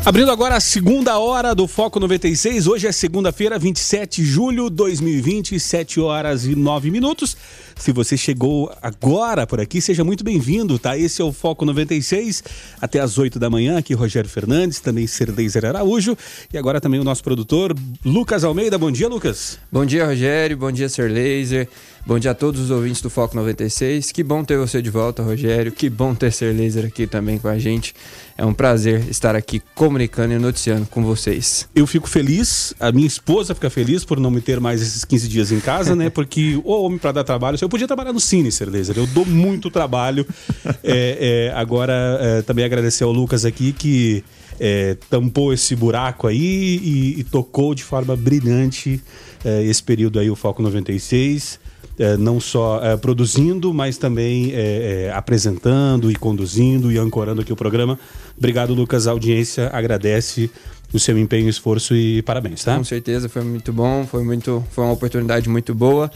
Abrindo 0.04 0.30
agora 0.30 0.56
a 0.56 0.60
segunda 0.60 1.18
hora 1.18 1.54
do 1.54 1.66
Foco 1.66 1.98
96. 1.98 2.66
Hoje 2.66 2.86
é 2.86 2.92
segunda-feira, 2.92 3.58
27 3.58 4.20
de 4.20 4.28
julho 4.28 4.68
de 4.68 4.76
2020, 4.76 5.58
7 5.58 6.00
horas 6.00 6.44
e 6.44 6.54
9 6.54 6.90
minutos. 6.90 7.34
Se 7.76 7.92
você 7.92 8.16
chegou 8.16 8.72
agora 8.82 9.46
por 9.46 9.60
aqui, 9.60 9.80
seja 9.80 10.04
muito 10.04 10.22
bem-vindo, 10.24 10.78
tá? 10.78 10.96
Esse 10.96 11.22
é 11.22 11.24
o 11.24 11.32
Foco 11.32 11.64
96, 11.64 12.42
até 12.80 13.00
às 13.00 13.18
8 13.18 13.38
da 13.38 13.48
manhã. 13.48 13.78
Aqui 13.78 13.94
Rogério 13.94 14.28
Fernandes, 14.28 14.80
também 14.80 15.06
Serleiser 15.06 15.64
Araújo. 15.64 16.16
E 16.52 16.58
agora 16.58 16.80
também 16.80 17.00
o 17.00 17.04
nosso 17.04 17.22
produtor, 17.22 17.74
Lucas 18.04 18.44
Almeida. 18.44 18.76
Bom 18.78 18.90
dia, 18.90 19.08
Lucas. 19.08 19.58
Bom 19.70 19.84
dia, 19.84 20.06
Rogério. 20.06 20.56
Bom 20.56 20.72
dia, 20.72 20.88
Serleiser. 20.88 21.68
Bom 22.04 22.18
dia 22.18 22.32
a 22.32 22.34
todos 22.34 22.60
os 22.60 22.70
ouvintes 22.70 23.00
do 23.00 23.08
Foco 23.08 23.36
96. 23.36 24.10
Que 24.10 24.24
bom 24.24 24.42
ter 24.42 24.58
você 24.58 24.82
de 24.82 24.90
volta, 24.90 25.22
Rogério. 25.22 25.70
Que 25.70 25.88
bom 25.88 26.16
ter 26.16 26.32
Ser 26.32 26.52
Laser 26.52 26.86
aqui 26.86 27.06
também 27.06 27.38
com 27.38 27.46
a 27.46 27.56
gente. 27.58 27.94
É 28.36 28.44
um 28.44 28.52
prazer 28.52 29.08
estar 29.08 29.36
aqui 29.36 29.62
comunicando 29.72 30.34
e 30.34 30.38
noticiando 30.38 30.84
com 30.86 31.04
vocês. 31.04 31.68
Eu 31.72 31.86
fico 31.86 32.08
feliz, 32.08 32.74
a 32.80 32.90
minha 32.90 33.06
esposa 33.06 33.54
fica 33.54 33.70
feliz 33.70 34.04
por 34.04 34.18
não 34.18 34.32
me 34.32 34.40
ter 34.40 34.58
mais 34.58 34.82
esses 34.82 35.04
15 35.04 35.28
dias 35.28 35.52
em 35.52 35.60
casa, 35.60 35.94
né? 35.94 36.10
Porque 36.10 36.60
o 36.64 36.72
homem 36.72 36.98
para 36.98 37.12
dar 37.12 37.24
trabalho, 37.24 37.56
eu 37.64 37.68
podia 37.68 37.86
trabalhar 37.86 38.12
no 38.12 38.20
Cine, 38.20 38.50
Laser. 38.66 38.98
Eu 38.98 39.06
dou 39.08 39.24
muito 39.24 39.70
trabalho. 39.70 40.26
É, 40.84 41.50
é, 41.50 41.52
agora, 41.54 41.92
é, 42.20 42.42
também 42.42 42.64
agradecer 42.64 43.04
ao 43.04 43.12
Lucas 43.12 43.44
aqui 43.44 43.72
que 43.72 44.24
é, 44.58 44.96
tampou 45.08 45.52
esse 45.52 45.76
buraco 45.76 46.26
aí 46.26 46.36
e, 46.82 47.20
e 47.20 47.24
tocou 47.24 47.74
de 47.74 47.84
forma 47.84 48.16
brilhante 48.16 49.00
é, 49.44 49.62
esse 49.64 49.82
período 49.82 50.18
aí, 50.18 50.28
o 50.28 50.34
Foco 50.36 50.60
96 50.60 51.60
é, 51.98 52.16
não 52.16 52.40
só 52.40 52.80
é, 52.82 52.96
produzindo, 52.96 53.72
mas 53.72 53.98
também 53.98 54.52
é, 54.52 55.06
é, 55.06 55.12
apresentando 55.12 56.10
e 56.10 56.16
conduzindo 56.16 56.90
e 56.90 56.98
ancorando 56.98 57.42
aqui 57.42 57.52
o 57.52 57.56
programa. 57.56 57.98
Obrigado, 58.36 58.74
Lucas. 58.74 59.06
A 59.06 59.10
audiência 59.10 59.70
agradece 59.72 60.50
o 60.92 60.98
seu 60.98 61.18
empenho, 61.18 61.48
esforço 61.48 61.94
e 61.94 62.22
parabéns, 62.22 62.64
tá? 62.64 62.76
Com 62.76 62.84
certeza, 62.84 63.28
foi 63.28 63.42
muito 63.42 63.72
bom, 63.72 64.06
foi, 64.06 64.22
muito, 64.22 64.64
foi 64.70 64.84
uma 64.84 64.92
oportunidade 64.92 65.48
muito 65.48 65.74
boa 65.74 66.10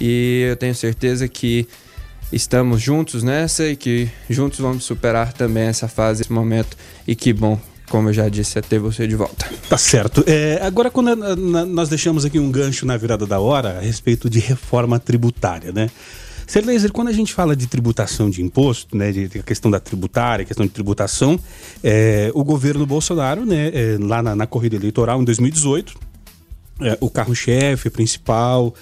e 0.00 0.46
eu 0.48 0.56
tenho 0.56 0.74
certeza 0.74 1.28
que 1.28 1.66
estamos 2.32 2.80
juntos 2.80 3.22
nessa 3.22 3.66
e 3.66 3.76
que 3.76 4.08
juntos 4.28 4.58
vamos 4.58 4.84
superar 4.84 5.32
também 5.32 5.64
essa 5.64 5.88
fase, 5.88 6.22
esse 6.22 6.32
momento 6.32 6.76
e 7.06 7.14
que 7.14 7.32
bom 7.32 7.58
como 7.88 8.08
eu 8.08 8.12
já 8.12 8.28
disse, 8.28 8.58
é 8.58 8.62
ter 8.62 8.78
você 8.78 9.06
de 9.06 9.14
volta. 9.14 9.46
Tá 9.68 9.76
certo. 9.76 10.24
É, 10.26 10.58
agora, 10.62 10.90
quando 10.90 11.14
na, 11.14 11.64
nós 11.64 11.88
deixamos 11.88 12.24
aqui 12.24 12.38
um 12.38 12.50
gancho 12.50 12.86
na 12.86 12.96
virada 12.96 13.26
da 13.26 13.38
hora 13.38 13.78
a 13.78 13.80
respeito 13.80 14.28
de 14.28 14.40
reforma 14.40 14.98
tributária, 14.98 15.70
né? 15.70 15.90
Serleiser, 16.46 16.92
quando 16.92 17.08
a 17.08 17.12
gente 17.12 17.32
fala 17.32 17.56
de 17.56 17.66
tributação 17.66 18.28
de 18.28 18.42
imposto, 18.42 18.96
né, 18.96 19.10
de, 19.12 19.28
de 19.28 19.42
questão 19.42 19.70
da 19.70 19.80
tributária, 19.80 20.44
questão 20.44 20.66
de 20.66 20.72
tributação, 20.72 21.38
é, 21.82 22.30
o 22.34 22.44
governo 22.44 22.84
Bolsonaro, 22.84 23.46
né, 23.46 23.70
é, 23.72 23.96
lá 23.98 24.22
na, 24.22 24.36
na 24.36 24.46
corrida 24.46 24.76
eleitoral 24.76 25.20
em 25.20 25.24
2018, 25.24 25.94
é, 26.80 26.98
o 27.00 27.08
carro-chefe 27.08 27.88
principal, 27.88 28.74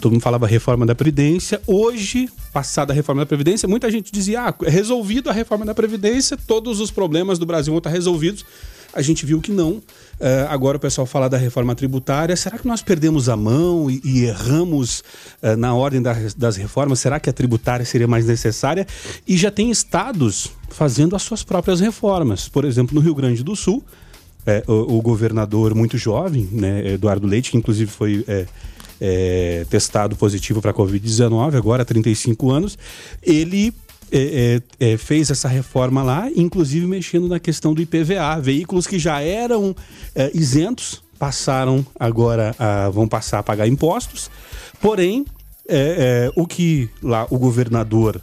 todo 0.00 0.12
mundo 0.12 0.22
falava 0.22 0.46
reforma 0.46 0.84
da 0.84 0.94
Previdência. 0.94 1.60
Hoje, 1.66 2.28
passada 2.52 2.92
a 2.92 2.96
reforma 2.96 3.22
da 3.22 3.26
Previdência, 3.26 3.68
muita 3.68 3.90
gente 3.90 4.10
dizia: 4.12 4.48
ah, 4.48 4.54
é 4.64 4.70
resolvido 4.70 5.30
a 5.30 5.32
reforma 5.32 5.64
da 5.64 5.74
Previdência, 5.74 6.36
todos 6.36 6.80
os 6.80 6.90
problemas 6.90 7.38
do 7.38 7.46
Brasil 7.46 7.72
vão 7.72 7.78
estar 7.78 7.90
resolvidos. 7.90 8.44
A 8.92 9.02
gente 9.02 9.26
viu 9.26 9.42
que 9.42 9.52
não. 9.52 9.72
Uh, 9.72 10.48
agora 10.48 10.78
o 10.78 10.80
pessoal 10.80 11.06
fala 11.06 11.28
da 11.28 11.36
reforma 11.36 11.74
tributária. 11.74 12.34
Será 12.34 12.58
que 12.58 12.66
nós 12.66 12.80
perdemos 12.80 13.28
a 13.28 13.36
mão 13.36 13.90
e, 13.90 14.00
e 14.02 14.24
erramos 14.24 15.04
uh, 15.42 15.54
na 15.54 15.74
ordem 15.74 16.00
da, 16.00 16.16
das 16.34 16.56
reformas? 16.56 16.98
Será 16.98 17.20
que 17.20 17.28
a 17.28 17.32
tributária 17.32 17.84
seria 17.84 18.08
mais 18.08 18.24
necessária? 18.24 18.86
E 19.28 19.36
já 19.36 19.50
tem 19.50 19.70
estados 19.70 20.50
fazendo 20.70 21.14
as 21.14 21.22
suas 21.22 21.42
próprias 21.42 21.78
reformas. 21.78 22.48
Por 22.48 22.64
exemplo, 22.64 22.94
no 22.94 23.02
Rio 23.02 23.14
Grande 23.14 23.44
do 23.44 23.54
Sul, 23.54 23.84
é, 24.46 24.62
o, 24.66 24.96
o, 24.96 25.02
governador 25.02 25.74
muito 25.74 25.98
jovem, 25.98 26.48
né, 26.52 26.92
Eduardo 26.92 27.26
Leite, 27.26 27.50
que 27.50 27.56
inclusive 27.56 27.90
foi 27.90 28.24
é, 28.28 28.46
é, 29.00 29.66
testado 29.68 30.16
positivo 30.16 30.62
para 30.62 30.70
a 30.70 30.74
Covid-19, 30.74 31.56
agora 31.56 31.84
35 31.84 32.50
anos, 32.50 32.78
ele 33.22 33.74
é, 34.10 34.62
é, 34.80 34.92
é, 34.92 34.96
fez 34.96 35.30
essa 35.30 35.48
reforma 35.48 36.02
lá, 36.02 36.30
inclusive 36.34 36.86
mexendo 36.86 37.28
na 37.28 37.40
questão 37.40 37.74
do 37.74 37.82
IPVA. 37.82 38.40
Veículos 38.40 38.86
que 38.86 38.98
já 38.98 39.20
eram 39.20 39.74
é, 40.14 40.30
isentos 40.32 41.02
passaram 41.18 41.84
agora 41.98 42.54
a, 42.58 42.88
vão 42.90 43.08
passar 43.08 43.40
a 43.40 43.42
pagar 43.42 43.66
impostos. 43.66 44.30
Porém, 44.80 45.24
o 46.36 46.46
que 46.46 46.88
lá 47.02 47.26
o 47.30 47.38
governador 47.38 48.20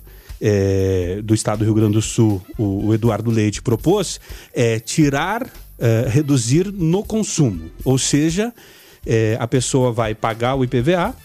do 1.24 1.34
estado 1.34 1.60
do 1.60 1.66
Rio 1.66 1.74
Grande 1.74 1.94
do 1.94 2.02
Sul, 2.02 2.42
o, 2.58 2.88
o 2.88 2.94
Eduardo 2.94 3.30
Leite, 3.30 3.62
propôs 3.62 4.22
é 4.54 4.80
tirar 4.80 5.52
é, 5.80 6.06
reduzir 6.08 6.72
no 6.72 7.04
consumo. 7.04 7.70
Ou 7.84 7.98
seja, 7.98 8.54
é, 9.06 9.38
a 9.40 9.48
pessoa 9.48 9.92
vai 9.92 10.16
pagar 10.16 10.56
o 10.56 10.64
IPVA, 10.64 11.16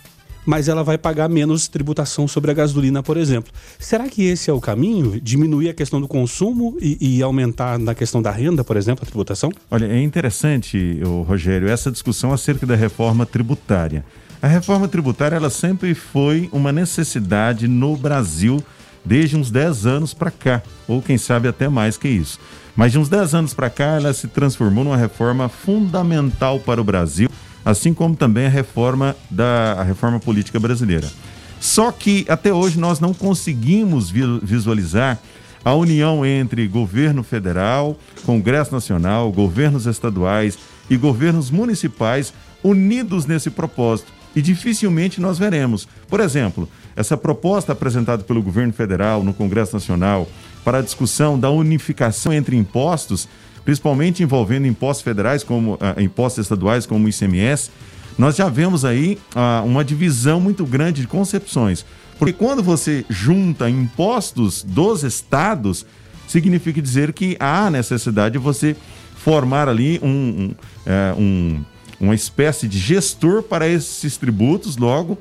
mas 0.45 0.67
ela 0.67 0.83
vai 0.83 0.97
pagar 0.97 1.29
menos 1.29 1.69
tributação 1.69 2.27
sobre 2.27 2.51
a 2.51 2.55
gasolina, 2.55 3.03
por 3.03 3.19
exemplo. 3.19 3.53
Será 3.79 4.09
que 4.09 4.25
esse 4.25 4.49
é 4.49 4.53
o 4.53 4.61
caminho? 4.61 5.21
Diminuir 5.21 5.69
a 5.69 5.75
questão 5.75 6.01
do 6.01 6.09
consumo 6.09 6.77
e, 6.81 7.19
e 7.19 7.23
aumentar 7.23 7.79
na 7.79 7.95
questão 7.95 8.23
da 8.23 8.31
renda, 8.31 8.65
por 8.65 8.77
exemplo, 8.77 9.05
a 9.05 9.07
tributação? 9.07 9.53
Olha, 9.71 9.85
é 9.85 10.01
interessante, 10.01 11.01
Rogério, 11.27 11.69
essa 11.69 11.91
discussão 11.91 12.33
acerca 12.33 12.65
da 12.65 12.75
reforma 12.75 13.27
tributária. 13.27 14.05
A 14.41 14.47
reforma 14.47 14.89
tributária 14.89 15.37
ela 15.37 15.51
sempre 15.51 15.95
foi 15.95 16.49
uma 16.51 16.73
necessidade 16.73 17.69
no 17.69 17.97
Brasil 17.97 18.63
desde 19.05 19.37
uns 19.37 19.51
10 19.51 19.87
anos 19.87 20.15
para 20.15 20.31
cá, 20.31 20.63
ou 20.87 21.03
quem 21.03 21.19
sabe 21.19 21.49
até 21.49 21.69
mais 21.69 21.97
que 21.97 22.09
isso. 22.09 22.39
Mas 22.79 22.93
de 22.93 22.99
uns 23.01 23.09
10 23.09 23.35
anos 23.35 23.53
para 23.53 23.69
cá, 23.69 23.97
ela 23.97 24.13
se 24.13 24.29
transformou 24.29 24.85
numa 24.85 24.97
reforma 24.97 25.49
fundamental 25.49 26.61
para 26.61 26.81
o 26.81 26.85
Brasil, 26.85 27.29
assim 27.65 27.93
como 27.93 28.15
também 28.15 28.47
a 28.47 28.49
reforma 28.49 29.17
da 29.29 29.73
a 29.73 29.83
reforma 29.83 30.21
política 30.21 30.61
brasileira. 30.61 31.11
Só 31.59 31.91
que 31.91 32.25
até 32.29 32.53
hoje 32.53 32.79
nós 32.79 33.01
não 33.01 33.13
conseguimos 33.13 34.13
visualizar 34.41 35.19
a 35.65 35.75
união 35.75 36.25
entre 36.25 36.69
governo 36.69 37.25
federal, 37.25 37.99
Congresso 38.25 38.73
Nacional, 38.73 39.33
governos 39.33 39.87
estaduais 39.87 40.57
e 40.89 40.97
governos 40.97 41.51
municipais 41.51 42.33
unidos 42.63 43.27
nesse 43.27 43.51
propósito. 43.51 44.13
E 44.37 44.41
dificilmente 44.41 45.21
nós 45.21 45.37
veremos. 45.37 45.89
Por 46.07 46.21
exemplo, 46.21 46.69
essa 46.95 47.17
proposta 47.17 47.73
apresentada 47.73 48.23
pelo 48.23 48.41
governo 48.41 48.73
federal 48.73 49.25
no 49.25 49.35
Congresso 49.35 49.75
Nacional 49.75 50.29
para 50.65 50.79
a 50.79 50.83
discussão 50.83 51.39
da 51.39 51.51
unificação 51.51 52.33
entre 52.33 52.57
impostos, 52.57 53.29
principalmente 53.65 54.23
envolvendo 54.23 54.67
impostos 54.67 55.03
federais, 55.03 55.43
como 55.43 55.75
uh, 55.75 56.01
impostos 56.01 56.45
estaduais, 56.45 56.87
como 56.87 57.07
o 57.07 57.09
ICMS, 57.09 57.71
nós 58.17 58.35
já 58.37 58.49
vemos 58.49 58.85
aí 58.85 59.19
uh, 59.35 59.65
uma 59.65 59.85
divisão 59.85 60.41
muito 60.41 60.67
grande 60.67 61.03
de 61.03 61.07
concepções. 61.07 61.85
Porque 62.19 62.33
quando 62.33 62.63
você 62.63 63.05
junta 63.09 63.71
impostos 63.71 64.65
dos 64.65 65.05
estados, 65.05 65.87
significa 66.27 66.83
dizer 66.83 67.13
que 67.13 67.37
há 67.39 67.71
necessidade 67.71 68.33
de 68.33 68.39
você 68.39 68.75
formar 69.15 69.69
ali 69.69 70.01
um, 70.03 70.09
um, 70.09 70.55
é, 70.85 71.15
um 71.17 71.65
uma 72.01 72.15
espécie 72.15 72.69
de 72.69 72.79
gestor 72.79 73.43
para 73.43 73.67
esses 73.67 74.17
tributos, 74.17 74.77
logo, 74.77 75.19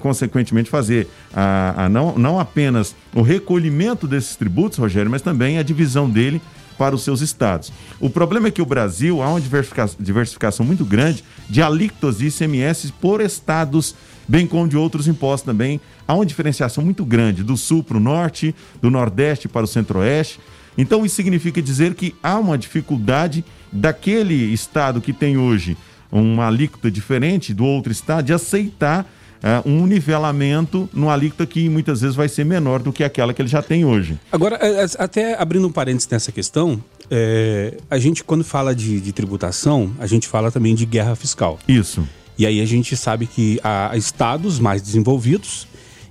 consequentemente, 0.00 0.68
fazer 0.68 1.08
a, 1.32 1.84
a 1.84 1.88
não, 1.88 2.18
não 2.18 2.40
apenas 2.40 2.94
o 3.14 3.22
recolhimento 3.22 4.06
desses 4.06 4.34
tributos, 4.36 4.78
Rogério, 4.78 5.10
mas 5.10 5.22
também 5.22 5.58
a 5.58 5.62
divisão 5.62 6.08
dele 6.08 6.40
para 6.76 6.94
os 6.94 7.02
seus 7.02 7.20
estados. 7.20 7.72
O 7.98 8.08
problema 8.08 8.48
é 8.48 8.50
que 8.50 8.62
o 8.62 8.66
Brasil 8.66 9.20
há 9.20 9.28
uma 9.28 9.40
diversificação, 9.40 10.64
muito 10.64 10.84
grande 10.84 11.24
de 11.48 11.60
alíquotas 11.60 12.20
e 12.20 12.26
ICMS 12.26 12.92
por 13.00 13.20
estados, 13.20 13.94
bem 14.28 14.46
como 14.46 14.68
de 14.68 14.76
outros 14.76 15.08
impostos 15.08 15.44
também. 15.44 15.80
Há 16.06 16.14
uma 16.14 16.24
diferenciação 16.24 16.84
muito 16.84 17.04
grande 17.04 17.42
do 17.42 17.56
sul 17.56 17.82
para 17.82 17.96
o 17.96 18.00
norte, 18.00 18.54
do 18.80 18.90
nordeste 18.90 19.48
para 19.48 19.64
o 19.64 19.68
centro-oeste. 19.68 20.38
Então, 20.76 21.04
isso 21.04 21.16
significa 21.16 21.60
dizer 21.60 21.94
que 21.94 22.14
há 22.22 22.38
uma 22.38 22.56
dificuldade 22.56 23.44
daquele 23.72 24.52
estado 24.52 25.00
que 25.00 25.12
tem 25.12 25.36
hoje 25.36 25.76
uma 26.10 26.46
alíquota 26.46 26.90
diferente 26.90 27.52
do 27.52 27.64
outro 27.64 27.92
estado 27.92 28.26
de 28.26 28.32
aceitar 28.32 29.04
uh, 29.42 29.68
um 29.68 29.86
nivelamento 29.86 30.88
no 30.92 31.10
alíquota 31.10 31.46
que 31.46 31.68
muitas 31.68 32.00
vezes 32.00 32.16
vai 32.16 32.28
ser 32.28 32.44
menor 32.44 32.80
do 32.80 32.92
que 32.92 33.04
aquela 33.04 33.32
que 33.32 33.42
ele 33.42 33.48
já 33.48 33.62
tem 33.62 33.84
hoje. 33.84 34.18
Agora, 34.30 34.58
é, 34.60 34.84
é, 34.84 34.86
até 34.98 35.40
abrindo 35.40 35.66
um 35.66 35.72
parênteses 35.72 36.08
nessa 36.08 36.32
questão, 36.32 36.82
é, 37.10 37.76
a 37.90 37.98
gente 37.98 38.22
quando 38.24 38.44
fala 38.44 38.74
de, 38.74 39.00
de, 39.00 39.12
tributação, 39.12 39.92
a 39.98 40.06
gente 40.06 40.28
fala 40.28 40.50
também 40.50 40.74
de 40.74 40.84
guerra 40.84 41.14
fiscal. 41.14 41.58
Isso. 41.66 42.06
E 42.36 42.46
aí 42.46 42.60
a 42.60 42.66
gente 42.66 42.96
sabe 42.96 43.26
que 43.26 43.58
há 43.64 43.96
estados 43.96 44.58
mais 44.58 44.80
desenvolvidos 44.80 45.66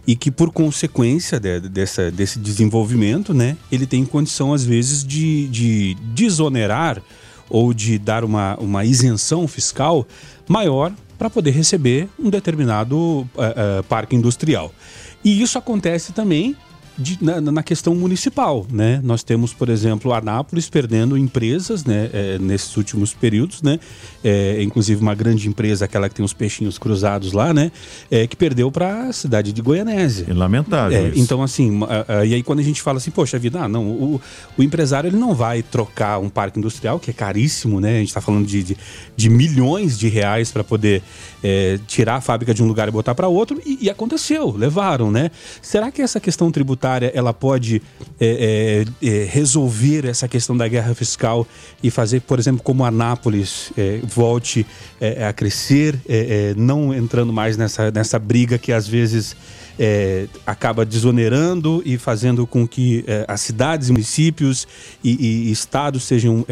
e 0.06 0.16
que 0.16 0.32
por 0.32 0.52
consequência 0.52 1.40
de, 1.40 1.60
dessa, 1.62 2.10
desse 2.10 2.40
desenvolvimento, 2.40 3.34
né, 3.34 3.58
ele 3.72 3.86
tem 3.86 4.06
condição 4.06 4.54
às 4.54 4.64
vezes 4.64 5.04
de, 5.04 5.48
de 5.48 5.96
desonerar 6.14 7.02
ou 7.50 7.74
de 7.74 7.98
dar 7.98 8.24
uma, 8.24 8.58
uma 8.58 8.84
isenção 8.84 9.48
fiscal 9.48 10.06
maior 10.48 10.92
para 11.18 11.30
poder 11.30 11.52
receber 11.52 12.08
um 12.20 12.30
determinado 12.30 12.98
uh, 12.98 13.22
uh, 13.22 13.84
parque 13.84 14.16
industrial. 14.16 14.72
E 15.24 15.42
isso 15.42 15.58
acontece 15.58 16.14
também 16.14 16.56
de, 16.98 17.24
na, 17.24 17.40
na, 17.40 17.64
questão 17.64 17.94
municipal, 17.94 18.66
né? 18.72 19.00
Nós 19.04 19.24
temos, 19.24 19.54
por 19.54 19.70
exemplo, 19.70 20.14
Anápolis 20.14 20.70
perdendo 20.70 21.18
empresas, 21.18 21.86
né? 21.86 22.10
É, 22.12 22.40
nesses 22.40 22.76
últimos 22.76 23.14
períodos, 23.14 23.62
né? 23.62 23.80
É, 24.24 24.62
inclusive 24.64 25.02
uma 25.02 25.14
grande 25.14 25.48
empresa, 25.48 25.86
aquela 25.86 26.10
que 26.10 26.16
tem 26.16 26.26
os 26.26 26.34
peixinhos 26.34 26.78
cruzados 26.78 27.34
lá, 27.34 27.54
né? 27.54 27.72
É, 28.10 28.26
que 28.26 28.36
perdeu 28.36 28.72
para 28.72 29.10
a 29.10 29.14
cidade 29.14 29.54
de 29.54 29.62
Goianésia. 29.62 30.26
É 30.30 30.34
lamentável 30.34 30.98
é, 30.98 31.12
Então, 31.16 31.44
assim, 31.44 31.80
e 32.26 32.34
aí 32.34 32.44
quando 32.44 32.60
a 32.60 32.64
gente 32.64 32.82
fala 32.82 32.98
assim, 32.98 33.12
poxa 33.12 33.38
vida, 33.38 33.62
ah, 33.62 33.68
não, 33.68 33.86
o, 33.86 34.22
o 34.58 34.64
empresário 34.64 35.08
ele 35.08 35.18
não 35.18 35.36
vai 35.36 35.62
trocar 35.62 36.20
um 36.20 36.30
parque 36.30 36.58
industrial, 36.58 37.00
que 37.00 37.12
é 37.12 37.14
caríssimo, 37.14 37.80
né? 37.80 37.96
A 37.96 38.00
gente 38.00 38.08
está 38.10 38.22
falando 38.22 38.46
de, 38.46 38.64
de, 38.64 38.78
de, 39.16 39.30
milhões 39.30 39.98
de 39.98 40.08
reais 40.08 40.52
para 40.52 40.64
poder 40.64 41.04
é, 41.48 41.80
tirar 41.88 42.16
a 42.16 42.22
fábrica 42.22 42.54
de 42.54 42.62
um 42.62 42.68
lugar 42.68 42.90
e 42.90 42.92
botar 42.92 43.16
para 43.16 43.30
outro, 43.30 43.62
e, 43.66 43.78
e 43.84 43.90
aconteceu, 43.90 44.52
levaram, 44.52 45.10
né? 45.10 45.32
Será 45.62 45.90
que 45.90 46.02
essa 46.02 46.20
questão 46.20 46.52
tributária 46.52 47.10
ela 47.16 47.34
pode 47.34 47.82
é, 48.20 48.86
é, 49.02 49.08
é, 49.08 49.24
resolver 49.24 50.06
essa 50.06 50.28
questão 50.28 50.58
da 50.58 50.68
guerra 50.68 50.94
fiscal 50.94 51.48
e 51.82 51.90
fazer, 51.90 52.20
por 52.20 52.38
exemplo, 52.38 52.62
como 52.62 52.84
Anápolis 52.84 53.72
é, 53.78 54.02
volte 54.04 54.66
é, 55.00 55.26
a 55.26 55.32
crescer, 55.32 55.98
não 56.58 56.94
entrando 56.94 57.32
mais 57.32 57.56
nessa, 57.56 57.92
nessa 57.92 58.20
briga 58.20 58.58
que 58.58 58.74
às 58.74 58.88
vezes 58.88 59.36
acaba 60.46 60.86
desonerando 60.86 61.82
e 61.86 61.98
fazendo 61.98 62.48
com 62.48 62.68
que 62.68 63.06
as 63.28 63.42
cidades, 63.42 63.90
municípios 63.90 64.68
e, 65.04 65.48
e 65.48 65.52
estados 65.52 66.04
sejam 66.04 66.46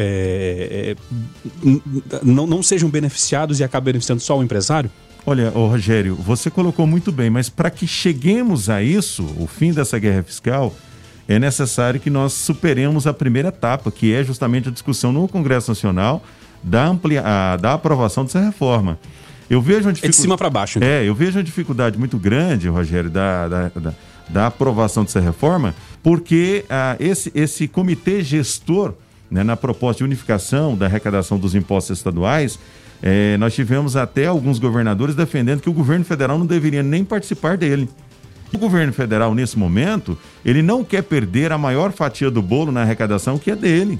não, 2.22 2.46
não 2.46 2.62
sejam 2.62 2.88
beneficiados 2.88 3.60
e 3.60 3.64
acabem 3.64 3.92
beneficiando 3.92 4.20
só 4.20 4.38
o 4.38 4.42
empresário? 4.42 4.90
Olha, 5.28 5.50
ô 5.56 5.66
Rogério, 5.66 6.14
você 6.14 6.48
colocou 6.48 6.86
muito 6.86 7.10
bem, 7.10 7.28
mas 7.28 7.48
para 7.48 7.68
que 7.68 7.84
cheguemos 7.84 8.70
a 8.70 8.80
isso, 8.80 9.24
o 9.38 9.48
fim 9.48 9.72
dessa 9.72 9.98
guerra 9.98 10.22
fiscal, 10.22 10.72
é 11.26 11.38
necessário 11.38 11.98
que 11.98 12.08
nós 12.08 12.32
superemos 12.32 13.08
a 13.08 13.12
primeira 13.12 13.48
etapa, 13.48 13.90
que 13.90 14.14
é 14.14 14.22
justamente 14.22 14.68
a 14.68 14.72
discussão 14.72 15.10
no 15.10 15.26
Congresso 15.26 15.72
Nacional 15.72 16.22
da, 16.62 16.86
amplia... 16.86 17.56
da 17.60 17.72
aprovação 17.72 18.24
dessa 18.24 18.40
reforma. 18.40 18.98
Eu 19.48 19.60
vejo 19.60 19.86
uma 19.86 19.92
dificuldade. 19.92 20.06
É 20.06 20.10
de 20.10 20.16
cima 20.16 20.36
para 20.36 20.50
baixo. 20.50 20.78
Então. 20.78 20.88
É, 20.88 21.04
eu 21.04 21.14
vejo 21.14 21.38
uma 21.38 21.44
dificuldade 21.44 21.98
muito 21.98 22.18
grande, 22.18 22.68
Rogério, 22.68 23.08
da, 23.10 23.48
da, 23.48 23.68
da, 23.68 23.94
da 24.28 24.46
aprovação 24.46 25.04
dessa 25.04 25.20
reforma, 25.20 25.74
porque 26.02 26.64
ah, 26.68 26.96
esse, 26.98 27.30
esse 27.34 27.68
comitê 27.68 28.22
gestor, 28.22 28.94
né, 29.30 29.42
na 29.42 29.56
proposta 29.56 29.98
de 29.98 30.04
unificação 30.04 30.76
da 30.76 30.86
arrecadação 30.86 31.38
dos 31.38 31.54
impostos 31.54 31.98
estaduais, 31.98 32.58
é, 33.02 33.36
nós 33.36 33.54
tivemos 33.54 33.96
até 33.96 34.26
alguns 34.26 34.58
governadores 34.58 35.14
defendendo 35.14 35.60
que 35.60 35.70
o 35.70 35.72
governo 35.72 36.04
federal 36.04 36.38
não 36.38 36.46
deveria 36.46 36.82
nem 36.82 37.04
participar 37.04 37.56
dele. 37.56 37.88
O 38.52 38.58
governo 38.58 38.92
federal, 38.92 39.34
nesse 39.34 39.58
momento, 39.58 40.16
ele 40.44 40.62
não 40.62 40.84
quer 40.84 41.02
perder 41.02 41.52
a 41.52 41.58
maior 41.58 41.92
fatia 41.92 42.30
do 42.30 42.40
bolo 42.40 42.72
na 42.72 42.82
arrecadação 42.82 43.38
que 43.38 43.50
é 43.50 43.56
dele. 43.56 43.98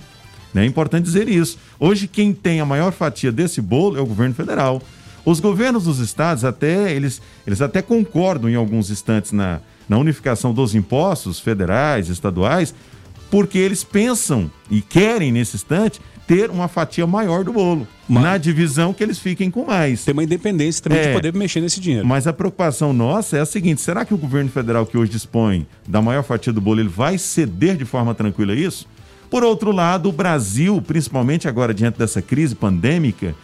Né? 0.54 0.62
É 0.62 0.66
importante 0.66 1.04
dizer 1.04 1.28
isso. 1.28 1.58
Hoje, 1.78 2.06
quem 2.06 2.32
tem 2.32 2.60
a 2.60 2.64
maior 2.64 2.92
fatia 2.92 3.32
desse 3.32 3.60
bolo 3.60 3.98
é 3.98 4.00
o 4.00 4.06
governo 4.06 4.34
federal. 4.34 4.80
Os 5.26 5.40
governos 5.40 5.84
dos 5.84 5.98
estados 5.98 6.44
até 6.44 6.92
eles, 6.92 7.20
eles 7.44 7.60
até 7.60 7.82
concordam 7.82 8.48
em 8.48 8.54
alguns 8.54 8.90
instantes 8.90 9.32
na, 9.32 9.60
na 9.88 9.98
unificação 9.98 10.54
dos 10.54 10.72
impostos 10.72 11.40
federais, 11.40 12.08
estaduais, 12.08 12.72
porque 13.28 13.58
eles 13.58 13.82
pensam 13.82 14.48
e 14.70 14.80
querem 14.80 15.32
nesse 15.32 15.56
instante 15.56 16.00
ter 16.28 16.48
uma 16.48 16.68
fatia 16.68 17.08
maior 17.08 17.42
do 17.42 17.52
bolo. 17.52 17.88
Mas... 18.08 18.22
Na 18.22 18.38
divisão 18.38 18.92
que 18.92 19.02
eles 19.02 19.18
fiquem 19.18 19.50
com 19.50 19.64
mais. 19.64 20.04
Tem 20.04 20.12
uma 20.12 20.22
independência 20.22 20.82
também 20.84 21.00
é, 21.00 21.08
de 21.08 21.14
poder 21.14 21.34
mexer 21.34 21.60
nesse 21.60 21.80
dinheiro. 21.80 22.06
Mas 22.06 22.28
a 22.28 22.32
preocupação 22.32 22.92
nossa 22.92 23.36
é 23.36 23.40
a 23.40 23.46
seguinte: 23.46 23.80
será 23.80 24.04
que 24.04 24.14
o 24.14 24.16
governo 24.16 24.48
federal 24.48 24.86
que 24.86 24.96
hoje 24.96 25.10
dispõe 25.10 25.66
da 25.88 26.00
maior 26.00 26.22
fatia 26.22 26.52
do 26.52 26.60
bolo, 26.60 26.80
ele 26.80 26.88
vai 26.88 27.18
ceder 27.18 27.76
de 27.76 27.84
forma 27.84 28.14
tranquila 28.14 28.54
isso? 28.54 28.86
Por 29.28 29.42
outro 29.42 29.72
lado, 29.72 30.08
o 30.08 30.12
Brasil, 30.12 30.80
principalmente 30.80 31.48
agora 31.48 31.74
diante 31.74 31.98
dessa 31.98 32.22
crise 32.22 32.54
pandêmica, 32.54 33.34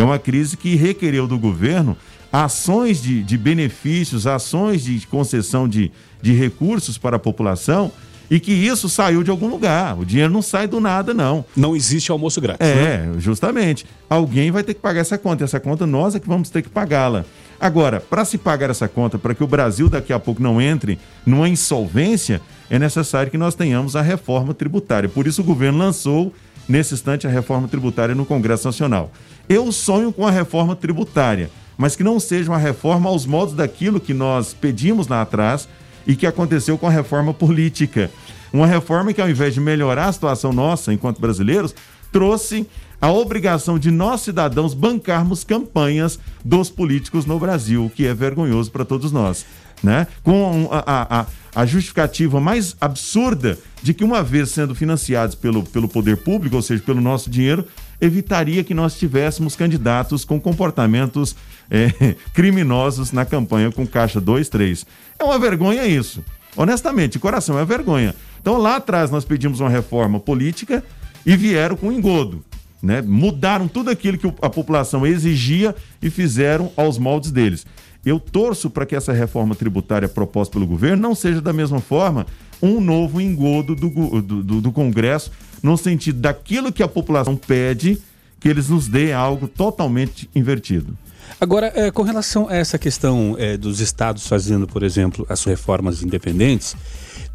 é 0.00 0.04
uma 0.04 0.18
crise 0.18 0.56
que 0.56 0.74
requereu 0.76 1.26
do 1.26 1.38
governo 1.38 1.96
ações 2.32 3.02
de, 3.02 3.22
de 3.22 3.38
benefícios, 3.38 4.26
ações 4.26 4.84
de 4.84 5.06
concessão 5.06 5.66
de, 5.66 5.90
de 6.20 6.32
recursos 6.32 6.98
para 6.98 7.16
a 7.16 7.18
população 7.18 7.90
e 8.30 8.38
que 8.38 8.52
isso 8.52 8.88
saiu 8.88 9.22
de 9.22 9.30
algum 9.30 9.48
lugar. 9.48 9.98
O 9.98 10.04
dinheiro 10.04 10.32
não 10.32 10.42
sai 10.42 10.68
do 10.68 10.80
nada, 10.80 11.14
não. 11.14 11.44
Não 11.56 11.74
existe 11.74 12.12
almoço 12.12 12.40
grátis. 12.40 12.66
É, 12.66 12.98
né? 12.98 13.14
justamente. 13.18 13.86
Alguém 14.08 14.50
vai 14.50 14.62
ter 14.62 14.74
que 14.74 14.80
pagar 14.80 15.00
essa 15.00 15.16
conta. 15.16 15.42
E 15.42 15.44
essa 15.44 15.58
conta 15.58 15.86
nós 15.86 16.14
é 16.14 16.20
que 16.20 16.28
vamos 16.28 16.50
ter 16.50 16.62
que 16.62 16.68
pagá-la. 16.68 17.24
Agora, 17.58 18.00
para 18.00 18.24
se 18.24 18.36
pagar 18.36 18.70
essa 18.70 18.86
conta, 18.86 19.18
para 19.18 19.34
que 19.34 19.42
o 19.42 19.46
Brasil 19.46 19.88
daqui 19.88 20.12
a 20.12 20.18
pouco 20.18 20.42
não 20.42 20.60
entre 20.60 20.98
numa 21.24 21.48
insolvência, 21.48 22.40
é 22.70 22.78
necessário 22.78 23.30
que 23.30 23.38
nós 23.38 23.54
tenhamos 23.54 23.96
a 23.96 24.02
reforma 24.02 24.52
tributária. 24.52 25.08
Por 25.08 25.26
isso 25.26 25.40
o 25.40 25.44
governo 25.44 25.78
lançou, 25.78 26.32
nesse 26.68 26.94
instante, 26.94 27.26
a 27.26 27.30
reforma 27.30 27.66
tributária 27.66 28.14
no 28.14 28.26
Congresso 28.26 28.66
Nacional. 28.66 29.10
Eu 29.48 29.72
sonho 29.72 30.12
com 30.12 30.26
a 30.26 30.30
reforma 30.30 30.76
tributária, 30.76 31.50
mas 31.76 31.96
que 31.96 32.04
não 32.04 32.20
seja 32.20 32.50
uma 32.50 32.58
reforma 32.58 33.08
aos 33.08 33.24
modos 33.24 33.54
daquilo 33.54 34.00
que 34.00 34.12
nós 34.12 34.52
pedimos 34.52 35.08
lá 35.08 35.22
atrás, 35.22 35.68
e 36.08 36.16
que 36.16 36.26
aconteceu 36.26 36.78
com 36.78 36.86
a 36.86 36.90
reforma 36.90 37.34
política. 37.34 38.10
Uma 38.50 38.66
reforma 38.66 39.12
que, 39.12 39.20
ao 39.20 39.28
invés 39.28 39.52
de 39.52 39.60
melhorar 39.60 40.06
a 40.06 40.12
situação 40.12 40.54
nossa 40.54 40.90
enquanto 40.90 41.20
brasileiros, 41.20 41.74
trouxe 42.10 42.66
a 42.98 43.12
obrigação 43.12 43.78
de 43.78 43.90
nós, 43.90 44.22
cidadãos, 44.22 44.72
bancarmos 44.72 45.44
campanhas 45.44 46.18
dos 46.42 46.70
políticos 46.70 47.26
no 47.26 47.38
Brasil, 47.38 47.84
o 47.84 47.90
que 47.90 48.06
é 48.06 48.14
vergonhoso 48.14 48.70
para 48.70 48.86
todos 48.86 49.12
nós. 49.12 49.44
Né? 49.82 50.06
Com 50.22 50.68
a, 50.72 51.20
a, 51.20 51.26
a, 51.54 51.66
justificativa 51.66 52.40
mais 52.40 52.76
absurda 52.80 53.56
de 53.82 53.94
que, 53.94 54.02
uma 54.02 54.22
vez 54.22 54.50
sendo 54.50 54.74
financiados 54.74 55.36
pelo, 55.36 55.62
pelo 55.62 55.88
poder 55.88 56.16
público, 56.16 56.56
ou 56.56 56.62
seja, 56.62 56.82
pelo 56.82 57.00
nosso 57.00 57.30
dinheiro, 57.30 57.64
evitaria 58.00 58.64
que 58.64 58.74
nós 58.74 58.98
tivéssemos 58.98 59.54
candidatos 59.54 60.24
com 60.24 60.40
comportamentos 60.40 61.36
é, 61.70 62.16
criminosos 62.34 63.12
na 63.12 63.24
campanha 63.24 63.70
com 63.70 63.86
caixa 63.86 64.20
2, 64.20 64.48
3. 64.48 64.86
É 65.18 65.24
uma 65.24 65.38
vergonha 65.38 65.86
isso. 65.86 66.24
Honestamente, 66.56 67.18
coração, 67.18 67.58
é 67.58 67.64
vergonha. 67.64 68.14
Então 68.40 68.58
lá 68.58 68.76
atrás 68.76 69.10
nós 69.10 69.24
pedimos 69.24 69.60
uma 69.60 69.70
reforma 69.70 70.18
política 70.18 70.82
e 71.24 71.36
vieram 71.36 71.76
com 71.76 71.92
engodo. 71.92 72.44
Né? 72.82 73.02
Mudaram 73.02 73.66
tudo 73.66 73.90
aquilo 73.90 74.18
que 74.18 74.26
a 74.40 74.48
população 74.48 75.06
exigia 75.06 75.74
e 76.00 76.10
fizeram 76.10 76.72
aos 76.76 76.98
moldes 76.98 77.30
deles. 77.30 77.66
Eu 78.04 78.20
torço 78.20 78.70
para 78.70 78.86
que 78.86 78.96
essa 78.96 79.12
reforma 79.12 79.54
tributária 79.54 80.08
proposta 80.08 80.52
pelo 80.52 80.66
governo 80.66 81.02
não 81.02 81.14
seja 81.14 81.40
da 81.40 81.52
mesma 81.52 81.80
forma 81.80 82.26
um 82.62 82.80
novo 82.80 83.20
engodo 83.20 83.74
do, 83.74 84.22
do, 84.22 84.60
do, 84.60 84.72
Congresso, 84.72 85.30
no 85.62 85.76
sentido 85.76 86.20
daquilo 86.20 86.72
que 86.72 86.82
a 86.82 86.88
população 86.88 87.36
pede, 87.36 87.98
que 88.40 88.48
eles 88.48 88.68
nos 88.68 88.88
dê 88.88 89.12
algo 89.12 89.46
totalmente 89.46 90.28
invertido. 90.34 90.96
Agora, 91.40 91.72
é, 91.74 91.90
com 91.90 92.02
relação 92.02 92.48
a 92.48 92.56
essa 92.56 92.78
questão 92.78 93.36
é, 93.38 93.56
dos 93.56 93.80
estados 93.80 94.26
fazendo, 94.26 94.66
por 94.66 94.82
exemplo, 94.82 95.26
as 95.28 95.44
reformas 95.44 96.02
independentes, 96.02 96.74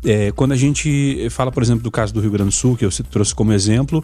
é, 0.03 0.31
quando 0.31 0.51
a 0.51 0.57
gente 0.57 1.27
fala, 1.29 1.51
por 1.51 1.63
exemplo, 1.63 1.83
do 1.83 1.91
caso 1.91 2.13
do 2.13 2.19
Rio 2.19 2.31
Grande 2.31 2.49
do 2.49 2.53
Sul, 2.53 2.75
que 2.75 2.83
eu 2.83 2.89
trouxe 3.09 3.33
como 3.33 3.53
exemplo, 3.53 4.03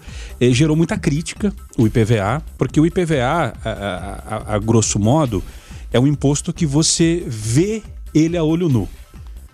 gerou 0.52 0.76
muita 0.76 0.98
crítica 0.98 1.54
o 1.78 1.86
IPVA, 1.86 2.42
porque 2.58 2.80
o 2.80 2.86
IPVA, 2.86 3.54
a, 3.66 3.70
a, 3.70 4.56
a 4.56 4.60
grosso 4.60 4.98
modo, 4.98 5.44
é 5.92 6.00
um 6.00 6.08
imposto 6.08 6.54
que 6.54 6.66
você 6.66 7.24
vê 7.28 7.82
ele 8.14 8.38
a 8.38 8.44
olho 8.44 8.70
nu. 8.70 8.88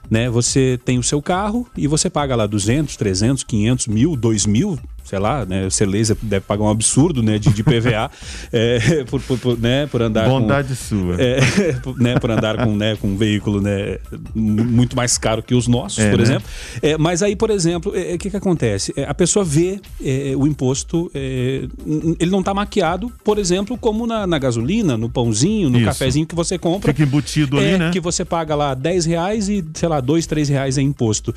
Né? 0.10 0.30
Você 0.30 0.80
tem 0.84 1.00
o 1.00 1.04
seu 1.04 1.22
carro 1.22 1.68
e 1.76 1.88
você 1.88 2.10
paga 2.10 2.36
lá 2.36 2.46
200, 2.46 2.96
300, 2.96 3.44
500 3.44 3.88
mil, 3.88 4.16
2 4.16 4.46
mil, 4.46 4.80
sei 5.06 5.20
lá, 5.20 5.46
né? 5.46 5.68
O 5.68 5.72
Cerleza 5.72 6.18
deve 6.22 6.46
pagar 6.46 6.64
um 6.64 6.70
absurdo, 6.70 7.22
né? 7.22 7.38
De, 7.38 7.50
de 7.50 7.64
PVA 7.64 8.10
é, 8.52 9.04
por, 9.06 9.22
por, 9.22 9.38
por, 9.38 9.60
né? 9.60 9.86
por 9.86 10.02
andar 10.02 10.28
Bondade 10.28 10.70
com, 10.70 10.76
sua. 10.76 11.16
É, 11.22 11.40
né? 11.98 12.20
Por 12.20 12.32
andar 12.32 12.58
com, 12.58 12.76
né? 12.76 12.98
com 13.00 13.10
um 13.10 13.16
veículo 13.16 13.62
né? 13.62 14.00
muito 14.34 14.96
mais 14.96 15.18
caro 15.18 15.44
que 15.44 15.54
os 15.54 15.68
nossos, 15.68 16.00
é, 16.00 16.10
por 16.10 16.18
né? 16.18 16.24
exemplo. 16.24 16.50
É, 16.82 16.98
mas 16.98 17.22
aí, 17.22 17.36
por 17.36 17.52
exemplo, 17.52 17.92
o 17.92 17.96
é, 17.96 18.18
que, 18.18 18.32
que 18.32 18.38
acontece? 18.38 18.94
É, 18.98 19.04
a 19.04 19.14
pessoa 19.14 19.46
vê 19.46 19.80
é, 20.04 20.34
o 20.36 20.48
imposto, 20.48 21.12
ele 21.14 22.32
não 22.32 22.40
está 22.40 22.54
maquiado, 22.54 23.12
por 23.24 23.38
exemplo, 23.38 23.78
como 23.78 24.08
na, 24.08 24.26
na 24.26 24.40
gasolina, 24.40 24.98
no 24.98 25.10
pãozinho, 25.10 25.70
no 25.70 25.78
Isso. 25.78 25.86
cafezinho 25.86 26.26
que 26.26 26.36
você 26.36 26.58
compra. 26.58 26.92
Fica 26.92 27.04
embutido 27.04 27.60
ali, 27.60 27.78
né? 27.78 27.92
Que 27.92 28.00
você 28.00 28.26
paga 28.26 28.56
lá 28.56 28.74
10 28.74 29.06
reais 29.06 29.50
e, 29.50 29.64
sei 29.76 29.88
lá, 29.88 30.02
2, 30.02 30.26
3 30.26 30.50
reais 30.50 30.78
é 30.78 30.82
imposto. 30.82 31.34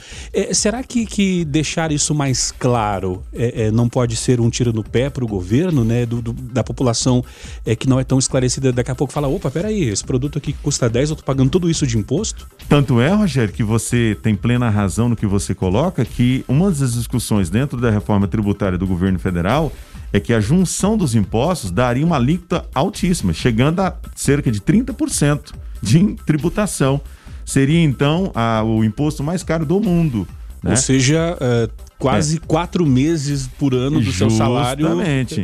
será 0.53 0.83
que, 0.83 1.05
que 1.05 1.45
deixar 1.45 1.93
isso 1.93 2.15
mais 2.15 2.51
claro 2.51 3.23
é, 3.33 3.58
é, 3.59 3.73
não 3.73 3.89
pode 3.89 4.15
ser 4.15 4.41
um 4.41 4.49
tiro 4.49 4.73
no 4.73 4.85
pé 4.85 5.11
para 5.11 5.25
o 5.25 5.27
governo, 5.27 5.83
né? 5.83 6.07
Do, 6.07 6.23
do, 6.23 6.33
da 6.33 6.63
população 6.63 7.25
é, 7.67 7.75
que 7.75 7.89
não 7.89 7.99
é 7.99 8.05
tão 8.05 8.17
esclarecida, 8.17 8.73
daqui 8.73 8.93
a 8.93 8.95
pouco 8.95 9.13
fala: 9.13 9.27
opa, 9.27 9.51
peraí, 9.51 9.89
esse 9.89 10.05
produto 10.05 10.39
aqui 10.39 10.53
custa 10.53 10.89
10, 10.89 11.11
eu 11.11 11.17
tô 11.17 11.25
pagando 11.25 11.51
tudo 11.51 11.69
isso 11.69 11.85
de 11.85 11.99
imposto? 11.99 12.47
Tanto 12.69 13.01
é, 13.01 13.13
Rogério, 13.13 13.53
que 13.53 13.65
você 13.65 14.17
tem 14.23 14.37
plena 14.37 14.71
razão 14.71 15.09
no 15.09 15.17
que 15.17 15.27
você 15.27 15.57
coloca, 15.57 16.05
que 16.05 16.45
uma 16.47 16.71
das 16.71 16.93
discussões 16.93 17.51
dentro 17.51 17.81
da 17.81 17.91
reforma 17.91 18.29
tributária 18.29 18.79
do 18.79 18.87
governo 18.87 19.19
federal 19.19 19.73
é 20.13 20.21
que 20.21 20.33
a 20.33 20.41
junção 20.41 20.97
dos 20.97 21.17
impostos 21.17 21.73
daria 21.73 22.07
uma 22.07 22.17
alíquota 22.17 22.65
altíssima, 22.73 23.33
chegando 23.33 23.81
a 23.81 23.95
cerca 24.15 24.53
de 24.53 24.61
30% 24.61 25.53
de 25.83 26.15
tributação. 26.25 27.01
Seria 27.45 27.83
então 27.83 28.31
a, 28.37 28.63
o 28.63 28.85
imposto 28.85 29.25
mais 29.25 29.43
caro 29.43 29.67
do 29.67 29.81
mundo. 29.81 30.29
Né? 30.63 30.71
Ou 30.71 30.77
seja, 30.77 31.37
uh, 31.41 31.88
quase 31.99 32.37
é. 32.37 32.41
quatro 32.47 32.87
meses 32.87 33.49
por 33.59 33.75
ano 33.75 33.99
do 33.99 34.05
Justamente. 34.05 34.37
seu 34.37 34.47
salário 34.47 34.87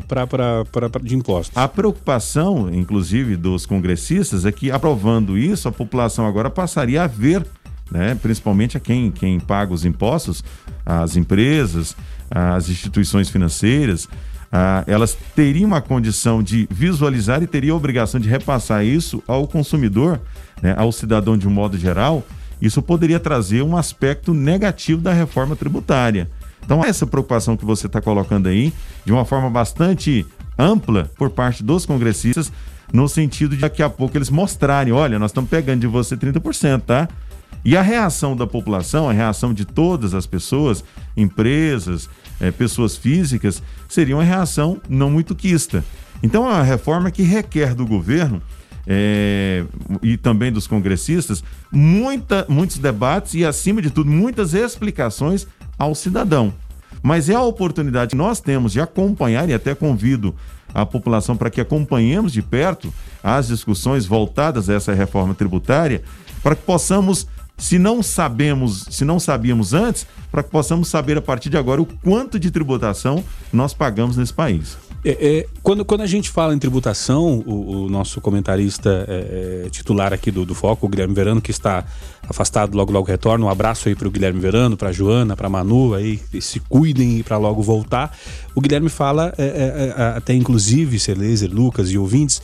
pra, 0.06 0.26
pra, 0.26 0.64
pra, 0.64 0.88
pra, 0.88 1.02
de 1.02 1.14
impostos. 1.14 1.56
A 1.56 1.66
preocupação, 1.66 2.72
inclusive, 2.72 3.36
dos 3.36 3.66
congressistas 3.66 4.44
é 4.44 4.52
que, 4.52 4.70
aprovando 4.70 5.36
isso, 5.36 5.68
a 5.68 5.72
população 5.72 6.26
agora 6.26 6.48
passaria 6.48 7.02
a 7.02 7.06
ver, 7.06 7.44
né, 7.90 8.14
principalmente 8.14 8.76
a 8.76 8.80
quem, 8.80 9.10
quem 9.10 9.40
paga 9.40 9.72
os 9.72 9.84
impostos, 9.84 10.44
as 10.86 11.16
empresas, 11.16 11.96
as 12.30 12.68
instituições 12.68 13.28
financeiras, 13.28 14.08
ah, 14.52 14.84
elas 14.86 15.18
teriam 15.34 15.66
uma 15.66 15.80
condição 15.80 16.40
de 16.40 16.68
visualizar 16.70 17.42
e 17.42 17.46
teriam 17.46 17.74
a 17.74 17.76
obrigação 17.76 18.20
de 18.20 18.28
repassar 18.28 18.84
isso 18.84 19.20
ao 19.26 19.48
consumidor, 19.48 20.20
né, 20.62 20.74
ao 20.78 20.92
cidadão 20.92 21.36
de 21.36 21.48
um 21.48 21.50
modo 21.50 21.76
geral. 21.76 22.24
Isso 22.62 22.80
poderia 22.80 23.18
trazer 23.18 23.62
um 23.62 23.76
aspecto 23.76 24.32
negativo 24.32 25.02
da 25.02 25.12
reforma 25.12 25.56
tributária. 25.56 26.30
Então, 26.64 26.84
essa 26.84 27.06
preocupação 27.06 27.56
que 27.56 27.64
você 27.64 27.86
está 27.86 28.00
colocando 28.00 28.48
aí, 28.48 28.72
de 29.04 29.12
uma 29.12 29.24
forma 29.24 29.50
bastante 29.50 30.26
ampla 30.58 31.10
por 31.16 31.30
parte 31.30 31.62
dos 31.62 31.84
congressistas, 31.84 32.50
no 32.92 33.08
sentido 33.08 33.54
de 33.54 33.62
daqui 33.62 33.82
a 33.82 33.90
pouco 33.90 34.16
eles 34.16 34.30
mostrarem: 34.30 34.92
olha, 34.92 35.18
nós 35.18 35.30
estamos 35.30 35.50
pegando 35.50 35.80
de 35.80 35.86
você 35.86 36.16
30%, 36.16 36.82
tá? 36.82 37.08
E 37.64 37.76
a 37.76 37.82
reação 37.82 38.36
da 38.36 38.46
população, 38.46 39.08
a 39.08 39.12
reação 39.12 39.54
de 39.54 39.64
todas 39.64 40.12
as 40.14 40.26
pessoas, 40.26 40.84
empresas, 41.16 42.10
é, 42.38 42.50
pessoas 42.50 42.96
físicas, 42.96 43.62
seria 43.88 44.16
uma 44.16 44.24
reação 44.24 44.80
não 44.88 45.10
muito 45.10 45.34
quista. 45.34 45.84
Então, 46.22 46.46
é 46.46 46.52
uma 46.52 46.62
reforma 46.62 47.10
que 47.10 47.22
requer 47.22 47.74
do 47.74 47.86
governo 47.86 48.42
é, 48.86 49.64
e 50.02 50.16
também 50.16 50.52
dos 50.52 50.66
congressistas 50.66 51.42
muita, 51.72 52.44
muitos 52.48 52.78
debates 52.78 53.34
e, 53.34 53.44
acima 53.44 53.80
de 53.80 53.90
tudo, 53.90 54.10
muitas 54.10 54.52
explicações 54.52 55.46
ao 55.78 55.94
cidadão. 55.94 56.52
Mas 57.02 57.28
é 57.28 57.34
a 57.34 57.42
oportunidade 57.42 58.10
que 58.10 58.16
nós 58.16 58.40
temos 58.40 58.72
de 58.72 58.80
acompanhar, 58.80 59.48
e 59.48 59.54
até 59.54 59.74
convido 59.74 60.34
a 60.72 60.84
população 60.84 61.36
para 61.36 61.50
que 61.50 61.60
acompanhemos 61.60 62.32
de 62.32 62.42
perto 62.42 62.92
as 63.22 63.48
discussões 63.48 64.06
voltadas 64.06 64.68
a 64.68 64.74
essa 64.74 64.92
reforma 64.92 65.34
tributária, 65.34 66.02
para 66.42 66.56
que 66.56 66.62
possamos, 66.62 67.26
se 67.56 67.78
não 67.78 68.02
sabemos, 68.02 68.86
se 68.90 69.04
não 69.04 69.20
sabíamos 69.20 69.72
antes, 69.72 70.06
para 70.30 70.42
que 70.42 70.50
possamos 70.50 70.88
saber 70.88 71.16
a 71.16 71.22
partir 71.22 71.48
de 71.48 71.56
agora 71.56 71.80
o 71.80 71.86
quanto 71.86 72.38
de 72.38 72.50
tributação 72.50 73.22
nós 73.52 73.72
pagamos 73.72 74.16
nesse 74.16 74.32
país. 74.32 74.76
É, 75.04 75.10
é, 75.10 75.46
quando, 75.62 75.84
quando 75.84 76.00
a 76.00 76.06
gente 76.06 76.30
fala 76.30 76.54
em 76.54 76.58
tributação, 76.58 77.42
o, 77.46 77.84
o 77.84 77.90
nosso 77.90 78.22
comentarista 78.22 79.04
é, 79.06 79.64
é 79.66 79.70
titular 79.70 80.14
aqui 80.14 80.30
do, 80.30 80.46
do 80.46 80.54
Foco, 80.54 80.86
o 80.86 80.88
Guilherme 80.88 81.14
Verano, 81.14 81.42
que 81.42 81.50
está 81.50 81.84
afastado, 82.28 82.76
logo 82.76 82.92
logo 82.92 83.06
retorna. 83.06 83.44
Um 83.44 83.48
abraço 83.48 83.88
aí 83.88 83.94
para 83.94 84.08
o 84.08 84.10
Guilherme 84.10 84.40
Verano, 84.40 84.76
para 84.76 84.92
Joana, 84.92 85.36
para 85.36 85.48
Manu, 85.48 85.94
aí 85.94 86.20
se 86.40 86.60
cuidem 86.60 87.22
para 87.22 87.36
logo 87.36 87.62
voltar. 87.62 88.16
O 88.54 88.60
Guilherme 88.60 88.88
fala, 88.88 89.32
é, 89.36 89.92
é, 89.96 90.02
até 90.16 90.34
inclusive, 90.34 90.98
Celeser, 90.98 91.50
Lucas 91.52 91.90
e 91.90 91.98
ouvintes, 91.98 92.40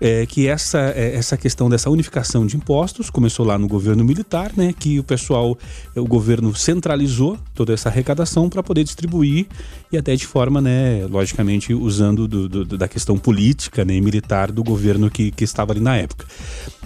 é, 0.00 0.26
que 0.26 0.46
essa, 0.46 0.92
é, 0.94 1.14
essa 1.14 1.36
questão 1.36 1.68
dessa 1.68 1.88
unificação 1.88 2.46
de 2.46 2.56
impostos 2.56 3.08
começou 3.08 3.46
lá 3.46 3.58
no 3.58 3.66
governo 3.66 4.04
militar, 4.04 4.52
né? 4.56 4.74
Que 4.78 4.98
o 4.98 5.04
pessoal, 5.04 5.56
o 5.94 6.04
governo 6.04 6.54
centralizou 6.54 7.38
toda 7.54 7.72
essa 7.72 7.88
arrecadação 7.88 8.48
para 8.48 8.62
poder 8.62 8.84
distribuir 8.84 9.46
e 9.90 9.96
até 9.96 10.14
de 10.14 10.26
forma, 10.26 10.60
né, 10.60 11.06
logicamente, 11.08 11.72
usando 11.72 12.28
do, 12.28 12.48
do, 12.48 12.64
da 12.76 12.88
questão 12.88 13.16
política 13.16 13.84
né, 13.84 13.98
militar 14.00 14.50
do 14.52 14.62
governo 14.62 15.10
que, 15.10 15.30
que 15.30 15.44
estava 15.44 15.72
ali 15.72 15.80
na 15.80 15.96
época. 15.96 16.26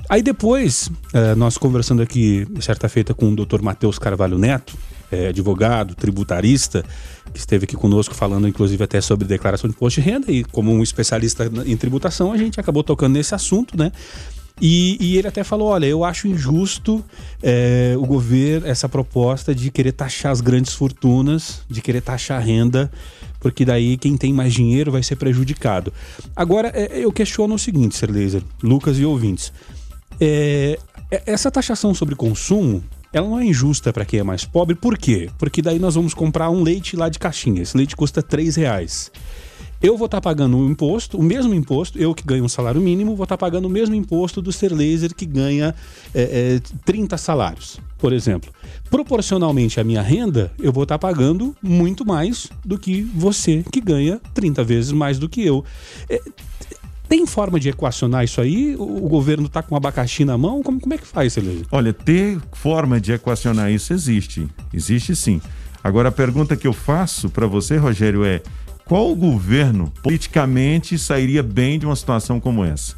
Aí 0.09 0.23
depois, 0.23 0.91
é, 1.13 1.37
nós 1.37 1.57
conversando 1.57 2.03
aqui, 2.03 2.30
certa 2.61 2.89
feita, 2.89 3.15
com 3.15 3.31
o 3.31 3.37
doutor 3.37 3.63
Matheus 3.63 3.99
Carvalho 3.99 4.39
Neto, 4.39 4.77
é, 5.11 5.29
advogado, 5.29 5.95
tributarista, 5.95 6.85
que 7.33 7.39
esteve 7.39 7.65
aqui 7.65 7.77
conosco 7.77 8.15
falando, 8.15 8.47
inclusive, 8.47 8.83
até 8.83 9.01
sobre 9.01 9.27
declaração 9.27 9.69
de 9.69 9.75
imposto 9.75 10.01
de 10.01 10.09
renda, 10.09 10.31
e 10.31 10.45
como 10.45 10.73
um 10.73 10.83
especialista 10.83 11.51
em 11.67 11.77
tributação, 11.77 12.33
a 12.33 12.37
gente 12.37 12.61
acabou 12.61 12.83
tocando 12.83 13.15
nesse 13.15 13.35
assunto, 13.35 13.77
né? 13.77 13.93
E, 14.61 14.99
e, 15.01 15.17
ele 15.17 15.27
até 15.27 15.43
falou: 15.43 15.69
olha, 15.69 15.87
eu 15.87 16.05
acho 16.05 16.29
injusto 16.29 17.03
é, 17.43 17.95
o 17.97 18.05
governo, 18.05 18.67
essa 18.67 18.89
proposta 18.89 19.55
de 19.55 19.71
querer 19.71 19.93
taxar 19.93 20.31
as 20.31 20.41
grandes 20.41 20.75
fortunas, 20.75 21.63
de 21.69 21.81
querer 21.81 22.03
taxar 22.03 22.39
a 22.39 22.41
renda, 22.45 22.93
porque 23.41 23.65
daí 23.65 23.97
quem 23.97 24.19
tem 24.19 24.33
mais 24.35 24.53
dinheiro 24.53 24.93
vai 24.93 25.03
ser 25.03 25.17
prejudicado. 25.17 25.93
Agora, 26.37 26.71
é, 26.75 26.99
eu 27.03 27.11
questiono 27.11 27.55
o 27.55 27.59
seguinte, 27.59 27.97
Sir 27.97 28.11
Laser, 28.11 28.43
Lucas 28.63 28.99
e 28.99 29.05
ouvintes: 29.05 29.51
é, 30.21 30.79
essa 31.11 31.51
taxação 31.51 31.95
sobre 31.95 32.15
consumo 32.15 32.83
ela 33.13 33.29
não 33.29 33.41
é 33.41 33.45
injusta 33.45 33.93
para 33.93 34.05
quem 34.05 34.21
é 34.21 34.23
mais 34.23 34.45
pobre, 34.45 34.77
por 34.77 34.97
quê? 34.97 35.29
Porque 35.37 35.61
daí 35.61 35.79
nós 35.81 35.97
vamos 35.97 36.15
comprar 36.15 36.49
um 36.49 36.63
leite 36.63 36.95
lá 36.95 37.09
de 37.09 37.19
caixinha. 37.19 37.61
Esse 37.61 37.77
leite 37.77 37.97
custa 37.97 38.23
3 38.23 38.55
reais. 38.55 39.11
Eu 39.83 39.97
vou 39.97 40.05
estar 40.05 40.19
tá 40.19 40.21
pagando 40.21 40.59
um 40.59 40.71
imposto, 40.71 41.19
o 41.19 41.23
mesmo 41.23 41.55
imposto, 41.55 41.99
eu 41.99 42.15
que 42.15 42.23
ganho 42.23 42.45
um 42.45 42.49
salário 42.49 42.81
mínimo, 42.81 43.17
vou 43.17 43.25
estar 43.25 43.37
tá 43.37 43.47
pagando 43.47 43.65
o 43.65 43.71
mesmo 43.71 43.95
imposto 43.95 44.43
do 44.43 44.53
ser 44.53 44.73
laser 44.73 45.15
que 45.15 45.25
ganha 45.25 45.75
é, 46.15 46.59
é, 46.59 46.61
30 46.85 47.17
salários, 47.17 47.81
por 47.99 48.13
exemplo. 48.13 48.53
Proporcionalmente 48.91 49.81
à 49.81 49.85
minha 49.85 50.03
renda, 50.03 50.53
eu 50.59 50.71
vou 50.71 50.83
estar 50.83 50.99
tá 50.99 51.09
pagando 51.09 51.57
muito 51.63 52.05
mais 52.05 52.49
do 52.63 52.79
que 52.79 53.01
você 53.03 53.65
que 53.73 53.81
ganha 53.81 54.21
30 54.35 54.63
vezes 54.63 54.93
mais 54.93 55.19
do 55.19 55.31
que 55.31 55.45
eu. 55.45 55.65
É, 56.11 56.21
tem 57.11 57.27
forma 57.27 57.59
de 57.59 57.69
equacionar 57.69 58.23
isso 58.23 58.41
aí? 58.41 58.77
O, 58.79 59.09
governo 59.09 59.47
está 59.47 59.61
com 59.65 59.75
abacaxi 59.75 60.25
na 60.25 60.39
mão? 60.39 60.63
Como, 60.63 60.81
como 60.81 60.95
é 60.95 60.97
que 60.97 61.05
faz, 61.05 61.33
Celeste? 61.33 61.67
Olha, 61.73 61.93
ter 61.93 62.39
forma 62.53 63.01
de 63.01 63.11
equacionar 63.11 63.69
isso 63.73 63.93
existe. 63.93 64.47
Existe 64.73 65.17
sim. 65.17 65.43
Agora, 65.83 66.11
a 66.11 66.13
pergunta 66.13 66.57
que 66.57 66.69
eu 66.69 66.73
faço 66.73 67.29
para 67.29 67.49
você, 67.49 67.77
Rogério, 67.77 68.25
é 68.25 68.41
qual 68.85 69.13
governo 69.17 69.93
politicamente 70.05 70.97
sairia 70.97 71.43
bem 71.43 71.81
de 71.81 71.87
uma 71.87 71.97
situação 71.97 72.39
como 72.39 72.65
essa? 72.65 72.95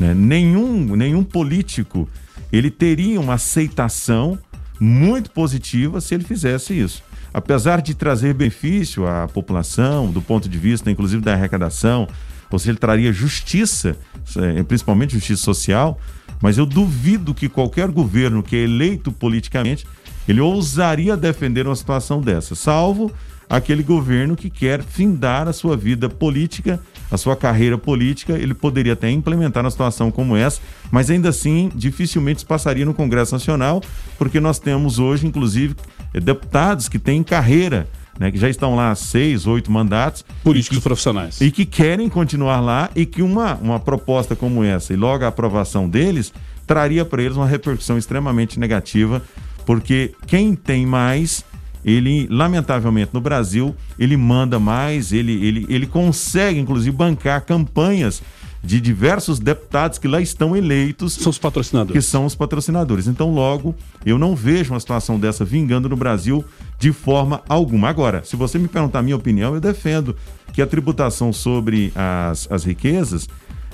Né? 0.00 0.14
Nenhum, 0.14 0.96
nenhum 0.96 1.22
político 1.22 2.08
ele 2.50 2.70
teria 2.70 3.20
uma 3.20 3.34
aceitação 3.34 4.38
muito 4.80 5.30
positiva 5.30 6.00
se 6.00 6.14
ele 6.14 6.24
fizesse 6.24 6.72
isso. 6.72 7.02
Apesar 7.34 7.82
de 7.82 7.94
trazer 7.94 8.32
benefício 8.32 9.06
à 9.06 9.28
população, 9.28 10.10
do 10.10 10.22
ponto 10.22 10.48
de 10.48 10.56
vista, 10.56 10.90
inclusive, 10.90 11.22
da 11.22 11.34
arrecadação, 11.34 12.08
ou 12.50 12.58
seja, 12.58 12.72
ele 12.72 12.78
traria 12.78 13.12
justiça, 13.12 13.96
eh, 14.36 14.62
principalmente 14.62 15.14
justiça 15.14 15.42
social, 15.42 15.98
mas 16.40 16.58
eu 16.58 16.66
duvido 16.66 17.34
que 17.34 17.48
qualquer 17.48 17.90
governo 17.90 18.42
que 18.42 18.56
é 18.56 18.60
eleito 18.60 19.10
politicamente, 19.10 19.86
ele 20.28 20.40
ousaria 20.40 21.16
defender 21.16 21.66
uma 21.66 21.76
situação 21.76 22.20
dessa, 22.20 22.54
salvo 22.54 23.12
aquele 23.48 23.82
governo 23.82 24.36
que 24.36 24.50
quer 24.50 24.82
findar 24.82 25.48
a 25.48 25.52
sua 25.52 25.76
vida 25.76 26.08
política, 26.08 26.80
a 27.10 27.16
sua 27.16 27.36
carreira 27.36 27.78
política, 27.78 28.32
ele 28.32 28.54
poderia 28.54 28.94
até 28.94 29.10
implementar 29.10 29.64
uma 29.64 29.70
situação 29.70 30.10
como 30.10 30.36
essa, 30.36 30.60
mas 30.90 31.10
ainda 31.10 31.28
assim 31.28 31.70
dificilmente 31.74 32.44
passaria 32.44 32.84
no 32.84 32.94
Congresso 32.94 33.32
Nacional, 33.32 33.80
porque 34.18 34.40
nós 34.40 34.58
temos 34.58 34.98
hoje, 34.98 35.26
inclusive, 35.26 35.76
eh, 36.12 36.20
deputados 36.20 36.88
que 36.88 36.98
têm 36.98 37.22
carreira. 37.22 37.88
Né, 38.18 38.30
que 38.30 38.38
já 38.38 38.48
estão 38.48 38.74
lá 38.74 38.94
seis, 38.94 39.46
oito 39.46 39.70
mandatos. 39.70 40.24
Políticos 40.42 40.78
que, 40.78 40.84
profissionais. 40.84 41.40
E 41.40 41.50
que 41.50 41.66
querem 41.66 42.08
continuar 42.08 42.60
lá 42.60 42.90
e 42.96 43.04
que 43.04 43.20
uma, 43.20 43.54
uma 43.56 43.78
proposta 43.78 44.34
como 44.34 44.64
essa 44.64 44.94
e 44.94 44.96
logo 44.96 45.24
a 45.24 45.28
aprovação 45.28 45.86
deles 45.88 46.32
traria 46.66 47.04
para 47.04 47.22
eles 47.22 47.36
uma 47.36 47.46
repercussão 47.46 47.98
extremamente 47.98 48.58
negativa, 48.58 49.22
porque 49.64 50.12
quem 50.26 50.54
tem 50.54 50.86
mais 50.86 51.44
ele, 51.86 52.26
lamentavelmente, 52.28 53.10
no 53.14 53.20
Brasil, 53.20 53.72
ele 53.96 54.16
manda 54.16 54.58
mais, 54.58 55.12
ele, 55.12 55.32
ele, 55.46 55.66
ele 55.68 55.86
consegue, 55.86 56.58
inclusive, 56.58 56.90
bancar 56.90 57.42
campanhas 57.42 58.20
de 58.60 58.80
diversos 58.80 59.38
deputados 59.38 59.96
que 59.96 60.08
lá 60.08 60.20
estão 60.20 60.56
eleitos. 60.56 61.14
São 61.14 61.30
os 61.30 61.38
patrocinadores. 61.38 61.92
Que 61.92 62.10
são 62.10 62.26
os 62.26 62.34
patrocinadores. 62.34 63.06
Então, 63.06 63.32
logo, 63.32 63.72
eu 64.04 64.18
não 64.18 64.34
vejo 64.34 64.72
uma 64.72 64.80
situação 64.80 65.20
dessa 65.20 65.44
vingando 65.44 65.88
no 65.88 65.96
Brasil 65.96 66.44
de 66.78 66.92
forma 66.92 67.42
alguma. 67.48 67.88
Agora, 67.88 68.22
se 68.24 68.36
você 68.36 68.58
me 68.58 68.68
perguntar 68.68 69.00
a 69.00 69.02
minha 69.02 69.16
opinião, 69.16 69.54
eu 69.54 69.60
defendo 69.60 70.16
que 70.52 70.62
a 70.62 70.66
tributação 70.66 71.32
sobre 71.32 71.92
as, 71.94 72.50
as 72.50 72.64
riquezas, 72.64 73.28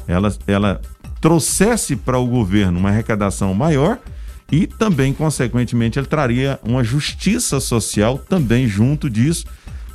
ela, 0.06 0.34
ela 0.46 0.80
trouxesse 1.20 1.96
para 1.96 2.18
o 2.18 2.26
governo 2.26 2.78
uma 2.78 2.88
arrecadação 2.88 3.54
maior 3.54 3.98
e 4.50 4.66
também, 4.66 5.14
consequentemente, 5.14 5.98
ele 5.98 6.06
traria 6.06 6.60
uma 6.62 6.84
justiça 6.84 7.58
social 7.58 8.18
também 8.18 8.68
junto 8.68 9.08
disso, 9.08 9.46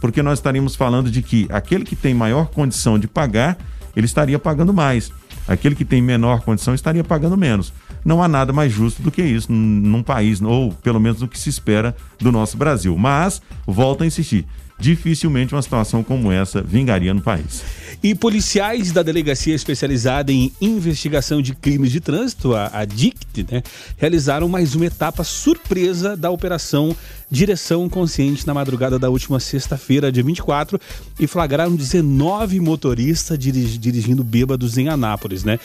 porque 0.01 0.23
nós 0.23 0.39
estaríamos 0.39 0.75
falando 0.75 1.11
de 1.11 1.21
que 1.21 1.47
aquele 1.51 1.83
que 1.83 1.95
tem 1.95 2.13
maior 2.13 2.47
condição 2.47 2.97
de 2.97 3.07
pagar, 3.07 3.57
ele 3.95 4.05
estaria 4.05 4.39
pagando 4.39 4.73
mais. 4.73 5.11
Aquele 5.47 5.75
que 5.75 5.85
tem 5.85 6.01
menor 6.01 6.41
condição 6.41 6.73
estaria 6.73 7.03
pagando 7.03 7.37
menos. 7.37 7.71
Não 8.07 8.23
há 8.23 8.27
nada 8.29 8.53
mais 8.53 8.71
justo 8.71 9.01
do 9.01 9.11
que 9.11 9.21
isso 9.21 9.51
num 9.51 10.01
país, 10.01 10.41
ou 10.41 10.71
pelo 10.71 10.97
menos 10.97 11.19
do 11.19 11.27
que 11.27 11.37
se 11.37 11.49
espera 11.49 11.93
do 12.17 12.31
nosso 12.31 12.55
Brasil. 12.55 12.97
Mas, 12.97 13.41
volto 13.65 14.01
a 14.01 14.07
insistir, 14.07 14.45
dificilmente 14.79 15.53
uma 15.53 15.61
situação 15.61 16.01
como 16.01 16.31
essa 16.31 16.61
vingaria 16.61 17.13
no 17.13 17.19
país. 17.19 17.63
E 18.01 18.15
policiais 18.15 18.93
da 18.93 19.03
Delegacia 19.03 19.53
Especializada 19.53 20.31
em 20.31 20.53
Investigação 20.61 21.41
de 21.41 21.53
Crimes 21.53 21.91
de 21.91 21.99
Trânsito, 21.99 22.55
a, 22.55 22.69
a 22.71 22.85
DICT, 22.85 23.45
né, 23.51 23.61
realizaram 23.97 24.47
mais 24.47 24.73
uma 24.73 24.85
etapa 24.85 25.25
surpresa 25.25 26.15
da 26.15 26.29
Operação 26.29 26.95
Direção 27.29 27.89
Consciente 27.89 28.47
na 28.47 28.53
madrugada 28.53 28.97
da 28.97 29.09
última 29.09 29.37
sexta-feira, 29.41 30.13
dia 30.13 30.23
24, 30.23 30.79
e 31.19 31.27
flagraram 31.27 31.75
19 31.75 32.61
motoristas 32.61 33.37
dirigindo 33.37 34.23
bêbados 34.23 34.77
em 34.77 34.87
Anápolis, 34.87 35.43
né? 35.43 35.59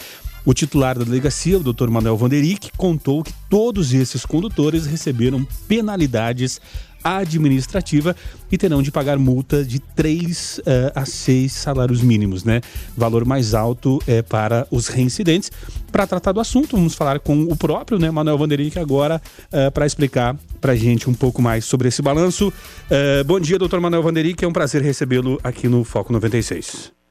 O 0.45 0.53
titular 0.53 0.99
da 0.99 1.05
delegacia, 1.05 1.59
o 1.59 1.63
Dr. 1.63 1.89
Manuel 1.89 2.17
Vanderick, 2.17 2.71
contou 2.77 3.23
que 3.23 3.33
todos 3.49 3.95
esses 3.95 4.27
condutores 4.27 4.87
receberam 4.87 5.47
penalidades 5.69 6.61
administrativa 7.05 8.15
e 8.51 8.57
terão 8.57 8.83
de 8.83 8.91
pagar 8.91 9.19
multa 9.19 9.65
de 9.65 9.79
3 9.79 10.59
uh, 10.59 10.63
eh, 10.67 10.93
a 10.95 11.05
6 11.05 11.53
salários 11.53 12.01
mínimos, 12.01 12.45
né? 12.45 12.61
Valor 12.97 13.25
mais 13.25 13.55
alto 13.55 13.99
é 14.07 14.23
para 14.23 14.67
os 14.71 14.89
reincidentes. 14.89 15.51
Para 15.91 16.07
tratar 16.07 16.33
do 16.33 16.41
assunto, 16.41 16.77
vamos 16.77 16.95
falar 16.95 17.19
com 17.19 17.43
o 17.43 17.57
próprio, 17.57 17.99
né, 17.99 18.11
Manuel 18.11 18.39
Vanderick, 18.39 18.79
agora 18.79 19.21
uh, 19.53 19.57
eh, 19.57 19.71
para 19.71 19.87
explicar 19.87 20.37
para 20.61 20.77
gente 20.77 21.11
um 21.11 21.15
pouco 21.15 21.43
mais 21.43 21.65
sobre 21.65 21.89
esse 21.89 22.01
balanço. 22.03 22.49
Uh, 22.49 23.25
bom 23.25 23.41
dia, 23.41 23.59
doutor 23.59 23.81
Manuel 23.81 24.03
Vanderick, 24.03 24.45
é 24.45 24.49
um 24.49 24.53
prazer 24.53 24.83
recebê-lo 24.83 25.41
aqui 25.43 25.69
no 25.69 25.83
Foco 25.85 26.13
96. 26.13 27.02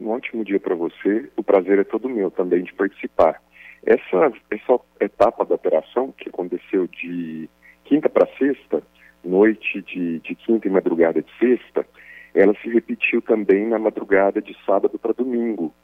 Um 0.00 0.10
ótimo 0.10 0.44
dia 0.44 0.60
para 0.60 0.74
você, 0.74 1.28
o 1.36 1.42
prazer 1.42 1.78
é 1.78 1.84
todo 1.84 2.08
meu 2.08 2.30
também 2.30 2.62
de 2.62 2.72
participar. 2.72 3.42
Essa, 3.84 4.32
essa 4.50 4.80
etapa 5.00 5.44
da 5.44 5.56
operação, 5.56 6.12
que 6.12 6.28
aconteceu 6.28 6.86
de 6.86 7.48
quinta 7.84 8.08
para 8.08 8.28
sexta, 8.38 8.82
noite 9.24 9.82
de, 9.82 10.20
de 10.20 10.34
quinta 10.34 10.68
e 10.68 10.70
madrugada 10.70 11.20
de 11.20 11.30
sexta, 11.38 11.84
ela 12.34 12.54
se 12.62 12.68
repetiu 12.68 13.20
também 13.20 13.66
na 13.66 13.78
madrugada 13.78 14.40
de 14.40 14.56
sábado 14.64 14.98
para 14.98 15.12
domingo. 15.12 15.74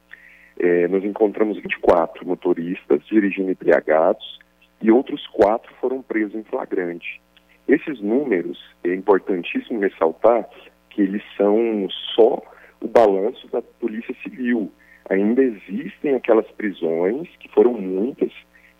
É, 0.57 0.87
nós 0.87 1.03
encontramos 1.03 1.57
24 1.57 2.25
motoristas 2.25 3.05
dirigindo 3.07 3.51
embriagados 3.51 4.39
e 4.81 4.91
outros 4.91 5.27
quatro 5.27 5.73
foram 5.81 6.01
presos 6.01 6.35
em 6.35 6.43
flagrante. 6.43 7.21
Esses 7.67 7.99
números, 7.99 8.57
é 8.83 8.93
importantíssimo 8.93 9.79
ressaltar 9.79 10.47
que 10.89 11.01
eles 11.01 11.23
são 11.35 11.87
só 12.15 12.41
o 12.85 12.87
balanço 12.87 13.47
da 13.47 13.61
Polícia 13.61 14.15
Civil. 14.23 14.71
Ainda 15.09 15.43
existem 15.43 16.15
aquelas 16.15 16.49
prisões, 16.51 17.27
que 17.39 17.49
foram 17.49 17.73
muitas, 17.73 18.31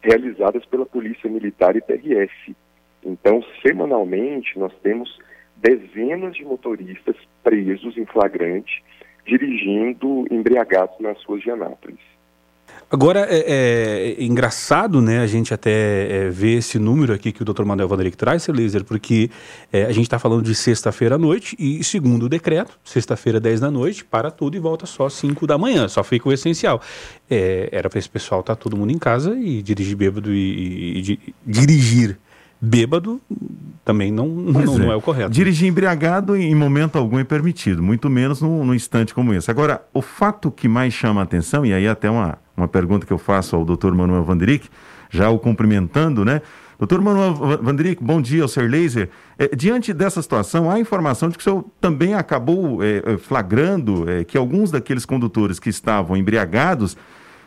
realizadas 0.01 0.63
pela 0.65 0.85
Polícia 0.85 1.29
Militar 1.29 1.75
e 1.75 1.81
PRF. 1.81 2.55
Então, 3.03 3.43
semanalmente, 3.61 4.57
nós 4.57 4.73
temos 4.81 5.19
dezenas 5.57 6.35
de 6.35 6.45
motoristas 6.45 7.15
presos 7.43 7.97
em 7.97 8.05
flagrante, 8.05 8.83
dirigindo 9.25 10.25
embriagados 10.31 10.99
nas 10.99 11.21
ruas 11.23 11.41
de 11.41 11.49
Anápolis. 11.49 12.14
Agora, 12.89 13.27
é, 13.29 14.15
é, 14.17 14.23
engraçado, 14.23 15.01
né, 15.01 15.19
a 15.19 15.27
gente 15.27 15.53
até 15.53 15.71
é, 16.27 16.29
ver 16.29 16.59
esse 16.59 16.77
número 16.77 17.13
aqui 17.13 17.31
que 17.31 17.41
o 17.41 17.45
Dr. 17.45 17.63
Manuel 17.65 17.87
Vanderick 17.87 18.15
traz, 18.15 18.47
laser, 18.47 18.83
porque 18.83 19.29
é, 19.73 19.85
a 19.85 19.91
gente 19.91 20.03
está 20.03 20.19
falando 20.19 20.43
de 20.43 20.53
sexta-feira 20.53 21.15
à 21.15 21.17
noite 21.17 21.55
e, 21.59 21.83
segundo 21.83 22.27
o 22.27 22.29
decreto, 22.29 22.77
sexta-feira, 22.83 23.39
10 23.39 23.59
da 23.59 23.71
noite, 23.71 24.05
para 24.05 24.29
tudo 24.29 24.55
e 24.55 24.59
volta 24.59 24.85
só 24.85 25.09
5 25.09 25.47
da 25.47 25.57
manhã, 25.57 25.87
só 25.87 26.03
fica 26.03 26.29
o 26.29 26.33
essencial. 26.33 26.79
É, 27.29 27.69
era 27.71 27.89
para 27.89 27.97
esse 27.97 28.09
pessoal 28.09 28.41
estar 28.41 28.55
tá 28.55 28.61
todo 28.61 28.77
mundo 28.77 28.91
em 28.91 28.99
casa 28.99 29.35
e 29.35 29.61
dirigir 29.61 29.97
bêbado 29.97 30.31
e, 30.31 30.99
e, 30.99 31.19
e 31.27 31.35
dirigir 31.45 32.17
bêbado 32.59 33.21
também 33.83 34.11
não, 34.11 34.27
não, 34.27 34.61
é. 34.61 34.65
não, 34.65 34.91
é. 34.91 34.95
o 34.95 35.01
correto. 35.01 35.29
Dirigir 35.29 35.69
embriagado 35.69 36.35
em 36.35 36.55
momento 36.55 36.97
algum 36.97 37.19
é 37.19 37.23
permitido, 37.23 37.83
muito 37.83 38.09
menos 38.09 38.41
num, 38.41 38.65
num, 38.65 38.73
instante 38.73 39.13
como 39.13 39.33
esse. 39.33 39.51
Agora, 39.51 39.85
o 39.93 40.01
fato 40.01 40.49
que 40.49 40.67
mais 40.67 40.91
chama 40.91 41.21
a 41.21 41.23
atenção, 41.23 41.63
e 41.63 41.71
aí 41.71 41.87
até 41.87 42.09
uma, 42.09 42.37
uma 42.57 42.67
pergunta 42.67 43.05
que 43.05 43.13
eu 43.13 43.19
faço 43.19 43.55
ao 43.55 43.63
doutor 43.63 43.93
Manuel 43.93 44.23
Vanderick, 44.23 44.67
já 45.11 45.29
o 45.29 45.37
cumprimentando, 45.37 46.25
né? 46.25 46.41
Doutor 46.77 46.99
Manuel 46.99 47.33
Vanderick, 47.61 48.03
bom 48.03 48.21
dia, 48.21 48.41
ao 48.41 48.49
Ser 48.49 48.69
Laser. 48.69 49.09
É, 49.37 49.55
diante 49.55 49.93
dessa 49.93 50.21
situação, 50.21 50.69
há 50.69 50.77
informação 50.79 51.29
de 51.29 51.37
que 51.37 51.41
o 51.41 51.43
senhor 51.43 51.65
também 51.79 52.15
acabou 52.15 52.83
é, 52.83 53.01
é 53.05 53.17
flagrando 53.17 54.09
é, 54.09 54.23
que 54.25 54.37
alguns 54.37 54.71
daqueles 54.71 55.05
condutores 55.05 55.57
que 55.57 55.69
estavam 55.69 56.17
embriagados 56.17 56.97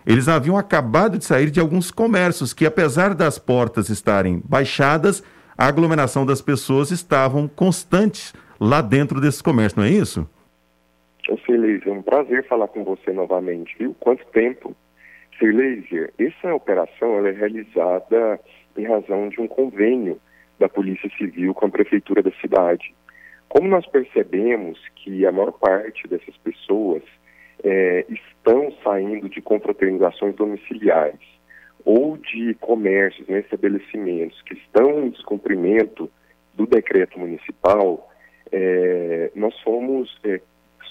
eles 0.06 0.28
haviam 0.28 0.56
acabado 0.56 1.18
de 1.18 1.24
sair 1.24 1.50
de 1.50 1.60
alguns 1.60 1.90
comércios 1.90 2.52
que, 2.52 2.66
apesar 2.66 3.14
das 3.14 3.38
portas 3.38 3.88
estarem 3.88 4.42
baixadas, 4.44 5.22
a 5.56 5.66
aglomeração 5.66 6.24
das 6.24 6.40
pessoas 6.40 6.90
estavam 6.90 7.48
constantes 7.48 8.32
lá 8.60 8.80
dentro 8.80 9.20
desses 9.20 9.42
comércios, 9.42 9.76
não 9.76 9.84
é 9.84 9.90
isso? 9.90 10.28
Sir 11.44 11.82
é 11.86 11.90
um 11.90 12.02
prazer 12.02 12.46
falar 12.46 12.68
com 12.68 12.84
você 12.84 13.12
novamente, 13.12 13.76
viu? 13.78 13.94
Quanto 14.00 14.24
tempo? 14.26 14.74
Sir 15.38 16.12
essa 16.18 16.54
operação 16.54 17.26
é 17.26 17.30
realizada 17.32 18.40
em 18.76 18.86
razão 18.86 19.28
de 19.28 19.40
um 19.40 19.46
convênio 19.46 20.18
da 20.58 20.68
Polícia 20.68 21.10
Civil 21.16 21.54
com 21.54 21.66
a 21.66 21.70
Prefeitura 21.70 22.22
da 22.22 22.32
cidade. 22.40 22.94
Como 23.48 23.68
nós 23.68 23.86
percebemos 23.86 24.78
que 24.96 25.26
a 25.26 25.32
maior 25.32 25.52
parte 25.52 26.06
dessas 26.06 26.36
pessoas 26.38 27.02
é, 27.64 28.04
estão 28.08 28.72
saindo 28.84 29.28
de 29.28 29.40
confraternizações 29.40 30.34
domiciliares 30.34 31.20
ou 31.84 32.16
de 32.16 32.54
comércios, 32.54 33.26
né, 33.28 33.40
estabelecimentos 33.40 34.40
que 34.42 34.54
estão 34.54 35.04
em 35.04 35.10
descumprimento 35.10 36.10
do 36.54 36.66
decreto 36.66 37.18
municipal, 37.18 38.10
é, 38.50 39.30
nós 39.34 39.54
somos 39.62 40.18
é, 40.24 40.40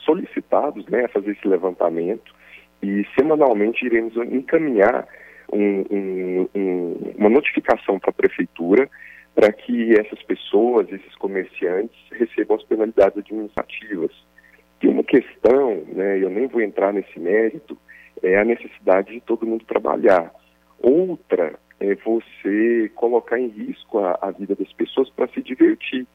solicitados 0.05 0.85
né, 0.87 1.05
a 1.05 1.09
fazer 1.09 1.31
esse 1.31 1.47
levantamento 1.47 2.33
e 2.81 3.05
semanalmente 3.17 3.85
iremos 3.85 4.15
encaminhar 4.15 5.07
um, 5.51 5.83
um, 5.91 6.49
um, 6.55 7.13
uma 7.17 7.29
notificação 7.29 7.99
para 7.99 8.11
a 8.11 8.13
prefeitura 8.13 8.89
para 9.35 9.51
que 9.51 9.93
essas 9.99 10.21
pessoas, 10.23 10.91
esses 10.91 11.15
comerciantes, 11.15 11.95
recebam 12.11 12.57
as 12.57 12.63
penalidades 12.63 13.19
administrativas 13.19 14.11
que 14.79 14.87
uma 14.87 15.03
questão, 15.03 15.83
né, 15.87 16.21
eu 16.21 16.29
nem 16.29 16.47
vou 16.47 16.61
entrar 16.61 16.93
nesse 16.93 17.19
mérito, 17.19 17.77
é 18.21 18.37
a 18.37 18.45
necessidade 18.45 19.11
de 19.13 19.21
todo 19.21 19.45
mundo 19.45 19.65
trabalhar. 19.65 20.31
Outra 20.79 21.57
é 21.79 21.95
você 21.95 22.91
colocar 22.95 23.39
em 23.39 23.47
risco 23.47 23.99
a, 23.99 24.17
a 24.21 24.31
vida 24.31 24.55
das 24.55 24.71
pessoas 24.73 25.09
para 25.09 25.27
se 25.27 25.41
divertir. 25.41 26.05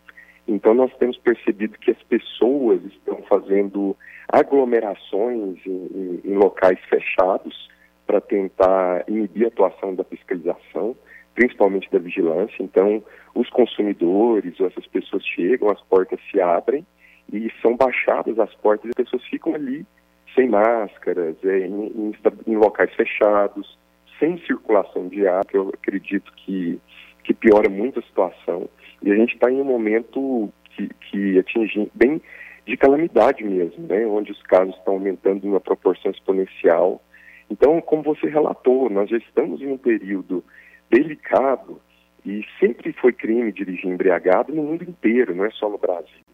Então, 0.46 0.74
nós 0.74 0.92
temos 0.96 1.16
percebido 1.18 1.78
que 1.78 1.90
as 1.90 2.02
pessoas 2.04 2.84
estão 2.84 3.22
fazendo 3.28 3.96
aglomerações 4.28 5.58
em, 5.64 5.70
em, 5.70 6.20
em 6.24 6.34
locais 6.34 6.78
fechados 6.88 7.70
para 8.06 8.20
tentar 8.20 9.04
inibir 9.08 9.44
a 9.44 9.48
atuação 9.48 9.94
da 9.94 10.02
fiscalização, 10.04 10.96
principalmente 11.34 11.90
da 11.90 11.98
vigilância. 11.98 12.60
Então, 12.60 13.02
os 13.34 13.48
consumidores 13.50 14.58
ou 14.58 14.66
essas 14.66 14.86
pessoas 14.86 15.24
chegam, 15.24 15.70
as 15.70 15.80
portas 15.82 16.18
se 16.30 16.40
abrem 16.40 16.84
e 17.33 17.51
são 17.62 17.76
baixadas 17.76 18.39
as 18.39 18.55
portas 18.57 18.87
e 18.87 18.91
as 18.91 18.95
pessoas 18.95 19.24
ficam 19.24 19.55
ali 19.55 19.87
sem 20.35 20.49
máscaras, 20.49 21.37
é, 21.45 21.66
em, 21.66 21.87
em, 21.87 22.12
em 22.47 22.57
locais 22.57 22.93
fechados, 22.95 23.78
sem 24.18 24.39
circulação 24.47 25.09
de 25.09 25.26
ar, 25.26 25.45
que 25.45 25.57
eu 25.57 25.70
acredito 25.70 26.33
que, 26.37 26.78
que 27.24 27.35
piora 27.35 27.68
muito 27.68 27.99
a 27.99 28.03
situação. 28.03 28.68
E 29.03 29.11
a 29.11 29.16
gente 29.16 29.35
está 29.35 29.51
em 29.51 29.61
um 29.61 29.64
momento 29.64 30.53
que, 30.70 30.89
que 30.89 31.39
atinge 31.39 31.91
bem 31.95 32.20
de 32.66 32.76
calamidade 32.76 33.43
mesmo, 33.43 33.87
né? 33.87 34.07
onde 34.07 34.30
os 34.33 34.43
casos 34.43 34.74
estão 34.76 34.95
aumentando 34.95 35.45
em 35.45 35.51
uma 35.51 35.61
proporção 35.61 36.11
exponencial. 36.11 37.03
Então, 37.51 37.80
como 37.80 38.03
você 38.03 38.28
relatou, 38.28 38.89
nós 38.89 39.11
já 39.11 39.16
estamos 39.16 39.61
em 39.61 39.66
um 39.66 39.78
período 39.78 40.45
delicado 40.89 41.80
e 42.24 42.45
sempre 42.61 42.93
foi 42.93 43.12
crime 43.12 43.51
dirigir 43.53 43.91
embriagado 43.91 44.55
no 44.55 44.62
mundo 44.62 44.85
inteiro, 44.85 45.35
não 45.35 45.45
é 45.45 45.51
só 45.51 45.68
no 45.68 45.78
Brasil. 45.78 46.32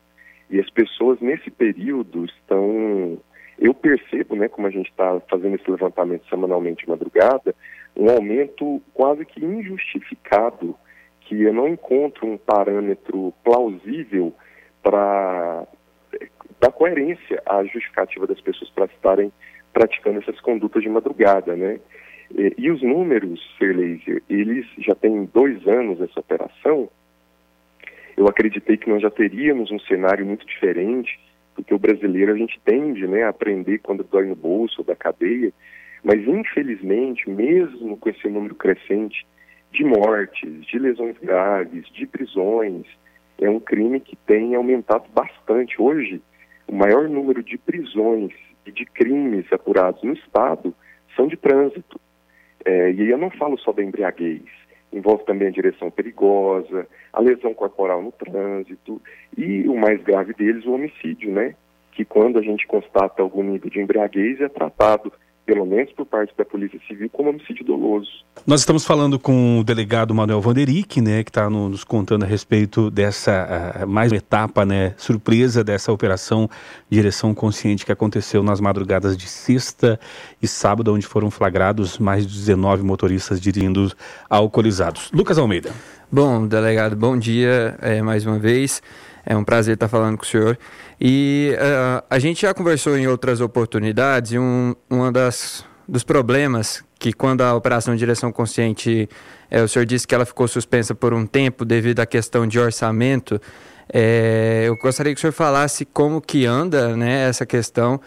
E 0.50 0.58
as 0.60 0.70
pessoas 0.70 1.20
nesse 1.20 1.50
período 1.50 2.24
estão. 2.24 3.18
Eu 3.58 3.74
percebo, 3.74 4.36
né, 4.36 4.48
como 4.48 4.66
a 4.66 4.70
gente 4.70 4.88
está 4.88 5.20
fazendo 5.28 5.56
esse 5.56 5.68
levantamento 5.68 6.28
semanalmente 6.28 6.84
de 6.84 6.90
madrugada, 6.90 7.54
um 7.96 8.08
aumento 8.08 8.80
quase 8.94 9.24
que 9.24 9.44
injustificado 9.44 10.76
que 11.22 11.42
eu 11.42 11.52
não 11.52 11.68
encontro 11.68 12.26
um 12.26 12.38
parâmetro 12.38 13.34
plausível 13.44 14.32
para 14.82 15.66
dar 16.60 16.72
coerência 16.72 17.42
à 17.44 17.62
justificativa 17.64 18.26
das 18.26 18.40
pessoas 18.40 18.70
para 18.70 18.86
estarem 18.86 19.32
praticando 19.72 20.20
essas 20.20 20.40
condutas 20.40 20.82
de 20.82 20.88
madrugada, 20.88 21.54
né? 21.54 21.78
E, 22.30 22.54
e 22.58 22.70
os 22.70 22.82
números, 22.82 23.40
Sir 23.58 23.76
Laser, 23.76 24.22
eles 24.28 24.66
já 24.78 24.94
têm 24.94 25.24
dois 25.26 25.66
anos 25.66 26.00
essa 26.00 26.20
operação. 26.20 26.88
Eu 28.18 28.26
acreditei 28.26 28.76
que 28.76 28.90
nós 28.90 29.00
já 29.00 29.10
teríamos 29.12 29.70
um 29.70 29.78
cenário 29.78 30.26
muito 30.26 30.44
diferente, 30.44 31.20
porque 31.54 31.72
o 31.72 31.78
brasileiro 31.78 32.32
a 32.32 32.36
gente 32.36 32.60
tende, 32.64 33.06
né, 33.06 33.22
a 33.22 33.28
aprender 33.28 33.78
quando 33.78 34.02
dói 34.02 34.26
no 34.26 34.34
bolso 34.34 34.80
ou 34.80 34.84
da 34.84 34.96
cadeia, 34.96 35.52
mas 36.02 36.26
infelizmente, 36.26 37.30
mesmo 37.30 37.96
com 37.96 38.08
esse 38.08 38.28
número 38.28 38.56
crescente 38.56 39.24
de 39.70 39.84
mortes, 39.84 40.66
de 40.66 40.80
lesões 40.80 41.16
graves, 41.18 41.88
de 41.92 42.08
prisões. 42.08 42.86
É 43.40 43.48
um 43.48 43.60
crime 43.60 44.00
que 44.00 44.16
tem 44.16 44.56
aumentado 44.56 45.04
bastante. 45.14 45.80
Hoje, 45.80 46.20
o 46.66 46.74
maior 46.74 47.08
número 47.08 47.40
de 47.40 47.56
prisões 47.56 48.32
e 48.66 48.72
de 48.72 48.84
crimes 48.84 49.46
apurados 49.52 50.02
no 50.02 50.14
Estado 50.14 50.74
são 51.14 51.28
de 51.28 51.36
trânsito. 51.36 52.00
É, 52.64 52.90
e 52.90 53.00
aí 53.00 53.10
eu 53.10 53.18
não 53.18 53.30
falo 53.30 53.56
só 53.58 53.70
da 53.70 53.84
embriaguez, 53.84 54.42
envolve 54.92 55.24
também 55.24 55.48
a 55.48 55.52
direção 55.52 55.90
perigosa, 55.90 56.86
a 57.12 57.20
lesão 57.20 57.54
corporal 57.54 58.02
no 58.02 58.12
trânsito 58.12 59.00
e 59.36 59.68
o 59.68 59.76
mais 59.76 60.02
grave 60.02 60.32
deles, 60.34 60.64
o 60.64 60.72
homicídio, 60.72 61.30
né? 61.30 61.54
Que 61.92 62.04
quando 62.04 62.38
a 62.38 62.42
gente 62.42 62.66
constata 62.66 63.22
algum 63.22 63.42
nível 63.42 63.70
de 63.70 63.80
embriaguez 63.80 64.40
é 64.40 64.48
tratado 64.48 65.12
pelo 65.48 65.64
menos 65.64 65.90
por 65.94 66.04
parte 66.04 66.34
da 66.36 66.44
Polícia 66.44 66.78
Civil, 66.86 67.08
como 67.08 67.30
homicídio 67.30 67.64
doloso. 67.64 68.06
Nós 68.46 68.60
estamos 68.60 68.84
falando 68.84 69.18
com 69.18 69.60
o 69.60 69.64
delegado 69.64 70.14
Manuel 70.14 70.42
Vanderick, 70.42 71.00
né, 71.00 71.24
que 71.24 71.30
está 71.30 71.48
nos 71.48 71.84
contando 71.84 72.22
a 72.24 72.26
respeito 72.26 72.90
dessa 72.90 73.80
uh, 73.82 73.88
mais 73.88 74.12
uma 74.12 74.18
etapa, 74.18 74.66
né, 74.66 74.92
surpresa 74.98 75.64
dessa 75.64 75.90
operação 75.90 76.50
Direção 76.90 77.34
Consciente 77.34 77.86
que 77.86 77.90
aconteceu 77.90 78.42
nas 78.42 78.60
madrugadas 78.60 79.16
de 79.16 79.26
sexta 79.26 79.98
e 80.42 80.46
sábado, 80.46 80.92
onde 80.92 81.06
foram 81.06 81.30
flagrados 81.30 81.98
mais 81.98 82.26
de 82.26 82.34
19 82.34 82.82
motoristas 82.82 83.40
dirigindo 83.40 83.90
alcoolizados. 84.28 85.10
Lucas 85.12 85.38
Almeida. 85.38 85.72
Bom, 86.12 86.46
delegado, 86.46 86.94
bom 86.94 87.18
dia 87.18 87.74
é, 87.80 88.02
mais 88.02 88.26
uma 88.26 88.38
vez. 88.38 88.82
É 89.30 89.36
um 89.36 89.44
prazer 89.44 89.74
estar 89.74 89.88
falando 89.88 90.16
com 90.16 90.24
o 90.24 90.26
senhor. 90.26 90.58
E 90.98 91.54
uh, 91.54 92.02
a 92.08 92.18
gente 92.18 92.40
já 92.40 92.54
conversou 92.54 92.96
em 92.96 93.06
outras 93.06 93.42
oportunidades 93.42 94.32
e 94.32 94.38
um 94.38 94.74
uma 94.88 95.12
das, 95.12 95.66
dos 95.86 96.02
problemas 96.02 96.82
que 96.98 97.12
quando 97.12 97.42
a 97.42 97.54
operação 97.54 97.92
de 97.92 97.98
direção 97.98 98.32
consciente, 98.32 99.06
é, 99.50 99.62
o 99.62 99.68
senhor 99.68 99.84
disse 99.84 100.08
que 100.08 100.14
ela 100.14 100.24
ficou 100.24 100.48
suspensa 100.48 100.94
por 100.94 101.12
um 101.12 101.26
tempo 101.26 101.66
devido 101.66 102.00
à 102.00 102.06
questão 102.06 102.46
de 102.46 102.58
orçamento. 102.58 103.38
É, 103.92 104.64
eu 104.66 104.74
gostaria 104.78 105.12
que 105.12 105.18
o 105.18 105.20
senhor 105.20 105.32
falasse 105.32 105.84
como 105.84 106.22
que 106.22 106.46
anda 106.46 106.96
né, 106.96 107.28
essa 107.28 107.44
questão, 107.44 108.00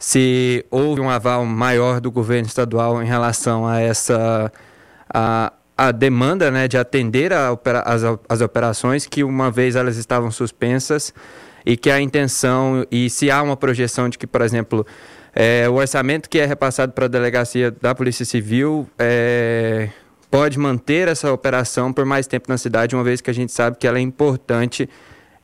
se 0.00 0.66
houve 0.72 1.00
um 1.00 1.08
aval 1.08 1.46
maior 1.46 2.00
do 2.00 2.10
governo 2.10 2.48
estadual 2.48 3.00
em 3.00 3.06
relação 3.06 3.64
a 3.64 3.80
essa 3.80 4.52
a, 5.08 5.52
a 5.76 5.90
demanda 5.90 6.50
né, 6.50 6.68
de 6.68 6.78
atender 6.78 7.32
opera, 7.32 7.80
as, 7.80 8.02
as 8.28 8.40
operações 8.40 9.06
que 9.06 9.24
uma 9.24 9.50
vez 9.50 9.76
elas 9.76 9.96
estavam 9.96 10.30
suspensas 10.30 11.12
e 11.66 11.76
que 11.76 11.90
a 11.90 12.00
intenção 12.00 12.86
e 12.90 13.10
se 13.10 13.30
há 13.30 13.42
uma 13.42 13.56
projeção 13.56 14.08
de 14.08 14.16
que, 14.16 14.26
por 14.26 14.42
exemplo, 14.42 14.86
é, 15.34 15.68
o 15.68 15.74
orçamento 15.74 16.28
que 16.28 16.38
é 16.38 16.46
repassado 16.46 16.92
para 16.92 17.06
a 17.06 17.08
delegacia 17.08 17.70
da 17.70 17.94
Polícia 17.94 18.24
Civil 18.24 18.88
é, 18.98 19.88
pode 20.30 20.58
manter 20.58 21.08
essa 21.08 21.32
operação 21.32 21.92
por 21.92 22.04
mais 22.04 22.26
tempo 22.26 22.46
na 22.48 22.56
cidade, 22.56 22.94
uma 22.94 23.04
vez 23.04 23.20
que 23.20 23.30
a 23.30 23.34
gente 23.34 23.50
sabe 23.52 23.76
que 23.76 23.86
ela 23.86 23.98
é 23.98 24.02
importante 24.02 24.88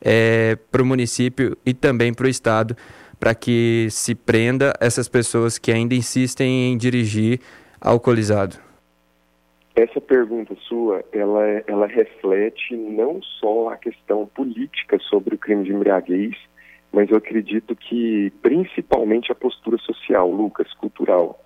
é, 0.01 0.57
para 0.71 0.83
o 0.83 0.87
município 0.87 1.57
e 1.67 1.75
também 1.75 2.15
para 2.15 2.27
o 2.27 2.29
Estado, 2.29 2.77
para 3.19 3.35
que 3.35 3.89
se 3.91 4.15
prenda 4.15 4.73
essas 4.81 5.09
pessoas 5.09 5.59
que 5.59 5.73
ainda 5.73 5.95
insistem 5.95 6.73
em 6.73 6.79
dirigir 6.79 7.41
alcoolizado. 7.81 8.70
Essa 9.81 9.99
pergunta 9.99 10.55
sua, 10.69 11.03
ela, 11.11 11.43
ela 11.67 11.87
reflete 11.87 12.77
não 12.77 13.23
só 13.23 13.71
a 13.71 13.79
questão 13.79 14.27
política 14.27 14.99
sobre 14.99 15.35
o 15.35 15.39
crime 15.39 15.65
de 15.65 15.73
embriaguez, 15.73 16.37
mas 16.93 17.09
eu 17.09 17.17
acredito 17.17 17.75
que 17.75 18.31
principalmente 18.43 19.33
a 19.33 19.35
postura 19.35 19.79
social, 19.79 20.31
Lucas, 20.31 20.71
cultural. 20.75 21.43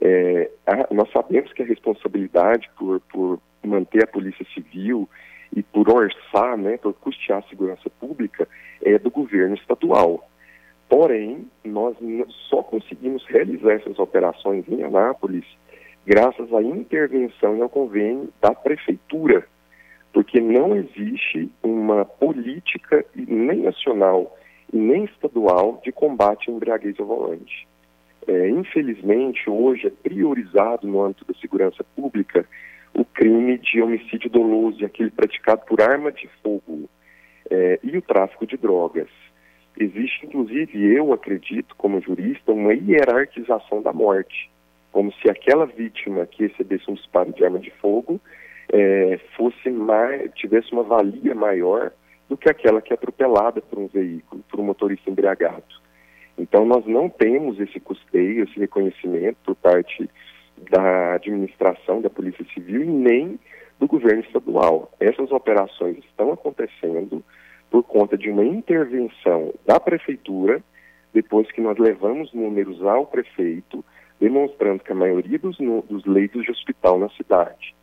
É, 0.00 0.52
a, 0.64 0.94
nós 0.94 1.10
sabemos 1.10 1.52
que 1.52 1.62
a 1.62 1.66
responsabilidade 1.66 2.70
por, 2.78 3.00
por 3.12 3.40
manter 3.64 4.04
a 4.04 4.06
polícia 4.06 4.46
civil 4.54 5.08
e 5.52 5.60
por 5.60 5.90
orçar, 5.90 6.56
né, 6.56 6.76
por 6.76 6.94
custear 6.94 7.40
a 7.40 7.48
segurança 7.48 7.90
pública, 7.98 8.46
é 8.82 9.00
do 9.00 9.10
governo 9.10 9.56
estadual. 9.56 10.30
Porém, 10.88 11.48
nós 11.64 11.96
só 12.48 12.62
conseguimos 12.62 13.26
realizar 13.26 13.72
essas 13.72 13.98
operações 13.98 14.64
em 14.68 14.84
Anápolis 14.84 15.44
graças 16.06 16.52
à 16.52 16.62
intervenção 16.62 17.56
e 17.56 17.62
ao 17.62 17.68
convênio 17.68 18.28
da 18.40 18.54
prefeitura, 18.54 19.46
porque 20.12 20.40
não 20.40 20.76
existe 20.76 21.50
uma 21.62 22.04
política 22.04 23.04
nem 23.14 23.62
nacional 23.62 24.36
e 24.72 24.76
nem 24.76 25.04
estadual 25.04 25.80
de 25.84 25.90
combate 25.92 26.50
à 26.50 26.52
embriaguez 26.52 26.98
ao 27.00 27.06
volante. 27.06 27.66
É, 28.26 28.48
infelizmente, 28.48 29.50
hoje 29.50 29.86
é 29.86 29.90
priorizado 29.90 30.86
no 30.86 31.02
âmbito 31.02 31.24
da 31.24 31.38
segurança 31.38 31.84
pública 31.96 32.46
o 32.94 33.04
crime 33.04 33.58
de 33.58 33.82
homicídio 33.82 34.30
doloso, 34.30 34.84
aquele 34.84 35.10
praticado 35.10 35.62
por 35.66 35.82
arma 35.82 36.12
de 36.12 36.28
fogo, 36.42 36.88
é, 37.50 37.78
e 37.82 37.96
o 37.98 38.02
tráfico 38.02 38.46
de 38.46 38.56
drogas. 38.56 39.08
Existe, 39.76 40.24
inclusive, 40.24 40.78
eu 40.94 41.12
acredito, 41.12 41.74
como 41.76 42.00
jurista, 42.00 42.52
uma 42.52 42.72
hierarquização 42.72 43.82
da 43.82 43.92
morte 43.92 44.53
como 44.94 45.12
se 45.14 45.28
aquela 45.28 45.66
vítima 45.66 46.24
que 46.24 46.46
recebesse 46.46 46.88
um 46.88 46.94
disparo 46.94 47.32
de 47.32 47.44
arma 47.44 47.58
de 47.58 47.72
fogo 47.80 48.20
é, 48.72 49.18
fosse 49.36 49.68
mais, 49.68 50.32
tivesse 50.34 50.70
uma 50.70 50.84
valia 50.84 51.34
maior 51.34 51.90
do 52.28 52.36
que 52.36 52.48
aquela 52.48 52.80
que 52.80 52.92
é 52.92 52.94
atropelada 52.94 53.60
por 53.60 53.76
um 53.76 53.88
veículo, 53.88 54.44
por 54.48 54.60
um 54.60 54.62
motorista 54.62 55.10
embriagado. 55.10 55.64
Então 56.38 56.64
nós 56.64 56.86
não 56.86 57.08
temos 57.08 57.58
esse 57.58 57.80
custeio, 57.80 58.44
esse 58.44 58.56
reconhecimento 58.56 59.36
por 59.44 59.56
parte 59.56 60.08
da 60.70 61.14
administração 61.14 62.00
da 62.00 62.08
Polícia 62.08 62.46
Civil 62.54 62.84
e 62.84 62.86
nem 62.86 63.40
do 63.80 63.88
governo 63.88 64.20
estadual. 64.20 64.92
Essas 65.00 65.32
operações 65.32 65.98
estão 66.04 66.32
acontecendo 66.32 67.20
por 67.68 67.82
conta 67.82 68.16
de 68.16 68.30
uma 68.30 68.44
intervenção 68.44 69.52
da 69.66 69.80
prefeitura, 69.80 70.62
depois 71.12 71.50
que 71.50 71.60
nós 71.60 71.76
levamos 71.78 72.32
números 72.32 72.80
ao 72.84 73.06
prefeito, 73.06 73.84
demonstrando 74.24 74.82
que 74.82 74.90
a 74.90 74.94
maioria 74.94 75.38
dos, 75.38 75.58
dos 75.58 76.02
leitos 76.06 76.44
de 76.44 76.50
hospital 76.50 76.98
na 76.98 77.10
cidade, 77.10 77.74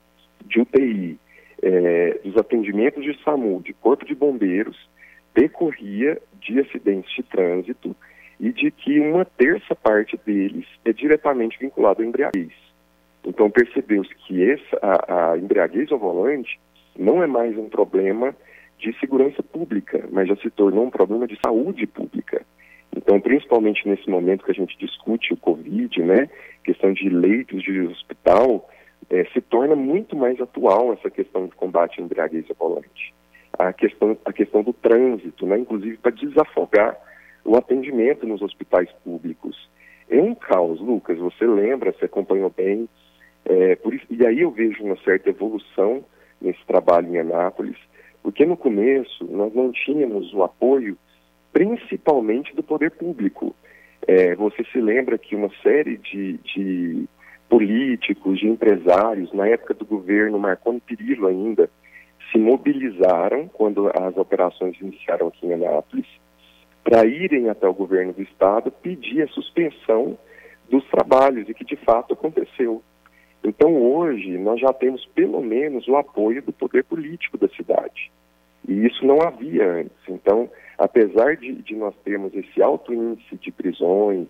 de 0.43 0.59
UTI, 0.59 1.19
é, 1.61 2.19
dos 2.23 2.35
atendimentos 2.35 3.03
de 3.03 3.15
SAMU, 3.23 3.61
de 3.61 3.73
Corpo 3.73 4.03
de 4.03 4.15
Bombeiros, 4.15 4.89
decorria 5.35 6.19
de 6.39 6.59
acidentes 6.59 7.13
de 7.13 7.21
trânsito 7.21 7.95
e 8.39 8.51
de 8.51 8.71
que 8.71 8.99
uma 8.99 9.23
terça 9.23 9.75
parte 9.75 10.19
deles 10.25 10.65
é 10.83 10.91
diretamente 10.91 11.59
vinculado 11.59 12.01
à 12.01 12.05
embriaguez. 12.05 12.53
Então 13.23 13.51
percebeu-se 13.51 14.13
que 14.15 14.49
essa, 14.49 14.79
a, 14.81 15.33
a 15.33 15.37
embriaguez 15.37 15.91
ao 15.91 15.99
volante 15.99 16.59
não 16.97 17.21
é 17.21 17.27
mais 17.27 17.55
um 17.55 17.69
problema 17.69 18.35
de 18.79 18.99
segurança 18.99 19.43
pública, 19.43 20.09
mas 20.11 20.27
já 20.27 20.35
se 20.37 20.49
tornou 20.49 20.85
um 20.85 20.89
problema 20.89 21.27
de 21.27 21.37
saúde 21.39 21.85
pública. 21.85 22.43
Então, 23.01 23.19
principalmente 23.19 23.87
nesse 23.87 24.09
momento 24.09 24.45
que 24.45 24.51
a 24.51 24.55
gente 24.55 24.77
discute 24.77 25.33
o 25.33 25.37
Covid, 25.37 26.01
né, 26.01 26.29
questão 26.63 26.93
de 26.93 27.09
leitos 27.09 27.63
de 27.63 27.81
hospital, 27.81 28.69
é, 29.09 29.25
se 29.33 29.41
torna 29.41 29.75
muito 29.75 30.15
mais 30.15 30.39
atual 30.39 30.93
essa 30.93 31.09
questão 31.09 31.47
de 31.47 31.55
combate 31.55 31.99
à 31.99 32.03
embriaguez 32.03 32.45
volante. 32.57 33.13
A 33.57 33.73
questão, 33.73 34.17
a 34.23 34.31
questão 34.31 34.61
do 34.61 34.71
trânsito, 34.71 35.45
né, 35.45 35.57
inclusive 35.57 35.97
para 35.97 36.11
desafogar 36.11 36.95
o 37.43 37.55
atendimento 37.57 38.27
nos 38.27 38.41
hospitais 38.41 38.89
públicos. 39.03 39.69
É 40.09 40.21
um 40.21 40.35
caos, 40.35 40.79
Lucas, 40.79 41.17
você 41.17 41.45
lembra, 41.45 41.91
você 41.91 42.05
acompanhou 42.05 42.53
bem, 42.55 42.87
é, 43.45 43.75
por 43.77 43.93
isso, 43.93 44.05
e 44.09 44.25
aí 44.25 44.41
eu 44.41 44.51
vejo 44.51 44.83
uma 44.83 44.97
certa 44.97 45.29
evolução 45.29 46.05
nesse 46.39 46.63
trabalho 46.67 47.07
em 47.07 47.17
Anápolis, 47.17 47.77
porque 48.21 48.45
no 48.45 48.55
começo 48.55 49.25
nós 49.25 49.53
não 49.55 49.71
tínhamos 49.71 50.31
o 50.33 50.43
apoio 50.43 50.95
principalmente 51.51 52.55
do 52.55 52.63
poder 52.63 52.91
público. 52.91 53.55
É, 54.07 54.35
você 54.35 54.63
se 54.71 54.79
lembra 54.79 55.17
que 55.17 55.35
uma 55.35 55.49
série 55.61 55.97
de, 55.97 56.37
de, 56.37 57.05
políticos, 57.47 58.39
de 58.39 58.47
empresários, 58.47 59.31
na 59.33 59.47
época 59.47 59.73
do 59.73 59.85
governo 59.85 60.39
Marconi 60.39 60.79
Perillo 60.79 61.27
ainda, 61.27 61.69
se 62.31 62.37
mobilizaram 62.37 63.47
quando 63.49 63.89
as 63.89 64.15
operações 64.15 64.79
iniciaram 64.79 65.27
aqui 65.27 65.45
em 65.45 65.53
Anápolis 65.53 66.07
para 66.83 67.05
irem 67.05 67.49
até 67.49 67.67
o 67.67 67.73
governo 67.73 68.13
do 68.13 68.21
estado 68.21 68.71
pedir 68.71 69.21
a 69.21 69.27
suspensão 69.27 70.17
dos 70.69 70.83
trabalhos 70.89 71.47
e 71.49 71.53
que 71.53 71.65
de 71.65 71.75
fato 71.75 72.13
aconteceu. 72.13 72.81
Então 73.43 73.75
hoje 73.75 74.37
nós 74.37 74.59
já 74.59 74.71
temos 74.71 75.05
pelo 75.07 75.41
menos 75.41 75.87
o 75.87 75.97
apoio 75.97 76.41
do 76.41 76.53
poder 76.53 76.83
político 76.85 77.37
da 77.37 77.49
cidade. 77.49 78.11
E 78.67 78.85
isso 78.85 79.05
não 79.05 79.21
havia 79.21 79.69
antes. 79.69 79.97
Então, 80.07 80.49
apesar 80.81 81.37
de, 81.37 81.53
de 81.61 81.75
nós 81.75 81.93
termos 82.03 82.33
esse 82.33 82.59
alto 82.59 82.91
índice 82.91 83.35
de 83.35 83.51
prisões, 83.51 84.27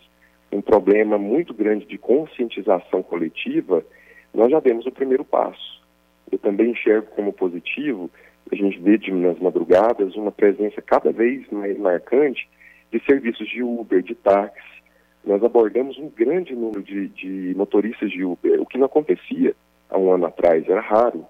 um 0.52 0.62
problema 0.62 1.18
muito 1.18 1.54
grande 1.54 1.86
de 1.86 1.98
conscientização 1.98 3.02
coletiva, 3.02 3.86
nós 4.34 4.52
já 4.52 4.60
demos 4.60 4.86
o 4.86 4.92
primeiro 4.92 5.24
passo. 5.24 5.82
Eu 6.30 6.38
também 6.38 6.72
enxergo 6.72 7.08
como 7.16 7.32
positivo, 7.32 8.12
a 8.52 8.56
gente 8.56 8.78
vê 8.80 8.98
de, 8.98 9.14
nas 9.14 9.40
madrugadas 9.40 10.14
uma 10.18 10.32
presença 10.32 10.82
cada 10.82 11.10
vez 11.14 11.50
mais 11.50 11.80
marcante 11.80 12.50
de 12.92 13.02
serviços 13.06 13.48
de 13.48 13.64
Uber, 13.64 14.02
de 14.02 14.14
táxi, 14.14 14.82
nós 15.24 15.42
abordamos 15.46 15.98
um 15.98 16.10
grande 16.10 16.54
número 16.54 16.84
de, 16.84 17.08
de 17.08 17.54
motoristas 17.56 18.12
de 18.12 18.26
Uber, 18.26 18.62
o 18.62 18.66
que 18.66 18.78
não 18.78 18.88
acontecia 18.88 19.56
há 19.90 19.98
um 19.98 20.12
ano 20.12 20.26
atrás, 20.26 20.68
era 20.68 20.82
raro. 20.82 21.26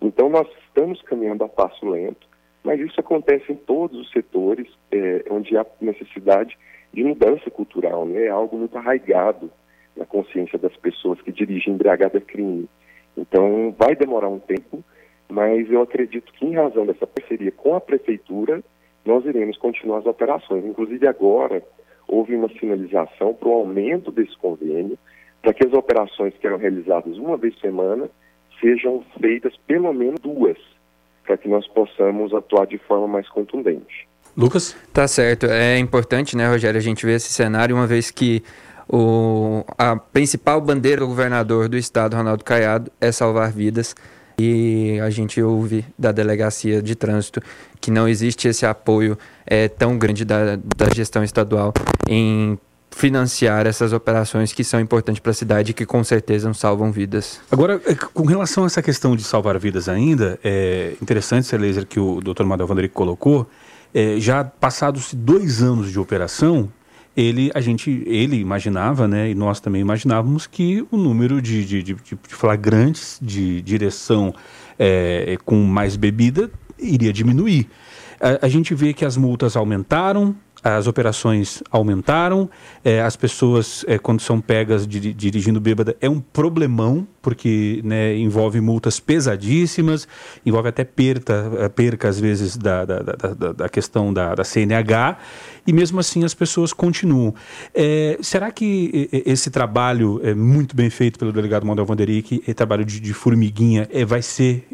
Então 0.00 0.30
nós 0.30 0.48
estamos 0.66 1.02
caminhando 1.02 1.44
a 1.44 1.48
passo 1.50 1.86
lento, 1.86 2.26
mas 2.64 2.80
isso 2.80 2.98
acontece 2.98 3.52
em 3.52 3.56
todos 3.56 4.00
os 4.00 4.10
setores 4.10 4.66
é, 4.90 5.24
onde 5.30 5.56
há 5.56 5.66
necessidade 5.80 6.56
de 6.92 7.04
mudança 7.04 7.50
cultural, 7.50 8.06
né? 8.06 8.24
é 8.24 8.30
algo 8.30 8.56
muito 8.56 8.76
arraigado 8.78 9.50
na 9.94 10.06
consciência 10.06 10.58
das 10.58 10.74
pessoas 10.76 11.20
que 11.20 11.30
dirigem 11.30 11.74
embriagada 11.74 12.20
crime. 12.20 12.68
Então 13.16 13.74
vai 13.78 13.94
demorar 13.94 14.28
um 14.28 14.38
tempo, 14.38 14.82
mas 15.28 15.70
eu 15.70 15.82
acredito 15.82 16.32
que 16.32 16.46
em 16.46 16.54
razão 16.54 16.86
dessa 16.86 17.06
parceria 17.06 17.52
com 17.52 17.76
a 17.76 17.80
prefeitura, 17.80 18.62
nós 19.04 19.24
iremos 19.26 19.58
continuar 19.58 19.98
as 19.98 20.06
operações. 20.06 20.64
Inclusive 20.64 21.06
agora, 21.06 21.62
houve 22.08 22.34
uma 22.34 22.48
sinalização 22.48 23.34
para 23.34 23.48
o 23.48 23.52
aumento 23.52 24.10
desse 24.10 24.36
convênio, 24.38 24.98
para 25.42 25.52
que 25.52 25.66
as 25.66 25.72
operações 25.74 26.34
que 26.38 26.46
eram 26.46 26.56
realizadas 26.56 27.18
uma 27.18 27.36
vez 27.36 27.54
por 27.54 27.60
semana 27.60 28.10
sejam 28.60 29.04
feitas 29.20 29.54
pelo 29.66 29.92
menos 29.92 30.18
duas, 30.20 30.58
para 31.24 31.36
que 31.36 31.48
nós 31.48 31.66
possamos 31.68 32.32
atuar 32.32 32.66
de 32.66 32.78
forma 32.78 33.08
mais 33.08 33.28
contundente. 33.28 34.06
Lucas? 34.36 34.76
Tá 34.92 35.06
certo. 35.06 35.46
É 35.46 35.78
importante, 35.78 36.36
né, 36.36 36.48
Rogério, 36.48 36.78
a 36.78 36.82
gente 36.82 37.06
ver 37.06 37.14
esse 37.14 37.32
cenário, 37.32 37.74
uma 37.74 37.86
vez 37.86 38.10
que 38.10 38.42
o, 38.88 39.64
a 39.78 39.96
principal 39.96 40.60
bandeira 40.60 41.00
do 41.00 41.06
governador 41.06 41.68
do 41.68 41.76
estado, 41.76 42.16
Ronaldo 42.16 42.44
Caiado, 42.44 42.90
é 43.00 43.10
salvar 43.10 43.50
vidas. 43.50 43.94
E 44.36 44.98
a 45.00 45.10
gente 45.10 45.40
ouve 45.40 45.84
da 45.96 46.10
delegacia 46.10 46.82
de 46.82 46.96
trânsito 46.96 47.40
que 47.80 47.88
não 47.90 48.08
existe 48.08 48.48
esse 48.48 48.66
apoio 48.66 49.16
é, 49.46 49.68
tão 49.68 49.96
grande 49.96 50.24
da, 50.24 50.56
da 50.56 50.92
gestão 50.92 51.22
estadual 51.22 51.72
em 52.08 52.58
financiar 52.94 53.66
essas 53.66 53.92
operações 53.92 54.52
que 54.52 54.62
são 54.62 54.80
importantes 54.80 55.20
para 55.20 55.32
a 55.32 55.34
cidade 55.34 55.72
e 55.72 55.74
que 55.74 55.84
com 55.84 56.02
certeza 56.04 56.52
salvam 56.54 56.92
vidas. 56.92 57.40
Agora, 57.50 57.80
é, 57.84 57.94
com 57.94 58.24
relação 58.24 58.62
a 58.62 58.66
essa 58.66 58.80
questão 58.80 59.16
de 59.16 59.24
salvar 59.24 59.58
vidas 59.58 59.88
ainda, 59.88 60.38
é 60.44 60.94
interessante 61.02 61.44
esse 61.44 61.56
laser 61.56 61.86
que 61.86 61.98
o 61.98 62.20
Dr. 62.20 62.44
Madel 62.44 62.66
Vanderick 62.68 62.94
colocou, 62.94 63.50
é, 63.92 64.20
já 64.20 64.44
passados 64.44 65.12
dois 65.12 65.60
anos 65.60 65.90
de 65.90 65.98
operação, 65.98 66.70
ele, 67.16 67.50
a 67.54 67.60
gente, 67.60 68.02
ele 68.06 68.36
imaginava, 68.36 69.08
né, 69.08 69.30
e 69.30 69.34
nós 69.34 69.58
também 69.58 69.80
imaginávamos 69.80 70.46
que 70.46 70.86
o 70.90 70.96
número 70.96 71.42
de, 71.42 71.64
de, 71.64 71.82
de, 71.82 71.94
de 71.94 72.16
flagrantes 72.28 73.18
de 73.20 73.60
direção 73.62 74.32
é, 74.78 75.36
com 75.44 75.56
mais 75.64 75.96
bebida 75.96 76.48
iria 76.78 77.12
diminuir. 77.12 77.68
A, 78.20 78.46
a, 78.46 78.48
gente 78.48 78.74
vê 78.74 78.92
que 78.92 79.04
as 79.04 79.16
multas 79.16 79.56
aumentaram, 79.56 80.34
as 80.64 80.86
operações 80.86 81.62
aumentaram, 81.70 82.48
é, 82.82 83.02
as 83.02 83.16
pessoas, 83.16 83.84
é, 83.86 83.98
quando 83.98 84.20
são 84.20 84.40
pegas 84.40 84.86
dirigindo 84.86 85.60
bêbada, 85.60 85.94
é 86.00 86.08
um 86.08 86.18
problemão, 86.20 87.06
porque 87.20 87.82
né, 87.84 88.16
envolve 88.16 88.62
multas 88.62 88.98
pesadíssimas, 88.98 90.08
envolve 90.44 90.70
até 90.70 90.82
perca, 90.82 91.70
perca 91.76 92.08
às 92.08 92.18
vezes, 92.18 92.56
da, 92.56 92.86
da, 92.86 93.00
da, 93.00 93.52
da 93.52 93.68
questão 93.68 94.10
da, 94.10 94.34
da 94.34 94.42
CNH 94.42 95.18
e 95.66 95.72
mesmo 95.72 95.98
assim 95.98 96.24
as 96.24 96.34
pessoas 96.34 96.72
continuam. 96.72 97.34
É, 97.74 98.18
será 98.20 98.50
que 98.50 99.08
esse 99.12 99.50
trabalho 99.50 100.20
é 100.22 100.34
muito 100.34 100.76
bem 100.76 100.90
feito 100.90 101.18
pelo 101.18 101.32
delegado 101.32 101.66
Manuel 101.66 101.86
Vanderick, 101.86 102.42
esse 102.42 102.54
trabalho 102.54 102.84
de, 102.84 103.00
de 103.00 103.14
formiguinha, 103.14 103.88
é, 103.92 104.04
vai 104.04 104.22
ser, 104.22 104.66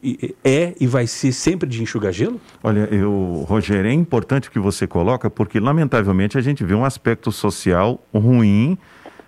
é 0.44 0.74
e 0.80 0.86
vai 0.86 1.06
ser 1.06 1.32
sempre 1.32 1.68
de 1.68 1.82
enxugar 1.82 2.12
gelo? 2.12 2.40
Olha, 2.62 2.88
eu, 2.90 3.44
Rogério, 3.48 3.90
é 3.90 3.94
importante 3.94 4.48
o 4.48 4.50
que 4.52 4.58
você 4.58 4.86
coloca, 4.86 5.30
porque 5.30 5.60
lamentavelmente 5.60 6.36
a 6.36 6.40
gente 6.40 6.64
vê 6.64 6.74
um 6.74 6.84
aspecto 6.84 7.30
social 7.30 8.04
ruim, 8.12 8.76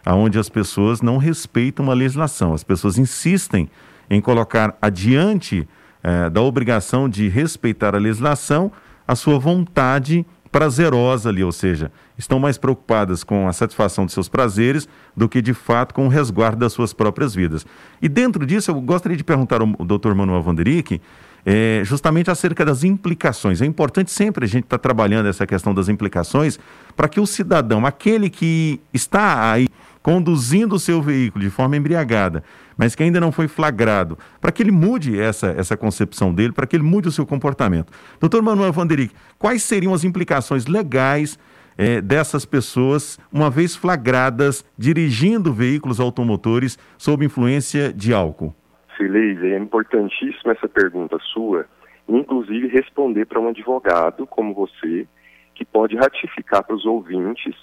onde 0.07 0.39
as 0.39 0.49
pessoas 0.49 1.01
não 1.01 1.17
respeitam 1.17 1.91
a 1.91 1.95
legislação, 1.95 2.53
as 2.53 2.65
pessoas 2.65 2.99
insistem 2.99 3.71
em 4.11 4.21
colocar 4.21 4.77
adiante 4.83 5.67
é, 6.03 6.29
da 6.29 6.43
obrigação 6.43 7.09
de 7.09 7.29
respeitar 7.29 7.95
a 7.95 7.99
legislação 7.99 8.73
a 9.07 9.15
sua 9.15 9.39
vontade 9.39 10.27
prazerosa 10.53 11.31
ali, 11.31 11.43
ou 11.43 11.51
seja, 11.51 11.91
estão 12.17 12.39
mais 12.39 12.59
preocupadas 12.59 13.25
com 13.25 13.49
a 13.49 13.53
satisfação 13.55 14.05
de 14.05 14.13
seus 14.13 14.29
prazeres 14.29 14.87
do 15.17 15.27
que 15.27 15.41
de 15.41 15.55
fato 15.55 15.95
com 15.95 16.05
o 16.05 16.09
resguardo 16.09 16.59
das 16.59 16.75
suas 16.75 16.93
próprias 16.93 17.35
vidas. 17.35 17.67
E 18.03 18.09
dentro 18.09 18.45
disso, 18.45 18.71
eu 18.71 18.81
gostaria 18.83 19.17
de 19.17 19.25
perguntar 19.25 19.63
ao 19.63 19.67
Dr. 19.67 20.13
Manuel 20.15 20.43
Vanderick 20.43 21.01
é, 21.45 21.83
justamente 21.85 22.31
acerca 22.31 22.65
das 22.65 22.85
implicações. 22.85 23.61
É 23.61 23.67
importante 23.67 24.11
sempre 24.11 24.45
a 24.45 24.49
gente 24.49 24.65
estar 24.65 24.79
tá 24.79 24.83
trabalhando 24.83 25.29
essa 25.29 25.47
questão 25.47 25.75
das 25.75 25.89
implicações 25.89 26.59
para 26.97 27.09
que 27.09 27.21
o 27.21 27.27
cidadão, 27.27 27.85
aquele 27.85 28.31
que 28.31 28.81
está 28.93 29.51
aí 29.51 29.69
conduzindo 30.03 30.75
o 30.75 30.79
seu 30.81 31.01
veículo 31.01 31.45
de 31.45 31.51
forma 31.51 31.77
embriagada, 31.77 32.43
mas 32.77 32.95
que 32.95 33.03
ainda 33.03 33.21
não 33.21 33.31
foi 33.31 33.47
flagrado, 33.47 34.19
para 34.41 34.51
que 34.51 34.63
ele 34.63 34.73
mude 34.73 35.19
essa, 35.19 35.55
essa 35.57 35.77
concepção 35.77 36.35
dele, 36.35 36.53
para 36.53 36.67
que 36.67 36.75
ele 36.75 36.83
mude 36.83 37.09
o 37.09 37.13
seu 37.13 37.25
comportamento. 37.25 37.93
Doutor 38.19 38.43
Manuel 38.43 38.73
Vanderick, 38.73 39.15
quais 39.39 39.63
seriam 39.63 39.95
as 39.95 40.03
implicações 40.03 40.67
legais 40.67 41.39
é, 41.79 42.01
dessas 42.01 42.45
pessoas, 42.45 43.19
uma 43.33 43.49
vez 43.49 43.77
flagradas 43.77 44.65
dirigindo 44.77 45.53
veículos 45.53 46.01
automotores 46.01 46.77
sob 46.99 47.25
influência 47.25 47.93
de 47.93 48.13
álcool? 48.13 48.55
Silês, 49.03 49.43
é 49.43 49.59
importantíssima 49.59 50.53
essa 50.53 50.69
pergunta 50.69 51.19
sua, 51.33 51.67
inclusive 52.09 52.69
responder 52.69 53.27
para 53.27 53.41
um 53.41 53.49
advogado 53.49 54.27
como 54.29 54.55
você, 54.55 55.09
que 55.57 55.65
pode 55.65 55.97
ratificar 55.97 56.63
para 56.63 56.77
os 56.77 56.87
ouvintes 56.87 57.57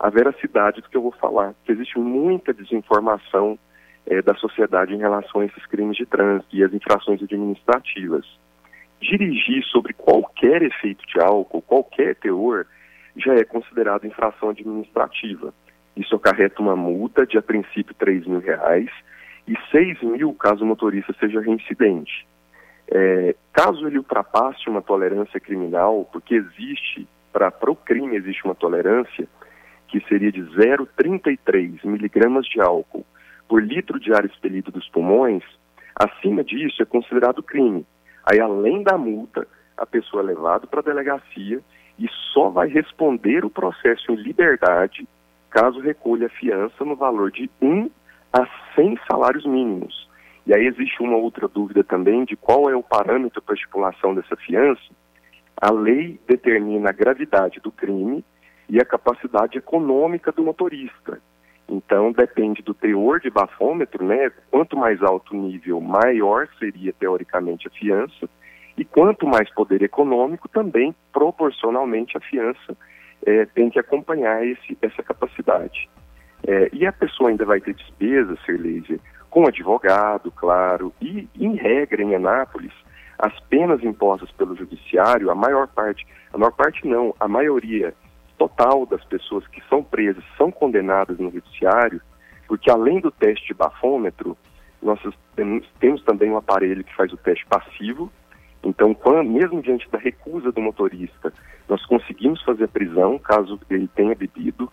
a 0.00 0.08
veracidade 0.08 0.80
do 0.80 0.88
que 0.88 0.96
eu 0.96 1.02
vou 1.02 1.12
falar. 1.12 1.52
Porque 1.54 1.72
existe 1.72 1.98
muita 1.98 2.54
desinformação 2.54 3.58
é, 4.06 4.22
da 4.22 4.34
sociedade 4.34 4.94
em 4.94 4.98
relação 4.98 5.42
a 5.42 5.44
esses 5.44 5.66
crimes 5.66 5.98
de 5.98 6.06
trânsito 6.06 6.56
e 6.56 6.64
as 6.64 6.72
infrações 6.72 7.22
administrativas. 7.22 8.26
Dirigir 9.00 9.62
sobre 9.64 9.92
qualquer 9.92 10.62
efeito 10.62 11.04
de 11.06 11.20
álcool, 11.20 11.60
qualquer 11.60 12.16
teor, 12.16 12.66
já 13.14 13.34
é 13.34 13.44
considerado 13.44 14.06
infração 14.06 14.48
administrativa. 14.48 15.52
Isso 15.94 16.16
acarreta 16.16 16.62
uma 16.62 16.76
multa 16.76 17.26
de, 17.26 17.36
a 17.36 17.42
princípio, 17.42 17.94
3 17.94 18.26
mil 18.26 18.40
reais 18.40 18.90
e 19.46 19.56
6 19.70 20.02
mil 20.02 20.32
caso 20.34 20.64
o 20.64 20.66
motorista 20.66 21.14
seja 21.18 21.40
reincidente. 21.40 22.26
É, 22.88 23.34
caso 23.52 23.86
ele 23.86 23.98
ultrapasse 23.98 24.68
uma 24.68 24.82
tolerância 24.82 25.40
criminal, 25.40 26.08
porque 26.12 26.34
existe, 26.34 27.06
para 27.32 27.52
o 27.70 27.76
crime 27.76 28.16
existe 28.16 28.44
uma 28.44 28.54
tolerância, 28.54 29.28
que 29.88 30.00
seria 30.08 30.32
de 30.32 30.42
0,33 30.42 31.84
miligramas 31.84 32.46
de 32.46 32.60
álcool 32.60 33.04
por 33.48 33.62
litro 33.62 34.00
de 34.00 34.12
ar 34.12 34.24
expelido 34.24 34.70
dos 34.70 34.88
pulmões, 34.88 35.44
acima 35.94 36.42
disso 36.42 36.82
é 36.82 36.84
considerado 36.84 37.42
crime. 37.42 37.86
Aí, 38.24 38.40
além 38.40 38.82
da 38.82 38.98
multa, 38.98 39.46
a 39.76 39.86
pessoa 39.86 40.22
é 40.22 40.26
levada 40.26 40.66
para 40.66 40.80
a 40.80 40.82
delegacia 40.82 41.60
e 41.98 42.08
só 42.32 42.50
vai 42.50 42.68
responder 42.68 43.44
o 43.44 43.50
processo 43.50 44.10
em 44.10 44.16
liberdade 44.16 45.06
caso 45.50 45.80
recolha 45.80 46.26
a 46.26 46.30
fiança 46.30 46.84
no 46.84 46.96
valor 46.96 47.30
de 47.30 47.48
1 47.62 47.88
a 48.36 48.46
100 48.74 48.98
salários 49.10 49.46
mínimos. 49.46 50.06
E 50.46 50.54
aí 50.54 50.66
existe 50.66 51.02
uma 51.02 51.16
outra 51.16 51.48
dúvida 51.48 51.82
também 51.82 52.24
de 52.24 52.36
qual 52.36 52.70
é 52.70 52.76
o 52.76 52.82
parâmetro 52.82 53.40
para 53.40 53.54
estipulação 53.54 54.14
dessa 54.14 54.36
fiança. 54.36 54.94
A 55.60 55.72
lei 55.72 56.20
determina 56.26 56.90
a 56.90 56.92
gravidade 56.92 57.60
do 57.60 57.72
crime 57.72 58.22
e 58.68 58.78
a 58.78 58.84
capacidade 58.84 59.56
econômica 59.56 60.30
do 60.30 60.44
motorista. 60.44 61.20
Então, 61.68 62.12
depende 62.12 62.62
do 62.62 62.74
teor 62.74 63.20
de 63.20 63.30
bafômetro, 63.30 64.04
né? 64.04 64.30
Quanto 64.50 64.76
mais 64.76 65.02
alto 65.02 65.34
o 65.34 65.36
nível, 65.36 65.80
maior 65.80 66.46
seria, 66.58 66.92
teoricamente, 66.92 67.66
a 67.66 67.70
fiança. 67.70 68.28
E 68.76 68.84
quanto 68.84 69.26
mais 69.26 69.52
poder 69.52 69.82
econômico, 69.82 70.48
também, 70.48 70.94
proporcionalmente, 71.12 72.16
a 72.16 72.20
fiança 72.20 72.76
é, 73.24 73.46
tem 73.46 73.68
que 73.70 73.80
acompanhar 73.80 74.46
esse, 74.46 74.78
essa 74.80 75.02
capacidade. 75.02 75.88
É, 76.46 76.70
e 76.72 76.86
a 76.86 76.92
pessoa 76.92 77.30
ainda 77.30 77.44
vai 77.44 77.60
ter 77.60 77.74
despesas, 77.74 78.38
Serleise, 78.44 79.00
com 79.28 79.46
advogado, 79.46 80.30
claro, 80.30 80.92
e, 81.00 81.28
em 81.38 81.56
regra, 81.56 82.02
em 82.02 82.14
Anápolis, 82.14 82.72
as 83.18 83.38
penas 83.48 83.82
impostas 83.82 84.30
pelo 84.32 84.54
judiciário, 84.54 85.30
a 85.30 85.34
maior 85.34 85.66
parte, 85.66 86.06
a 86.32 86.38
maior 86.38 86.52
parte 86.52 86.86
não, 86.86 87.14
a 87.18 87.26
maioria 87.26 87.92
total 88.38 88.86
das 88.86 89.04
pessoas 89.04 89.46
que 89.48 89.62
são 89.68 89.82
presas 89.82 90.22
são 90.36 90.50
condenadas 90.50 91.18
no 91.18 91.30
judiciário, 91.30 92.00
porque 92.46 92.70
além 92.70 93.00
do 93.00 93.10
teste 93.10 93.48
de 93.48 93.54
bafômetro, 93.54 94.36
nós 94.80 95.00
temos, 95.34 95.66
temos 95.80 96.02
também 96.04 96.30
um 96.30 96.36
aparelho 96.36 96.84
que 96.84 96.94
faz 96.94 97.12
o 97.12 97.16
teste 97.16 97.44
passivo, 97.46 98.12
então, 98.66 98.92
quando, 98.92 99.30
mesmo 99.30 99.62
diante 99.62 99.88
da 99.90 99.98
recusa 99.98 100.50
do 100.50 100.60
motorista, 100.60 101.32
nós 101.68 101.84
conseguimos 101.86 102.42
fazer 102.42 102.64
a 102.64 102.68
prisão, 102.68 103.16
caso 103.16 103.60
ele 103.70 103.88
tenha 103.94 104.12
bebido. 104.14 104.70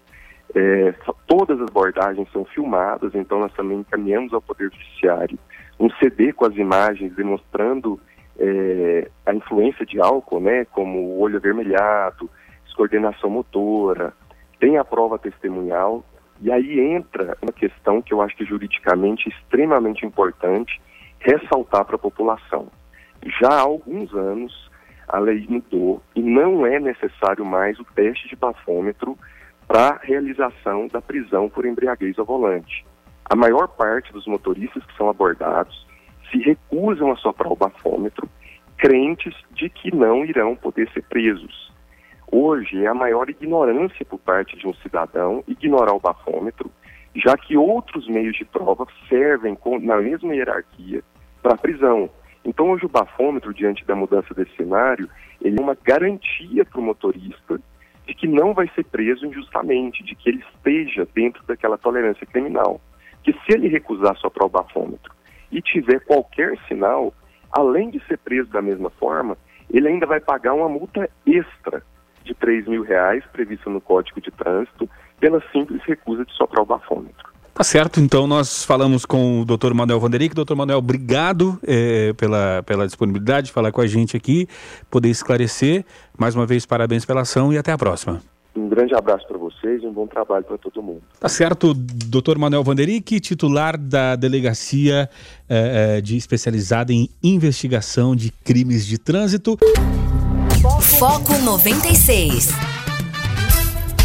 É, 0.55 0.93
todas 1.27 1.59
as 1.59 1.67
abordagens 1.67 2.31
são 2.31 2.45
filmadas, 2.45 3.15
então 3.15 3.39
nós 3.39 3.53
também 3.53 3.79
encaminhamos 3.79 4.33
ao 4.33 4.41
Poder 4.41 4.71
Judiciário 4.71 5.37
um 5.79 5.89
CD 5.91 6.31
com 6.31 6.45
as 6.45 6.55
imagens 6.55 7.15
demonstrando 7.15 7.99
é, 8.37 9.09
a 9.25 9.33
influência 9.33 9.85
de 9.85 9.99
álcool, 9.99 10.39
né, 10.39 10.65
como 10.65 10.99
o 10.99 11.19
olho 11.19 11.37
avermelhado, 11.37 12.29
descoordenação 12.65 13.29
motora, 13.29 14.13
tem 14.59 14.77
a 14.77 14.85
prova 14.85 15.17
testemunhal, 15.17 16.03
e 16.41 16.51
aí 16.51 16.79
entra 16.79 17.37
uma 17.41 17.51
questão 17.51 18.01
que 18.01 18.13
eu 18.13 18.21
acho 18.21 18.35
que 18.35 18.45
juridicamente 18.45 19.29
é 19.29 19.31
extremamente 19.31 20.05
importante 20.05 20.81
ressaltar 21.19 21.85
para 21.85 21.95
a 21.95 21.99
população. 21.99 22.67
Já 23.39 23.49
há 23.49 23.61
alguns 23.61 24.13
anos 24.13 24.71
a 25.07 25.19
lei 25.19 25.45
mudou 25.47 26.01
e 26.15 26.21
não 26.21 26.65
é 26.65 26.79
necessário 26.79 27.45
mais 27.45 27.79
o 27.79 27.85
teste 27.95 28.27
de 28.27 28.35
bafômetro 28.35 29.17
para 29.67 29.99
realização 30.03 30.87
da 30.87 31.01
prisão 31.01 31.49
por 31.49 31.65
embriaguez 31.65 32.17
ao 32.19 32.25
volante. 32.25 32.85
A 33.25 33.35
maior 33.35 33.67
parte 33.67 34.11
dos 34.11 34.27
motoristas 34.27 34.83
que 34.85 34.97
são 34.97 35.09
abordados 35.09 35.87
se 36.29 36.37
recusam 36.39 37.11
a 37.11 37.15
soprar 37.15 37.51
o 37.51 37.55
bafômetro, 37.55 38.27
crentes 38.77 39.33
de 39.51 39.69
que 39.69 39.95
não 39.95 40.25
irão 40.25 40.55
poder 40.55 40.89
ser 40.91 41.03
presos. 41.03 41.71
Hoje 42.31 42.83
é 42.83 42.87
a 42.87 42.93
maior 42.93 43.29
ignorância 43.29 44.05
por 44.05 44.19
parte 44.19 44.57
de 44.57 44.67
um 44.67 44.73
cidadão 44.75 45.43
ignorar 45.47 45.93
o 45.93 45.99
bafômetro, 45.99 46.71
já 47.15 47.37
que 47.37 47.55
outros 47.55 48.07
meios 48.07 48.35
de 48.35 48.43
prova 48.43 48.87
servem 49.07 49.55
com, 49.55 49.79
na 49.79 49.97
mesma 49.97 50.35
hierarquia 50.35 51.03
para 51.41 51.53
a 51.53 51.57
prisão. 51.57 52.09
Então 52.43 52.71
hoje 52.71 52.85
o 52.85 52.89
bafômetro, 52.89 53.53
diante 53.53 53.85
da 53.85 53.95
mudança 53.95 54.33
desse 54.33 54.55
cenário, 54.55 55.07
ele 55.41 55.59
é 55.59 55.61
uma 55.61 55.77
garantia 55.81 56.65
para 56.65 56.79
o 56.79 56.83
motorista 56.83 57.59
de 58.05 58.13
que 58.13 58.27
não 58.27 58.53
vai 58.53 58.69
ser 58.75 58.83
preso 58.85 59.25
injustamente, 59.25 60.03
de 60.03 60.15
que 60.15 60.29
ele 60.29 60.43
esteja 60.55 61.07
dentro 61.13 61.43
daquela 61.45 61.77
tolerância 61.77 62.25
criminal. 62.25 62.81
Que 63.23 63.31
se 63.33 63.53
ele 63.53 63.67
recusar 63.67 64.17
soprar 64.17 64.45
o 64.45 64.49
bafômetro 64.49 65.13
e 65.51 65.61
tiver 65.61 65.99
qualquer 66.01 66.57
sinal, 66.67 67.13
além 67.51 67.89
de 67.89 68.03
ser 68.05 68.17
preso 68.17 68.49
da 68.49 68.61
mesma 68.61 68.89
forma, 68.89 69.37
ele 69.69 69.87
ainda 69.87 70.05
vai 70.05 70.19
pagar 70.19 70.53
uma 70.53 70.67
multa 70.67 71.09
extra 71.25 71.83
de 72.23 72.33
3 72.33 72.67
mil 72.67 72.83
reais 72.83 73.23
prevista 73.31 73.69
no 73.69 73.81
Código 73.81 74.19
de 74.19 74.31
Trânsito 74.31 74.89
pela 75.19 75.41
simples 75.51 75.81
recusa 75.83 76.25
de 76.25 76.33
soprar 76.33 76.63
o 76.63 76.65
bafômetro. 76.65 77.32
Tá 77.53 77.63
certo, 77.63 77.99
então 77.99 78.25
nós 78.25 78.65
falamos 78.65 79.05
com 79.05 79.41
o 79.41 79.45
Dr. 79.45 79.73
Manuel 79.75 79.99
Vanderick. 79.99 80.33
Dr. 80.33 80.55
Manuel, 80.55 80.79
obrigado 80.79 81.59
é, 81.65 82.11
pela, 82.13 82.63
pela 82.63 82.87
disponibilidade 82.87 83.47
de 83.47 83.53
falar 83.53 83.71
com 83.71 83.79
a 83.79 83.85
gente 83.85 84.17
aqui, 84.17 84.47
poder 84.89 85.09
esclarecer. 85.09 85.85
Mais 86.17 86.35
uma 86.35 86.47
vez, 86.47 86.65
parabéns 86.65 87.05
pela 87.05 87.21
ação 87.21 87.53
e 87.53 87.57
até 87.57 87.71
a 87.71 87.77
próxima. 87.77 88.21
Um 88.55 88.67
grande 88.67 88.95
abraço 88.95 89.27
para 89.27 89.37
vocês 89.37 89.83
e 89.83 89.85
um 89.85 89.93
bom 89.93 90.07
trabalho 90.07 90.43
para 90.45 90.57
todo 90.57 90.81
mundo. 90.81 91.01
Tá 91.19 91.29
certo, 91.29 91.75
Dr. 91.75 92.39
Manuel 92.39 92.63
Vanderick, 92.63 93.19
titular 93.19 93.77
da 93.77 94.15
Delegacia 94.15 95.07
é, 95.47 96.01
de 96.01 96.17
especializada 96.17 96.91
em 96.91 97.07
investigação 97.23 98.15
de 98.15 98.31
crimes 98.31 98.85
de 98.85 98.97
trânsito. 98.97 99.59
Foco 100.97 101.37
96. 101.43 102.72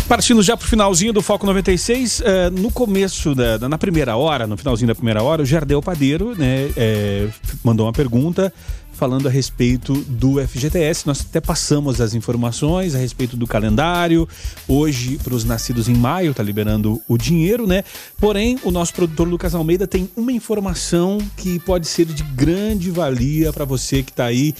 Partindo 0.09 0.43
já 0.43 0.57
para 0.57 0.65
o 0.65 0.69
finalzinho 0.69 1.13
do 1.13 1.21
Foco 1.21 1.45
96, 1.45 2.21
uh, 2.21 2.23
eh, 2.25 2.51
no 2.51 2.71
começo, 2.73 3.35
da, 3.35 3.69
na 3.69 3.77
primeira 3.77 4.17
hora, 4.17 4.47
no 4.47 4.57
finalzinho 4.57 4.89
da 4.89 4.95
primeira 4.95 5.23
hora, 5.23 5.43
o 5.43 5.45
Jardel 5.45 5.83
Padeiro 5.83 6.35
né, 6.35 6.71
é, 6.79 7.29
mandou 7.63 7.85
uma 7.85 7.93
pergunta 7.93 8.51
falando 8.95 9.29
a 9.29 9.31
respeito 9.31 9.93
do 10.09 10.41
FGTS. 10.45 11.07
Nós 11.07 11.21
até 11.21 11.43
passamos 11.43 12.01
as 12.01 12.15
informações 12.15 12.95
a 12.95 12.99
respeito 12.99 13.37
do 13.37 13.47
calendário. 13.47 14.27
Hoje, 14.67 15.19
para 15.23 15.35
os 15.35 15.45
nascidos 15.45 15.91
em 15.91 15.95
maio, 15.95 16.31
está 16.31 16.43
liberando 16.43 17.01
o 17.07 17.19
dinheiro, 17.19 17.67
né? 17.67 17.85
Porém, 18.19 18.59
o 18.65 18.71
nosso 18.71 18.95
produtor 18.95 19.29
Lucas 19.29 19.55
Almeida 19.55 19.87
tem 19.87 20.09
uma 20.17 20.33
informação 20.33 21.19
que 21.37 21.59
pode 21.61 21.87
ser 21.87 22.07
de 22.07 22.23
grande 22.23 22.91
valia 22.91 23.53
para 23.53 23.67
você 23.67 24.03
que 24.03 24.11
está 24.11 24.25
aí 24.25 24.55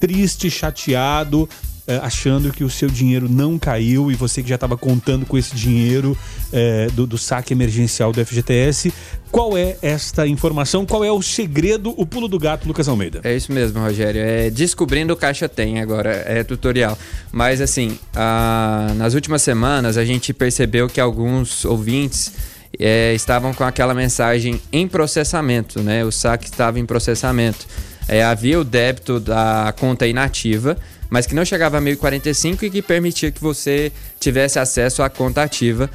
triste, 0.00 0.48
chateado, 0.50 1.48
é, 1.48 1.71
achando 2.02 2.52
que 2.52 2.62
o 2.62 2.70
seu 2.70 2.88
dinheiro 2.88 3.28
não 3.28 3.58
caiu 3.58 4.10
e 4.10 4.14
você 4.14 4.42
que 4.42 4.48
já 4.48 4.54
estava 4.54 4.76
contando 4.76 5.26
com 5.26 5.36
esse 5.36 5.54
dinheiro 5.54 6.16
é, 6.52 6.86
do, 6.88 7.06
do, 7.06 7.18
saque 7.18 7.52
emergencial 7.52 8.12
do 8.12 8.24
FGTS. 8.24 8.92
Qual 9.30 9.56
é 9.56 9.76
esta 9.82 10.26
informação? 10.26 10.86
Qual 10.86 11.04
é 11.04 11.10
o 11.10 11.20
segredo, 11.22 11.94
o 11.96 12.06
pulo 12.06 12.28
do 12.28 12.38
gato, 12.38 12.68
Lucas 12.68 12.86
Almeida? 12.88 13.20
É 13.24 13.34
isso 13.34 13.52
mesmo, 13.52 13.80
Rogério. 13.80 14.20
É 14.20 14.50
descobrindo 14.50 15.12
o 15.12 15.16
Caixa 15.16 15.48
Tem 15.48 15.80
agora, 15.80 16.10
é 16.26 16.44
tutorial. 16.44 16.96
Mas 17.32 17.60
assim, 17.60 17.98
a, 18.14 18.92
nas 18.96 19.14
últimas 19.14 19.42
semanas 19.42 19.96
a 19.96 20.04
gente 20.04 20.32
percebeu 20.32 20.88
que 20.88 21.00
alguns 21.00 21.64
ouvintes 21.64 22.32
é, 22.78 23.12
estavam 23.14 23.52
com 23.52 23.64
aquela 23.64 23.94
mensagem 23.94 24.60
em 24.72 24.86
processamento, 24.86 25.82
né? 25.82 26.04
O 26.04 26.12
saque 26.12 26.44
estava 26.44 26.78
em 26.78 26.86
processamento. 26.86 27.66
É, 28.08 28.22
havia 28.22 28.58
o 28.58 28.64
débito 28.64 29.20
da 29.20 29.72
conta 29.78 30.06
inativa 30.06 30.76
mas 31.12 31.26
que 31.26 31.34
não 31.34 31.44
chegava 31.44 31.76
a 31.76 31.80
1045 31.80 32.64
e 32.64 32.70
que 32.70 32.80
permitia 32.80 33.30
que 33.30 33.38
você 33.38 33.92
tivesse 34.18 34.58
acesso 34.58 35.02
à 35.02 35.10
conta 35.10 35.42
ativa 35.42 35.90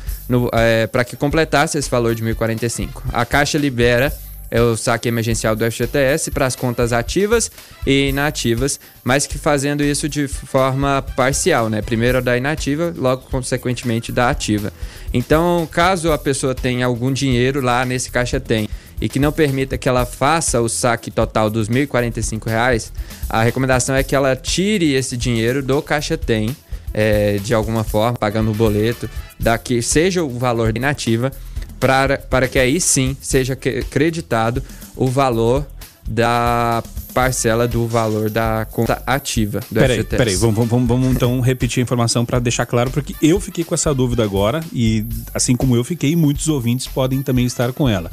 é, 0.53 0.85
para 0.85 1.03
que 1.03 1.15
completasse 1.15 1.75
esse 1.75 1.89
valor 1.89 2.13
de 2.13 2.21
1045. 2.21 3.03
A 3.11 3.25
Caixa 3.25 3.57
libera 3.57 4.15
é 4.51 4.61
o 4.61 4.77
saque 4.77 5.09
emergencial 5.09 5.55
do 5.55 5.65
FGTS 5.71 6.29
para 6.29 6.45
as 6.45 6.55
contas 6.55 6.93
ativas 6.93 7.49
e 7.83 8.09
inativas, 8.09 8.79
mas 9.03 9.25
que 9.25 9.39
fazendo 9.39 9.83
isso 9.83 10.07
de 10.07 10.27
forma 10.27 11.03
parcial, 11.15 11.67
né? 11.67 11.81
Primeiro 11.81 12.21
da 12.21 12.37
inativa, 12.37 12.93
logo 12.95 13.23
consequentemente 13.23 14.11
da 14.11 14.29
ativa. 14.29 14.71
Então, 15.11 15.67
caso 15.71 16.11
a 16.11 16.17
pessoa 16.19 16.53
tenha 16.53 16.85
algum 16.85 17.11
dinheiro 17.11 17.59
lá 17.59 17.83
nesse 17.83 18.11
caixa 18.11 18.39
tem 18.39 18.69
e 18.99 19.07
que 19.07 19.19
não 19.19 19.31
permita 19.31 19.77
que 19.77 19.87
ela 19.87 20.05
faça 20.05 20.61
o 20.61 20.67
saque 20.67 21.11
total 21.11 21.49
dos 21.49 21.67
R$ 21.67 21.85
1.045, 21.85 22.91
a 23.29 23.43
recomendação 23.43 23.95
é 23.95 24.03
que 24.03 24.15
ela 24.15 24.35
tire 24.35 24.93
esse 24.93 25.15
dinheiro 25.15 25.61
do 25.61 25.81
caixa 25.81 26.17
tem, 26.17 26.55
é, 26.93 27.37
de 27.37 27.53
alguma 27.53 27.83
forma, 27.83 28.17
pagando 28.17 28.51
o 28.51 28.55
boleto, 28.55 29.09
daqui 29.39 29.81
seja 29.81 30.23
o 30.23 30.39
valor 30.39 30.75
inativa, 30.75 31.31
para, 31.79 32.17
para 32.17 32.47
que 32.47 32.57
aí 32.57 32.81
sim 32.81 33.15
seja 33.21 33.55
creditado 33.55 34.63
o 34.95 35.07
valor 35.07 35.65
da 36.07 36.83
parcela 37.13 37.67
do 37.67 37.87
valor 37.87 38.29
da 38.29 38.65
conta 38.71 39.01
ativa 39.05 39.59
do 39.71 39.79
peraí, 39.79 39.97
FGTS. 39.97 40.17
Peraí, 40.17 40.35
vamos, 40.35 40.67
vamos, 40.67 40.87
vamos 40.87 41.07
então 41.07 41.39
repetir 41.41 41.81
a 41.81 41.83
informação 41.83 42.25
para 42.25 42.39
deixar 42.39 42.65
claro, 42.65 42.91
porque 42.91 43.15
eu 43.21 43.39
fiquei 43.39 43.63
com 43.63 43.73
essa 43.73 43.93
dúvida 43.93 44.23
agora 44.23 44.63
e 44.71 45.03
assim 45.33 45.55
como 45.55 45.75
eu 45.75 45.83
fiquei, 45.83 46.15
muitos 46.15 46.47
ouvintes 46.47 46.87
podem 46.87 47.21
também 47.21 47.45
estar 47.45 47.73
com 47.73 47.89
ela. 47.89 48.11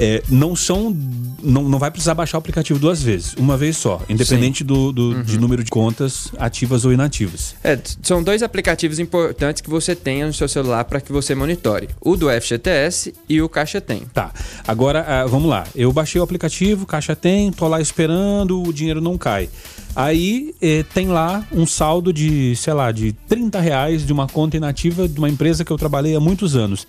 É, 0.00 0.22
não 0.30 0.56
são. 0.56 0.96
Não, 1.42 1.62
não 1.62 1.78
vai 1.78 1.90
precisar 1.90 2.14
baixar 2.14 2.36
o 2.36 2.40
aplicativo 2.40 2.78
duas 2.78 3.02
vezes, 3.02 3.34
uma 3.34 3.56
vez 3.56 3.76
só, 3.76 4.02
independente 4.08 4.62
do, 4.62 4.92
do 4.92 5.12
uhum. 5.12 5.22
de 5.22 5.38
número 5.38 5.64
de 5.64 5.70
contas 5.70 6.30
ativas 6.38 6.84
ou 6.84 6.92
inativas. 6.92 7.54
É, 7.64 7.78
são 8.02 8.22
dois 8.22 8.42
aplicativos 8.42 8.98
importantes 8.98 9.62
que 9.62 9.70
você 9.70 9.94
tenha 9.94 10.26
no 10.26 10.34
seu 10.34 10.48
celular 10.48 10.84
para 10.84 11.00
que 11.00 11.12
você 11.12 11.34
monitore: 11.34 11.88
o 12.00 12.16
do 12.16 12.28
FGTS 12.30 13.14
e 13.28 13.42
o 13.42 13.48
Caixa 13.48 13.80
Tem. 13.80 14.00
Tá. 14.12 14.32
Agora, 14.66 15.24
uh, 15.24 15.28
vamos 15.28 15.48
lá. 15.48 15.66
Eu 15.74 15.92
baixei 15.92 16.20
o 16.20 16.24
aplicativo, 16.24 16.86
Caixa 16.86 17.14
Tem, 17.14 17.52
tô 17.52 17.68
lá 17.68 17.80
esperando, 17.80 18.62
o 18.62 18.72
dinheiro 18.72 19.00
não 19.00 19.18
cai. 19.18 19.48
Aí 19.94 20.54
eh, 20.62 20.84
tem 20.94 21.08
lá 21.08 21.44
um 21.52 21.66
saldo 21.66 22.12
de, 22.12 22.54
sei 22.54 22.72
lá, 22.72 22.92
de 22.92 23.12
30 23.28 23.60
reais 23.60 24.06
de 24.06 24.12
uma 24.12 24.28
conta 24.28 24.56
inativa 24.56 25.08
de 25.08 25.18
uma 25.18 25.28
empresa 25.28 25.64
que 25.64 25.70
eu 25.70 25.76
trabalhei 25.76 26.14
há 26.14 26.20
muitos 26.20 26.54
anos. 26.54 26.86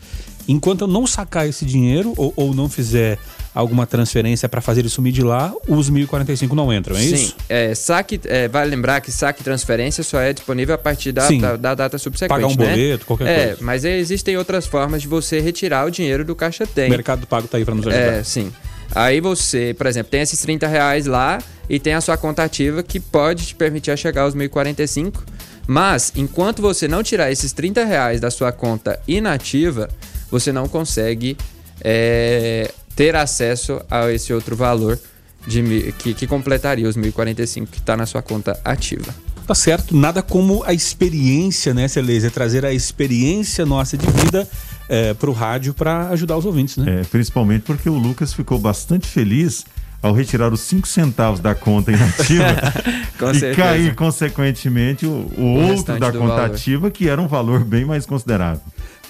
Enquanto 0.48 0.82
eu 0.82 0.88
não 0.88 1.06
sacar 1.06 1.48
esse 1.48 1.66
dinheiro 1.66 2.14
ou, 2.18 2.34
ou 2.36 2.54
não 2.54 2.70
fizer 2.70 3.18
alguma 3.54 3.86
transferência 3.86 4.48
para 4.48 4.62
fazer 4.62 4.82
ele 4.82 4.90
sumir 4.90 5.12
de 5.12 5.24
lá, 5.24 5.54
os 5.68 5.90
1045 5.90 6.56
não 6.56 6.74
entram, 6.74 6.96
é 6.96 7.00
Sim. 7.00 7.14
isso? 7.14 7.26
Sim. 7.28 7.36
É, 7.50 7.76
saque, 7.76 8.20
é, 8.26 8.48
vale 8.48 8.70
lembrar 8.70 9.02
que 9.02 9.12
saque 9.12 9.42
e 9.42 9.44
transferência 9.44 10.04
só 10.04 10.20
é 10.20 10.32
disponível 10.34 10.74
a 10.74 10.78
partir 10.78 11.12
da, 11.12 11.28
da, 11.30 11.56
da, 11.58 11.76
data 11.76 11.98
subsequente. 11.98 12.30
Pagar 12.30 12.48
um 12.48 12.56
né? 12.56 12.70
boleto, 12.70 13.06
qualquer 13.06 13.28
é, 13.28 13.46
coisa. 13.48 13.58
Mas 13.62 13.84
existem 13.84 14.38
outras 14.38 14.66
formas 14.66 15.02
de 15.02 15.08
você 15.08 15.40
retirar 15.40 15.86
o 15.86 15.92
dinheiro 15.92 16.24
do 16.24 16.36
Caixa 16.36 16.66
Tem. 16.66 16.88
O 16.88 16.90
Mercado 16.92 17.28
Pago 17.28 17.48
tá 17.48 17.58
aí 17.58 17.66
para 17.66 17.76
nos 17.76 17.86
ajudar. 17.86 18.02
É, 18.02 18.24
sim. 18.24 18.52
Aí 18.94 19.22
você, 19.22 19.74
por 19.78 19.88
exemplo, 19.88 20.12
tem 20.12 20.22
esses 20.22 20.40
30 20.42 20.68
reais 20.68 21.06
lá 21.06 21.40
e 21.70 21.80
tem 21.80 21.94
a 21.94 22.02
sua 22.02 22.18
conta 22.18 22.44
ativa 22.44 22.84
que 22.84 23.00
pode 23.00 23.46
te 23.48 23.56
permitir 23.56 23.98
chegar 23.98 24.24
aos 24.24 24.34
1045. 24.34 25.24
Mas, 25.68 26.12
enquanto 26.16 26.62
você 26.62 26.88
não 26.88 27.02
tirar 27.02 27.32
esses 27.32 27.54
30 27.54 27.86
reais 27.86 28.20
da 28.20 28.30
sua 28.30 28.52
conta 28.52 29.00
inativa, 29.08 29.90
você 30.32 30.52
não 30.52 30.68
consegue 30.68 31.38
é, 31.84 32.74
ter 32.96 33.16
acesso 33.16 33.82
a 33.90 34.12
esse 34.12 34.34
outro 34.34 34.56
valor 34.56 34.98
de, 35.46 35.94
que, 36.00 36.14
que 36.14 36.28
completaria 36.28 36.88
os 36.88 36.96
1045 36.96 37.72
que 37.72 37.80
está 37.80 37.98
na 37.98 38.06
sua 38.06 38.22
conta 38.22 38.60
ativa. 38.64 39.14
Tá 39.46 39.56
certo, 39.56 39.96
nada 39.96 40.22
como 40.22 40.64
a 40.64 40.74
experiência, 40.74 41.74
né, 41.74 41.88
Celeza? 41.88 42.30
Trazer 42.30 42.66
a 42.66 42.72
experiência 42.72 43.66
nossa 43.66 43.98
de 43.98 44.06
vida 44.08 44.48
é, 44.88 45.14
para 45.14 45.30
o 45.30 45.34
rádio 45.34 45.74
para 45.74 46.10
ajudar 46.10 46.38
os 46.38 46.46
ouvintes, 46.46 46.78
né? 46.78 47.02
É, 47.02 47.04
principalmente 47.04 47.64
porque 47.64 47.90
o 47.90 47.98
Lucas 47.98 48.34
ficou 48.34 48.60
bastante 48.60 49.08
feliz 49.08 49.66
ao 50.02 50.14
retirar 50.14 50.52
os 50.52 50.62
5 50.62 50.88
centavos 50.88 51.40
da 51.40 51.54
conta 51.54 51.92
inativa 51.92 52.46
e 53.16 53.40
certeza. 53.40 53.56
cair, 53.56 53.96
consequentemente, 53.96 55.06
o, 55.06 55.32
o, 55.38 55.42
o 55.42 55.68
outro 55.70 56.00
da 56.00 56.12
conta 56.12 56.36
valor. 56.36 56.46
ativa, 56.46 56.90
que 56.90 57.08
era 57.08 57.22
um 57.22 57.28
valor 57.28 57.64
bem 57.64 57.86
mais 57.86 58.06
considerável. 58.06 58.62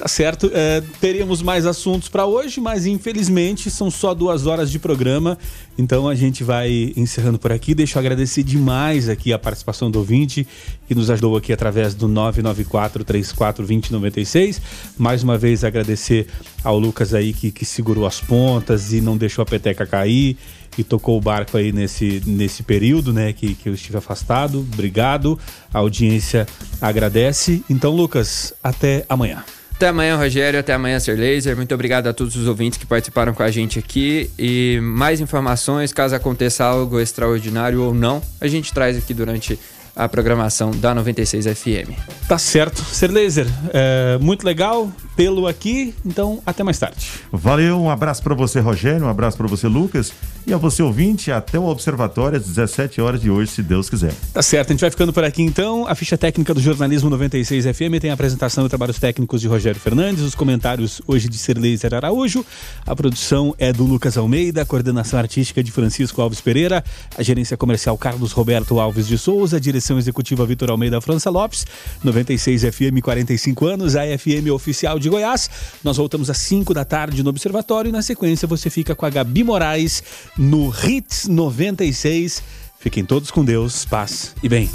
Tá 0.01 0.07
certo. 0.07 0.49
É, 0.51 0.81
teríamos 0.99 1.43
mais 1.43 1.63
assuntos 1.63 2.09
para 2.09 2.25
hoje, 2.25 2.59
mas 2.59 2.87
infelizmente 2.87 3.69
são 3.69 3.91
só 3.91 4.15
duas 4.15 4.47
horas 4.47 4.71
de 4.71 4.79
programa. 4.79 5.37
Então 5.77 6.09
a 6.09 6.15
gente 6.15 6.43
vai 6.43 6.91
encerrando 6.97 7.37
por 7.37 7.51
aqui. 7.51 7.75
Deixa 7.75 7.99
eu 7.99 7.99
agradecer 7.99 8.41
demais 8.41 9.07
aqui 9.07 9.31
a 9.31 9.37
participação 9.37 9.91
do 9.91 9.99
ouvinte 9.99 10.47
que 10.87 10.95
nos 10.95 11.11
ajudou 11.11 11.37
aqui 11.37 11.53
através 11.53 11.93
do 11.93 12.07
994 12.07 13.03
34 13.03 13.63
2096. 13.63 14.59
Mais 14.97 15.21
uma 15.21 15.37
vez 15.37 15.63
agradecer 15.63 16.25
ao 16.63 16.79
Lucas 16.79 17.13
aí 17.13 17.31
que, 17.31 17.51
que 17.51 17.63
segurou 17.63 18.07
as 18.07 18.19
pontas 18.19 18.93
e 18.93 19.01
não 19.01 19.15
deixou 19.15 19.43
a 19.43 19.45
peteca 19.45 19.85
cair 19.85 20.35
e 20.79 20.83
tocou 20.83 21.15
o 21.15 21.21
barco 21.21 21.57
aí 21.57 21.71
nesse, 21.71 22.23
nesse 22.25 22.63
período, 22.63 23.13
né, 23.13 23.33
que, 23.33 23.53
que 23.53 23.69
eu 23.69 23.75
estive 23.75 23.99
afastado. 23.99 24.61
Obrigado. 24.73 25.37
A 25.71 25.77
audiência 25.77 26.47
agradece. 26.81 27.63
Então, 27.69 27.95
Lucas, 27.95 28.51
até 28.63 29.05
amanhã. 29.07 29.43
Até 29.81 29.89
amanhã, 29.89 30.15
Rogério. 30.15 30.59
Até 30.59 30.73
amanhã, 30.75 30.99
Ser 30.99 31.17
Laser. 31.17 31.55
Muito 31.55 31.73
obrigado 31.73 32.05
a 32.05 32.13
todos 32.13 32.35
os 32.35 32.47
ouvintes 32.47 32.77
que 32.77 32.85
participaram 32.85 33.33
com 33.33 33.41
a 33.41 33.49
gente 33.49 33.79
aqui. 33.79 34.29
E 34.37 34.79
mais 34.79 35.19
informações, 35.19 35.91
caso 35.91 36.13
aconteça 36.13 36.63
algo 36.63 36.99
extraordinário 36.99 37.81
ou 37.81 37.91
não, 37.91 38.21
a 38.39 38.47
gente 38.47 38.71
traz 38.71 38.95
aqui 38.95 39.11
durante 39.11 39.57
a 39.95 40.07
programação 40.07 40.69
da 40.69 40.93
96 40.93 41.45
FM. 41.45 41.97
Tá 42.27 42.37
certo. 42.37 42.79
Ser 42.83 43.09
Laser, 43.09 43.47
é, 43.73 44.19
muito 44.21 44.45
legal 44.45 44.91
tê-lo 45.15 45.47
aqui, 45.47 45.95
então 46.05 46.41
até 46.45 46.63
mais 46.63 46.77
tarde. 46.77 47.07
Valeu, 47.31 47.81
um 47.81 47.89
abraço 47.89 48.21
para 48.21 48.35
você, 48.35 48.59
Rogério, 48.59 49.05
um 49.05 49.09
abraço 49.09 49.35
para 49.35 49.47
você, 49.47 49.67
Lucas, 49.67 50.13
e 50.45 50.53
a 50.53 50.57
você, 50.57 50.81
ouvinte, 50.81 51.31
até 51.31 51.59
o 51.59 51.65
Observatório 51.65 52.37
às 52.37 52.45
17 52.45 52.99
horas 52.99 53.21
de 53.21 53.29
hoje, 53.29 53.51
se 53.51 53.61
Deus 53.61 53.89
quiser. 53.89 54.13
Tá 54.33 54.41
certo, 54.41 54.69
a 54.69 54.73
gente 54.73 54.81
vai 54.81 54.89
ficando 54.89 55.13
por 55.13 55.23
aqui 55.23 55.41
então. 55.43 55.87
A 55.87 55.93
ficha 55.93 56.17
técnica 56.17 56.53
do 56.53 56.59
Jornalismo 56.59 57.09
96 57.09 57.65
FM 57.65 57.99
tem 58.01 58.09
a 58.09 58.13
apresentação 58.13 58.65
e 58.65 58.69
trabalhos 58.69 58.99
técnicos 58.99 59.39
de 59.41 59.47
Rogério 59.47 59.79
Fernandes, 59.79 60.23
os 60.23 60.33
comentários 60.33 61.01
hoje 61.07 61.29
de 61.29 61.37
Ser 61.37 61.57
Laser 61.57 61.93
Araújo, 61.93 62.45
a 62.85 62.95
produção 62.95 63.53
é 63.57 63.71
do 63.71 63.83
Lucas 63.83 64.17
Almeida, 64.17 64.63
a 64.63 64.65
coordenação 64.65 65.19
artística 65.19 65.63
de 65.63 65.71
Francisco 65.71 66.21
Alves 66.21 66.41
Pereira, 66.41 66.83
a 67.17 67.21
gerência 67.21 67.55
comercial 67.55 67.97
Carlos 67.97 68.31
Roberto 68.31 68.79
Alves 68.79 69.07
de 69.07 69.17
Souza, 69.17 69.57
a 69.57 69.59
direção 69.59 69.97
executiva 69.97 70.45
Vitor 70.45 70.71
Almeida 70.71 70.99
França 71.01 71.29
Lopes, 71.29 71.65
96 72.03 72.63
FM 72.63 73.01
45 73.03 73.65
anos, 73.67 73.95
a 73.95 74.01
FM 74.17 74.49
oficial 74.53 74.97
de 74.97 75.07
Goiás. 75.07 75.49
Nós 75.83 75.97
voltamos 75.97 76.29
às 76.29 76.37
5 76.37 76.73
da 76.73 76.83
tarde 76.83 77.23
no 77.23 77.29
Observatório 77.29 77.89
e 77.89 77.91
na 77.91 78.01
sequência 78.01 78.47
você 78.47 78.69
fica 78.69 78.95
com 78.95 79.05
a 79.05 79.09
Gabi 79.09 79.43
Moraes 79.43 80.03
no 80.37 80.73
Hits 80.73 81.27
96. 81.27 82.41
Fiquem 82.79 83.05
todos 83.05 83.29
com 83.29 83.45
Deus, 83.45 83.85
paz 83.85 84.35
e 84.41 84.49
bem. 84.49 84.69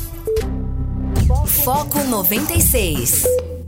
Foco 1.65 2.03
96. 2.05 3.25